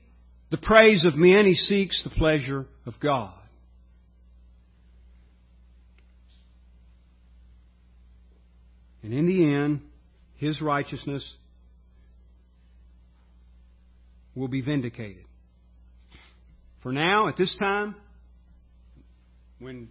the 0.51 0.57
praise 0.57 1.05
of 1.05 1.14
men, 1.14 1.44
he 1.44 1.55
seeks 1.55 2.03
the 2.03 2.11
pleasure 2.11 2.66
of 2.86 2.94
God. 3.01 3.34
And 9.03 9.12
in 9.12 9.26
the 9.26 9.55
end, 9.55 9.82
his 10.36 10.61
righteousness 10.61 11.34
will 14.34 14.49
be 14.49 14.61
vindicated. 14.61 15.28
For 16.83 16.93
now, 16.93 17.29
at 17.29 17.37
this 17.37 17.55
time, 17.57 17.97
when 19.59 19.89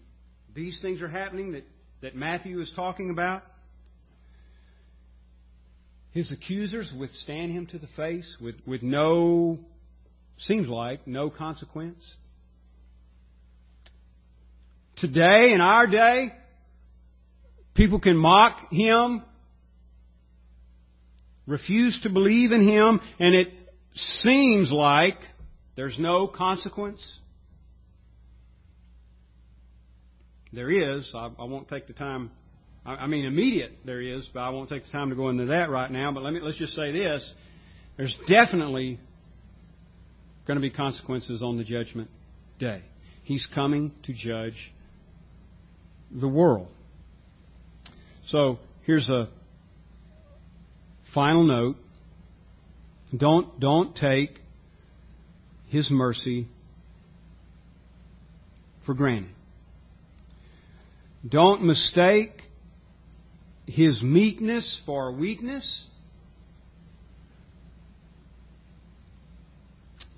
these 0.53 0.81
things 0.81 1.01
are 1.01 1.07
happening 1.07 1.51
that, 1.51 1.63
that 2.01 2.15
Matthew 2.15 2.59
is 2.61 2.71
talking 2.75 3.09
about, 3.09 3.43
his 6.11 6.31
accusers 6.31 6.93
withstand 6.97 7.51
him 7.51 7.67
to 7.67 7.77
the 7.77 7.87
face 7.95 8.37
with, 8.41 8.55
with 8.65 8.81
no, 8.81 9.59
seems 10.37 10.67
like, 10.69 11.05
no 11.05 11.29
consequence. 11.29 12.03
Today, 14.95 15.51
in 15.53 15.61
our 15.61 15.85
day, 15.85 16.33
people 17.75 17.99
can 17.99 18.17
mock 18.17 18.71
him, 18.71 19.21
refuse 21.45 21.99
to 22.01 22.09
believe 22.09 22.51
in 22.51 22.67
him, 22.67 22.99
and 23.19 23.35
it 23.35 23.49
seems 23.93 24.71
like 24.71 25.17
there's 25.77 25.97
no 25.97 26.27
consequence. 26.27 26.99
There 30.51 30.69
is. 30.69 31.09
I, 31.15 31.29
I 31.39 31.43
won't 31.45 31.69
take 31.69 31.87
the 31.87 31.93
time. 31.93 32.31
I, 32.85 32.95
I 32.95 33.07
mean, 33.07 33.25
immediate 33.25 33.71
there 33.85 34.01
is, 34.01 34.27
but 34.33 34.41
I 34.41 34.49
won't 34.49 34.67
take 34.67 34.83
the 34.85 34.91
time 34.91 35.11
to 35.11 35.15
go 35.15 35.29
into 35.29 35.45
that 35.45 35.69
right 35.69 35.89
now. 35.89 36.11
But 36.11 36.23
let 36.23 36.33
me 36.33 36.41
let's 36.41 36.57
just 36.57 36.73
say 36.73 36.91
this: 36.91 37.33
There's 37.95 38.15
definitely 38.27 38.99
going 40.47 40.55
to 40.55 40.61
be 40.61 40.71
consequences 40.71 41.43
on 41.43 41.57
the 41.57 41.63
judgment 41.63 42.09
day. 42.59 42.81
He's 43.23 43.47
coming 43.53 43.91
to 44.03 44.13
judge 44.13 44.73
the 46.09 46.27
world. 46.27 46.69
So 48.27 48.57
here's 48.85 49.09
a 49.09 49.29
final 51.13 51.43
note. 51.43 51.75
Don't, 53.15 53.59
don't 53.59 53.95
take 53.95 54.39
His 55.67 55.89
mercy 55.91 56.47
for 58.85 58.93
granted. 58.93 59.29
Don't 61.27 61.63
mistake 61.63 62.31
His 63.65 64.01
meekness 64.01 64.81
for 64.85 65.11
weakness. 65.11 65.85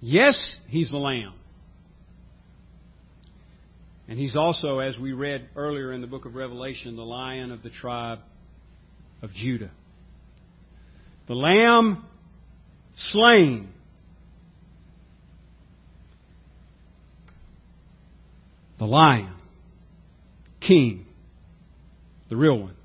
Yes, 0.02 0.58
He's 0.68 0.92
the 0.92 0.98
Lamb. 0.98 1.34
And 4.08 4.18
He's 4.18 4.36
also, 4.36 4.80
as 4.80 4.98
we 4.98 5.14
read 5.14 5.50
earlier 5.56 5.92
in 5.92 6.02
the 6.02 6.08
book 6.08 6.26
of 6.26 6.36
Revelation, 6.36 6.96
the 6.96 7.04
Lion 7.04 7.52
of 7.52 7.64
the 7.64 7.70
tribe 7.70 8.20
of 9.22 9.32
Judah. 9.32 9.72
The 11.28 11.36
Lamb 11.36 12.06
slain. 12.98 13.70
The 18.80 18.86
Lion. 18.86 19.34
King. 20.62 21.06
The 22.30 22.36
real 22.36 22.60
one. 22.60 22.76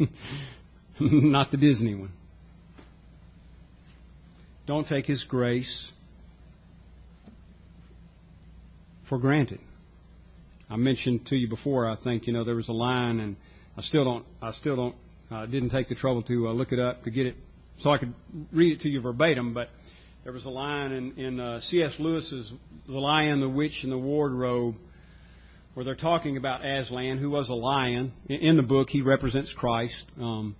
Not 1.00 1.50
the 1.50 1.56
Disney 1.56 1.94
one. 1.94 2.12
Don't 4.66 4.86
take 4.86 5.06
His 5.06 5.24
grace 5.24 5.90
for 9.08 9.18
granted. 9.18 9.60
I 10.70 10.76
mentioned 10.76 11.26
to 11.26 11.36
you 11.36 11.48
before. 11.48 11.90
I 11.90 11.96
think 11.96 12.26
you 12.26 12.32
know 12.32 12.44
there 12.44 12.54
was 12.54 12.68
a 12.68 12.72
line, 12.72 13.18
and 13.18 13.36
I 13.76 13.82
still 13.82 14.04
don't. 14.04 14.24
I 14.40 14.52
still 14.52 14.76
don't. 14.76 14.94
Uh, 15.30 15.46
didn't 15.46 15.70
take 15.70 15.88
the 15.88 15.94
trouble 15.94 16.22
to 16.22 16.48
uh, 16.48 16.52
look 16.52 16.72
it 16.72 16.78
up 16.78 17.04
to 17.04 17.10
get 17.10 17.26
it 17.26 17.36
so 17.78 17.90
I 17.90 17.98
could 17.98 18.14
read 18.52 18.74
it 18.74 18.80
to 18.82 18.88
you 18.88 19.00
verbatim. 19.00 19.52
But 19.52 19.68
there 20.24 20.32
was 20.32 20.44
a 20.44 20.50
line 20.50 20.92
in, 20.92 21.18
in 21.18 21.40
uh, 21.40 21.60
C.S. 21.60 21.94
Lewis's 21.98 22.52
*The 22.86 22.98
Lion, 22.98 23.40
the 23.40 23.48
Witch, 23.48 23.80
and 23.82 23.92
the 23.92 23.98
Wardrobe* 23.98 24.76
where 25.74 25.84
they're 25.84 25.94
talking 25.94 26.36
about 26.36 26.64
Aslan, 26.64 27.18
who 27.18 27.30
was 27.30 27.48
a 27.48 27.54
lion. 27.54 28.12
In 28.28 28.56
the 28.56 28.62
book, 28.62 28.90
he 28.90 29.02
represents 29.02 29.52
Christ, 29.52 30.04
um, 30.20 30.56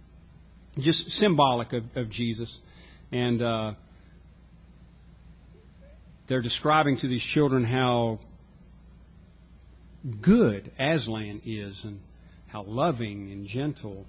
just 0.79 1.11
symbolic 1.11 1.73
of, 1.73 1.83
of 1.97 2.11
Jesus, 2.11 2.57
and 3.11 3.43
uh, 3.43 3.73
they're 6.29 6.43
describing 6.43 6.99
to 6.99 7.09
these 7.09 7.23
children 7.23 7.65
how 7.65 8.21
good 10.23 10.71
Aslan 10.79 11.43
is 11.45 11.83
and 11.85 12.01
how 12.47 12.63
loving 12.63 13.33
and 13.33 13.47
gentle. 13.47 14.07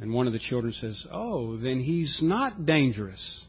And 0.00 0.12
one 0.12 0.26
of 0.26 0.32
the 0.32 0.40
children 0.40 0.72
says, 0.72 1.06
Oh, 1.12 1.56
then 1.56 1.78
he's 1.78 2.20
not 2.22 2.66
dangerous. 2.66 3.46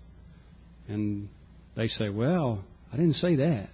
And 0.88 1.30
they 1.76 1.88
say, 1.88 2.10
Well, 2.10 2.64
I 2.92 2.98
didn't 2.98 3.14
say 3.14 3.36
that. 3.38 3.70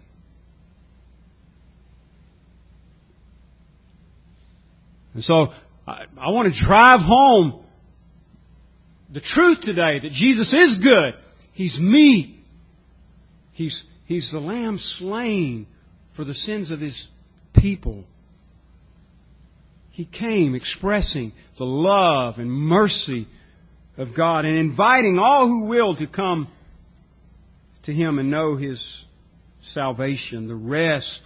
And 5.14 5.24
so 5.24 5.48
I, 5.88 6.06
I 6.18 6.30
want 6.30 6.54
to 6.54 6.66
drive 6.66 7.02
home 7.02 7.64
the 9.12 9.22
truth 9.22 9.62
today 9.62 10.00
that 10.02 10.12
Jesus 10.12 10.54
is 10.54 10.80
good. 10.82 11.14
He's 11.54 11.78
meek. 11.80 12.36
He's, 13.54 13.84
he's 14.06 14.32
the 14.32 14.40
lamb 14.40 14.78
slain 14.80 15.68
for 16.16 16.24
the 16.24 16.34
sins 16.34 16.72
of 16.72 16.80
his 16.80 17.08
people. 17.56 18.06
He 19.90 20.06
came 20.06 20.56
expressing 20.56 21.34
the 21.58 21.66
love 21.66 22.36
and 22.38 22.50
mercy 22.50 23.28
of 23.98 24.16
God 24.16 24.46
and 24.46 24.58
inviting 24.58 25.20
all 25.20 25.48
who 25.48 25.66
will 25.66 25.96
to 25.96 26.08
come 26.08 26.48
to 27.90 27.96
Him 27.96 28.20
and 28.20 28.32
know 28.32 28.56
His 28.56 29.04
salvation, 29.74 30.48
the 30.48 30.56
rest 30.56 31.20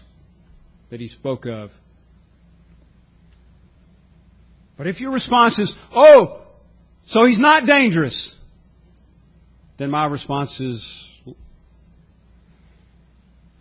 that 0.89 0.99
He 0.99 1.07
spoke 1.07 1.45
of. 1.45 1.69
But 4.77 4.87
if 4.87 4.99
your 4.99 5.11
response 5.11 5.59
is, 5.59 5.75
oh, 5.93 6.41
so 7.07 7.25
He's 7.25 7.39
not 7.39 7.67
dangerous, 7.67 8.35
then 9.77 9.91
my 9.91 10.07
response 10.07 10.59
is, 10.59 11.07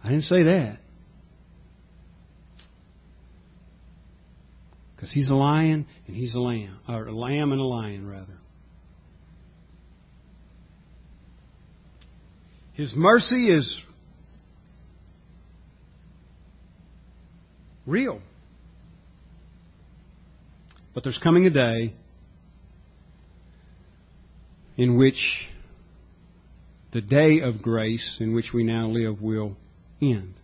I 0.03 0.09
didn't 0.09 0.25
say 0.25 0.45
that. 0.45 0.79
Because 4.95 5.11
he's 5.11 5.31
a 5.31 5.35
lion 5.35 5.87
and 6.07 6.17
he's 6.17 6.35
a 6.37 6.41
lamb, 6.41 6.79
or 6.89 7.07
a 7.07 7.13
lamb 7.13 7.51
and 7.51 7.61
a 7.61 7.65
lion, 7.65 8.07
rather. 8.07 8.39
His 12.75 12.95
mercy 12.95 13.51
is 13.51 13.81
real. 17.87 18.21
But 20.95 21.05
there's 21.05 21.19
coming 21.19 21.47
a 21.47 21.51
day 21.51 21.95
in 24.77 24.97
which 24.97 25.49
the 26.93 27.01
day 27.01 27.41
of 27.41 27.63
grace 27.63 28.19
in 28.21 28.35
which 28.35 28.53
we 28.53 28.65
now 28.65 28.89
live 28.89 29.23
will 29.23 29.57
end. 30.01 30.35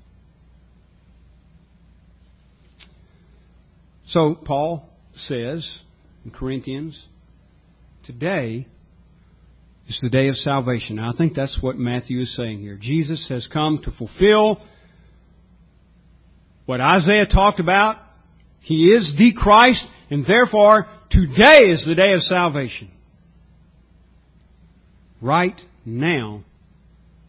So 4.06 4.34
Paul 4.34 4.88
says 5.14 5.80
in 6.24 6.30
Corinthians, 6.30 7.06
today 8.04 8.66
is 9.88 9.98
the 10.02 10.10
day 10.10 10.28
of 10.28 10.36
salvation. 10.36 10.96
Now 10.96 11.12
I 11.12 11.16
think 11.16 11.34
that's 11.34 11.62
what 11.62 11.76
Matthew 11.76 12.20
is 12.20 12.36
saying 12.36 12.60
here. 12.60 12.76
Jesus 12.78 13.28
has 13.30 13.46
come 13.46 13.80
to 13.84 13.90
fulfill 13.90 14.60
what 16.66 16.80
Isaiah 16.80 17.26
talked 17.26 17.58
about. 17.58 17.96
He 18.60 18.92
is 18.92 19.16
the 19.16 19.32
Christ, 19.32 19.86
and 20.10 20.26
therefore 20.26 20.86
today 21.10 21.70
is 21.70 21.86
the 21.86 21.94
day 21.94 22.12
of 22.12 22.22
salvation. 22.22 22.90
Right 25.22 25.58
now 25.86 26.44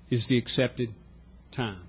is 0.09 0.27
the 0.27 0.37
accepted 0.37 0.89
time. 1.51 1.81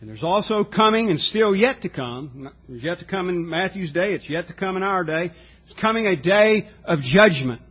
And 0.00 0.08
there's 0.08 0.22
also 0.22 0.64
coming 0.64 1.10
and 1.10 1.20
still 1.20 1.54
yet 1.54 1.82
to 1.82 1.88
come, 1.88 2.50
there's 2.68 2.82
yet 2.82 2.98
to 3.00 3.04
come 3.04 3.28
in 3.28 3.48
Matthew's 3.48 3.92
day, 3.92 4.14
it's 4.14 4.28
yet 4.28 4.48
to 4.48 4.54
come 4.54 4.76
in 4.76 4.82
our 4.82 5.04
day, 5.04 5.30
it's 5.64 5.80
coming 5.80 6.06
a 6.06 6.16
day 6.16 6.68
of 6.84 7.00
judgment. 7.00 7.62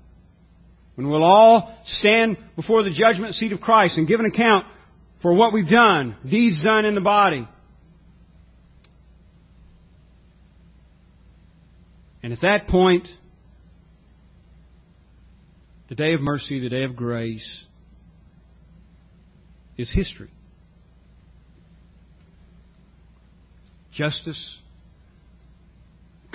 When 1.00 1.10
we'll 1.10 1.24
all 1.24 1.74
stand 1.86 2.38
before 2.58 2.84
the 2.84 2.92
judgment 2.92 3.34
seat 3.34 3.54
of 3.54 3.62
Christ 3.62 3.98
and 3.98 4.06
give 4.06 4.20
an 4.20 4.26
account 4.26 4.66
for 5.22 5.34
what 5.34 5.54
we've 5.54 5.70
done, 5.70 6.18
deeds 6.30 6.62
done 6.62 6.84
in 6.84 6.94
the 6.94 7.00
body. 7.00 7.48
And 12.22 12.34
at 12.34 12.42
that 12.42 12.68
point, 12.68 13.08
the 15.88 15.96
day 15.96 16.16
of 16.16 16.20
mercy, 16.20 16.60
the 16.60 16.68
day 16.68 16.84
of 16.84 16.98
grace, 16.98 17.64
is 19.78 19.90
history. 19.90 20.32
justice 23.94 24.58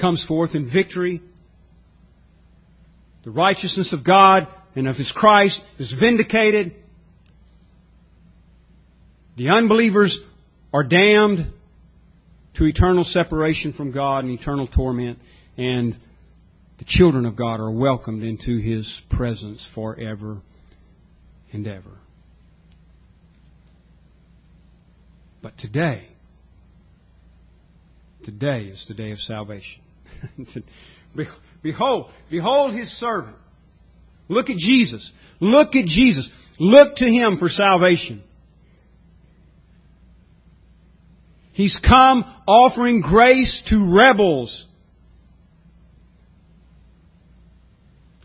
comes 0.00 0.24
forth 0.24 0.54
in 0.54 0.70
victory. 0.72 1.20
The 3.24 3.30
righteousness 3.30 3.92
of 3.92 4.04
God 4.04 4.48
and 4.76 4.88
of 4.88 4.96
His 4.96 5.10
Christ 5.10 5.62
is 5.78 5.92
vindicated. 5.92 6.74
The 9.36 9.48
unbelievers 9.50 10.18
are 10.72 10.84
damned 10.84 11.52
to 12.54 12.64
eternal 12.64 13.04
separation 13.04 13.72
from 13.72 13.92
God 13.92 14.24
and 14.24 14.38
eternal 14.38 14.66
torment, 14.66 15.18
and 15.56 15.98
the 16.78 16.84
children 16.84 17.24
of 17.26 17.34
God 17.34 17.60
are 17.60 17.70
welcomed 17.70 18.22
into 18.22 18.58
His 18.58 19.00
presence 19.10 19.66
forever 19.74 20.40
and 21.52 21.66
ever. 21.66 21.90
But 25.42 25.58
today, 25.58 26.08
Today 28.24 28.62
is 28.72 28.86
the 28.88 28.94
day 28.94 29.10
of 29.10 29.18
salvation. 29.18 29.82
behold, 31.62 32.10
behold 32.30 32.74
his 32.74 32.90
servant. 32.98 33.36
Look 34.28 34.50
at 34.50 34.56
Jesus. 34.56 35.10
Look 35.40 35.74
at 35.74 35.86
Jesus. 35.86 36.30
Look 36.58 36.96
to 36.96 37.04
him 37.04 37.38
for 37.38 37.48
salvation. 37.48 38.22
He's 41.52 41.76
come 41.76 42.24
offering 42.48 43.00
grace 43.00 43.62
to 43.68 43.78
rebels. 43.78 44.66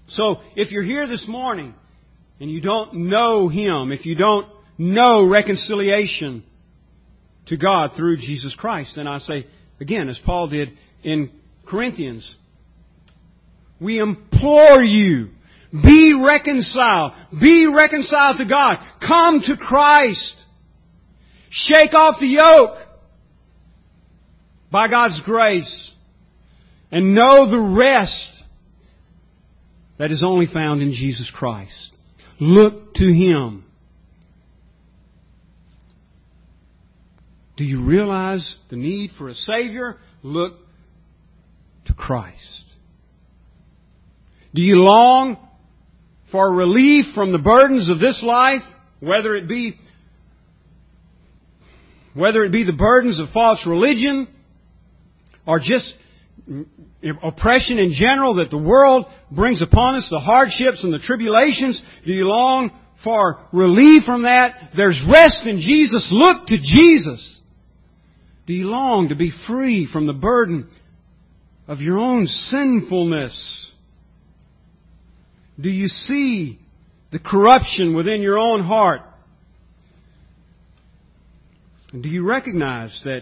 So 0.07 0.37
if 0.55 0.71
you're 0.71 0.83
here 0.83 1.07
this 1.07 1.27
morning 1.27 1.75
and 2.39 2.49
you 2.49 2.59
don't 2.59 2.93
know 2.93 3.47
Him, 3.47 3.91
if 3.91 4.07
you 4.07 4.15
don't 4.15 4.47
know 4.79 5.27
reconciliation 5.27 6.43
to 7.45 7.57
God 7.57 7.91
through 7.95 8.17
Jesus 8.17 8.55
Christ, 8.55 8.93
then 8.95 9.07
I 9.07 9.19
say, 9.19 9.45
again, 9.79 10.09
as 10.09 10.19
Paul 10.25 10.47
did 10.47 10.71
in 11.03 11.29
Corinthians, 11.67 12.35
we 13.79 13.99
implore 13.99 14.83
you, 14.83 15.29
be 15.71 16.13
reconciled. 16.13 17.13
Be 17.39 17.67
reconciled 17.67 18.37
to 18.39 18.45
God. 18.45 18.79
Come 19.05 19.41
to 19.41 19.55
Christ. 19.55 20.35
Shake 21.49 21.93
off 21.93 22.19
the 22.19 22.27
yoke 22.27 22.77
by 24.71 24.87
God's 24.87 25.21
grace 25.21 25.93
and 26.91 27.13
know 27.13 27.49
the 27.49 27.61
rest 27.61 28.43
that 29.97 30.11
is 30.11 30.23
only 30.25 30.47
found 30.47 30.81
in 30.81 30.91
Jesus 30.91 31.29
Christ. 31.29 31.91
Look 32.39 32.95
to 32.95 33.05
Him. 33.05 33.65
Do 37.57 37.65
you 37.65 37.83
realize 37.83 38.55
the 38.69 38.77
need 38.77 39.11
for 39.17 39.27
a 39.27 39.33
Savior? 39.33 39.97
Look 40.23 40.53
to 41.85 41.93
Christ. 41.93 42.68
Do 44.53 44.61
you 44.61 44.77
long 44.77 45.37
for 46.31 46.51
relief 46.53 47.13
from 47.13 47.31
the 47.31 47.37
burdens 47.37 47.89
of 47.89 47.99
this 47.99 48.23
life? 48.23 48.63
Whether 48.99 49.35
it 49.35 49.47
be 49.47 49.79
whether 52.13 52.43
it 52.43 52.51
be 52.51 52.63
the 52.63 52.73
burdens 52.73 53.19
of 53.19 53.29
false 53.29 53.65
religion 53.65 54.27
or 55.45 55.59
just 55.59 55.95
oppression 57.23 57.77
in 57.77 57.93
general 57.93 58.35
that 58.35 58.49
the 58.49 58.57
world 58.57 59.05
brings 59.31 59.61
upon 59.61 59.95
us, 59.95 60.09
the 60.09 60.19
hardships 60.19 60.83
and 60.83 60.91
the 60.91 60.99
tribulations, 60.99 61.81
do 62.05 62.11
you 62.11 62.25
long 62.25 62.71
for 63.03 63.39
relief 63.53 64.03
from 64.03 64.23
that? 64.23 64.71
There's 64.75 65.01
rest 65.09 65.45
in 65.45 65.59
Jesus. 65.59 66.09
Look 66.11 66.47
to 66.47 66.57
Jesus. 66.57 67.41
Do 68.47 68.53
you 68.53 68.65
long 68.65 69.09
to 69.09 69.15
be 69.15 69.31
free 69.47 69.85
from 69.85 70.07
the 70.07 70.13
burden 70.13 70.69
of 71.67 71.81
your 71.81 71.99
own 71.99 72.25
sinfulness? 72.25 73.68
Do 75.59 75.69
you 75.69 75.87
see 75.87 76.59
the 77.11 77.19
corruption 77.19 77.95
within 77.95 78.21
your 78.21 78.37
own 78.37 78.61
heart? 78.61 79.01
And 81.91 82.03
do 82.03 82.09
you 82.09 82.23
recognize 82.23 83.01
that 83.03 83.21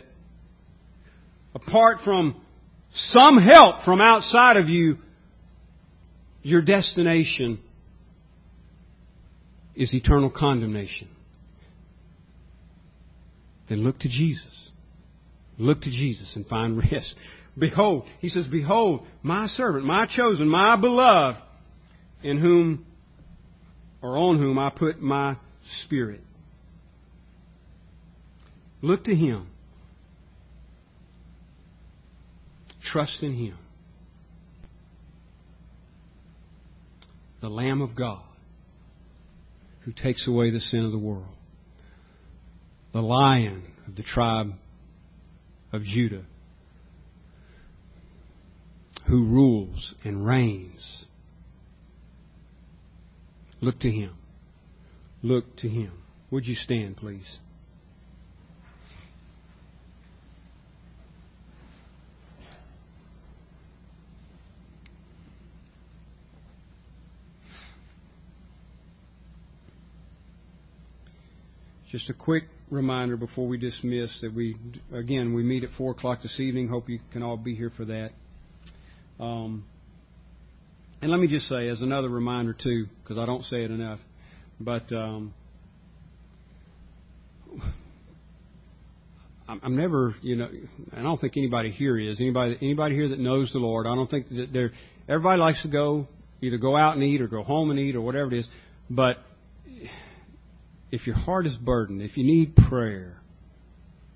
apart 1.55 1.99
from 2.03 2.39
some 2.93 3.37
help 3.37 3.83
from 3.83 4.01
outside 4.01 4.57
of 4.57 4.67
you, 4.67 4.97
your 6.43 6.61
destination 6.61 7.59
is 9.75 9.93
eternal 9.93 10.29
condemnation? 10.29 11.07
Then 13.69 13.79
look 13.79 13.99
to 13.99 14.09
Jesus. 14.09 14.69
Look 15.57 15.81
to 15.81 15.89
Jesus 15.89 16.35
and 16.35 16.45
find 16.45 16.77
rest. 16.91 17.15
Behold, 17.57 18.05
he 18.19 18.29
says, 18.29 18.45
Behold, 18.45 19.05
my 19.23 19.47
servant, 19.47 19.85
my 19.85 20.05
chosen, 20.05 20.47
my 20.47 20.75
beloved, 20.75 21.41
in 22.23 22.37
whom 22.37 22.85
or 24.01 24.17
on 24.17 24.37
whom 24.37 24.59
I 24.59 24.69
put 24.69 25.01
my 25.01 25.37
spirit. 25.81 26.21
Look 28.81 29.05
to 29.05 29.15
him. 29.15 29.47
Trust 32.81 33.21
in 33.21 33.33
him. 33.33 33.57
The 37.41 37.49
Lamb 37.49 37.81
of 37.81 37.95
God 37.95 38.23
who 39.81 39.93
takes 39.93 40.27
away 40.27 40.49
the 40.49 40.59
sin 40.59 40.83
of 40.83 40.91
the 40.91 40.97
world. 40.97 41.25
The 42.91 43.01
Lion 43.01 43.63
of 43.87 43.95
the 43.95 44.03
tribe 44.03 44.51
of 45.71 45.83
Judah, 45.83 46.23
who 49.07 49.25
rules 49.25 49.93
and 50.03 50.25
reigns. 50.25 51.05
Look 53.59 53.79
to 53.79 53.91
him. 53.91 54.15
Look 55.23 55.55
to 55.57 55.69
him. 55.69 55.91
Would 56.29 56.45
you 56.45 56.55
stand, 56.55 56.97
please? 56.97 57.39
Just 71.91 72.09
a 72.09 72.13
quick 72.13 72.43
reminder 72.69 73.15
before 73.15 73.47
we 73.47 73.57
dismiss 73.57 74.19
that 74.21 74.33
we, 74.33 74.57
again, 74.93 75.33
we 75.33 75.41
meet 75.41 75.63
at 75.63 75.69
4 75.77 75.91
o'clock 75.91 76.21
this 76.21 76.39
evening. 76.39 76.67
Hope 76.67 76.89
you 76.89 76.99
can 77.11 77.23
all 77.23 77.37
be 77.37 77.55
here 77.55 77.71
for 77.75 77.85
that. 77.85 78.11
Um, 79.19 79.63
and 81.01 81.11
let 81.11 81.19
me 81.19 81.27
just 81.27 81.47
say, 81.47 81.69
as 81.69 81.81
another 81.81 82.09
reminder, 82.09 82.53
too, 82.53 82.87
because 83.03 83.17
I 83.17 83.25
don't 83.25 83.43
say 83.45 83.63
it 83.63 83.71
enough, 83.71 83.99
but 84.59 84.91
um, 84.91 85.33
I'm 89.47 89.77
never, 89.77 90.15
you 90.21 90.35
know, 90.35 90.47
and 90.47 90.99
I 90.99 91.03
don't 91.03 91.21
think 91.21 91.37
anybody 91.37 91.71
here 91.71 91.97
is. 91.97 92.19
Anybody, 92.19 92.57
anybody 92.61 92.95
here 92.95 93.09
that 93.09 93.19
knows 93.19 93.53
the 93.53 93.59
Lord, 93.59 93.87
I 93.87 93.95
don't 93.95 94.09
think 94.09 94.27
that 94.29 94.51
they're, 94.51 94.71
everybody 95.07 95.39
likes 95.39 95.61
to 95.61 95.69
go, 95.69 96.07
either 96.41 96.57
go 96.57 96.75
out 96.75 96.95
and 96.95 97.03
eat 97.03 97.21
or 97.21 97.27
go 97.27 97.43
home 97.43 97.69
and 97.69 97.79
eat 97.79 97.95
or 97.95 98.01
whatever 98.01 98.33
it 98.33 98.39
is, 98.39 98.49
but 98.89 99.17
if 100.91 101.07
your 101.07 101.15
heart 101.15 101.45
is 101.45 101.55
burdened, 101.55 102.01
if 102.01 102.17
you 102.17 102.25
need 102.25 102.55
prayer, 102.55 103.21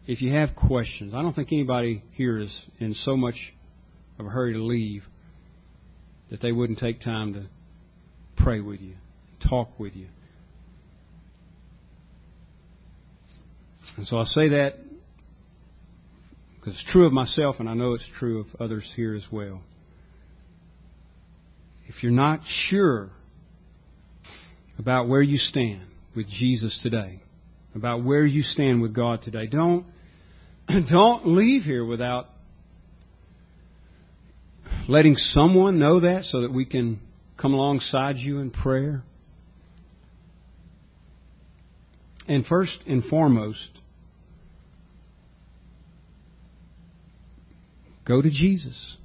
if 0.07 0.21
you 0.21 0.33
have 0.33 0.55
questions, 0.55 1.13
I 1.13 1.21
don't 1.21 1.33
think 1.33 1.51
anybody 1.51 2.03
here 2.11 2.39
is 2.39 2.65
in 2.79 2.93
so 2.93 3.15
much 3.15 3.53
of 4.19 4.25
a 4.25 4.29
hurry 4.29 4.53
to 4.53 4.63
leave 4.63 5.05
that 6.31 6.41
they 6.41 6.51
wouldn't 6.51 6.79
take 6.79 7.01
time 7.01 7.33
to 7.33 7.45
pray 8.35 8.59
with 8.59 8.81
you, 8.81 8.95
talk 9.47 9.79
with 9.79 9.95
you. 9.95 10.07
And 13.97 14.07
so 14.07 14.17
I 14.17 14.23
say 14.23 14.49
that 14.49 14.77
because 16.55 16.73
it's 16.73 16.91
true 16.91 17.05
of 17.05 17.13
myself 17.13 17.59
and 17.59 17.69
I 17.69 17.73
know 17.73 17.93
it's 17.93 18.07
true 18.17 18.39
of 18.39 18.47
others 18.59 18.91
here 18.95 19.15
as 19.15 19.25
well. 19.31 19.61
If 21.87 22.01
you're 22.01 22.11
not 22.11 22.41
sure 22.45 23.09
about 24.79 25.07
where 25.07 25.21
you 25.21 25.37
stand, 25.37 25.91
with 26.15 26.27
Jesus 26.27 26.79
today, 26.81 27.19
about 27.75 28.03
where 28.03 28.25
you 28.25 28.41
stand 28.41 28.81
with 28.81 28.93
God 28.93 29.21
today. 29.21 29.47
Don't, 29.47 29.85
don't 30.89 31.27
leave 31.27 31.63
here 31.63 31.85
without 31.85 32.27
letting 34.91 35.15
someone 35.15 35.79
know 35.79 36.01
that 36.01 36.25
so 36.25 36.41
that 36.41 36.51
we 36.51 36.65
can 36.65 36.99
come 37.37 37.53
alongside 37.53 38.17
you 38.17 38.39
in 38.39 38.51
prayer. 38.51 39.03
And 42.27 42.45
first 42.45 42.77
and 42.85 43.01
foremost, 43.01 43.69
go 48.05 48.21
to 48.21 48.29
Jesus. 48.29 48.97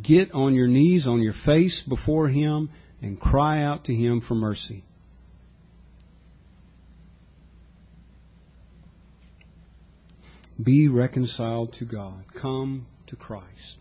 Get 0.00 0.30
on 0.30 0.54
your 0.54 0.68
knees, 0.68 1.08
on 1.08 1.20
your 1.20 1.34
face 1.44 1.82
before 1.88 2.28
Him, 2.28 2.70
and 3.02 3.20
cry 3.20 3.64
out 3.64 3.86
to 3.86 3.94
Him 3.94 4.20
for 4.20 4.36
mercy. 4.36 4.84
Be 10.62 10.86
reconciled 10.86 11.72
to 11.80 11.84
God. 11.84 12.24
Come 12.40 12.86
to 13.08 13.16
Christ. 13.16 13.78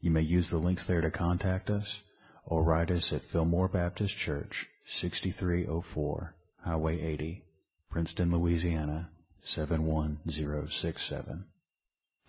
You 0.00 0.10
may 0.12 0.22
use 0.22 0.48
the 0.48 0.58
links 0.58 0.86
there 0.86 1.00
to 1.00 1.10
contact 1.10 1.70
us 1.70 2.02
or 2.44 2.62
write 2.62 2.92
us 2.92 3.12
at 3.12 3.24
Fillmore 3.32 3.66
Baptist 3.66 4.16
Church, 4.16 4.68
6304 5.00 6.36
Highway 6.64 7.00
80, 7.00 7.44
Princeton, 7.90 8.30
Louisiana, 8.30 9.10
71067. 9.44 11.44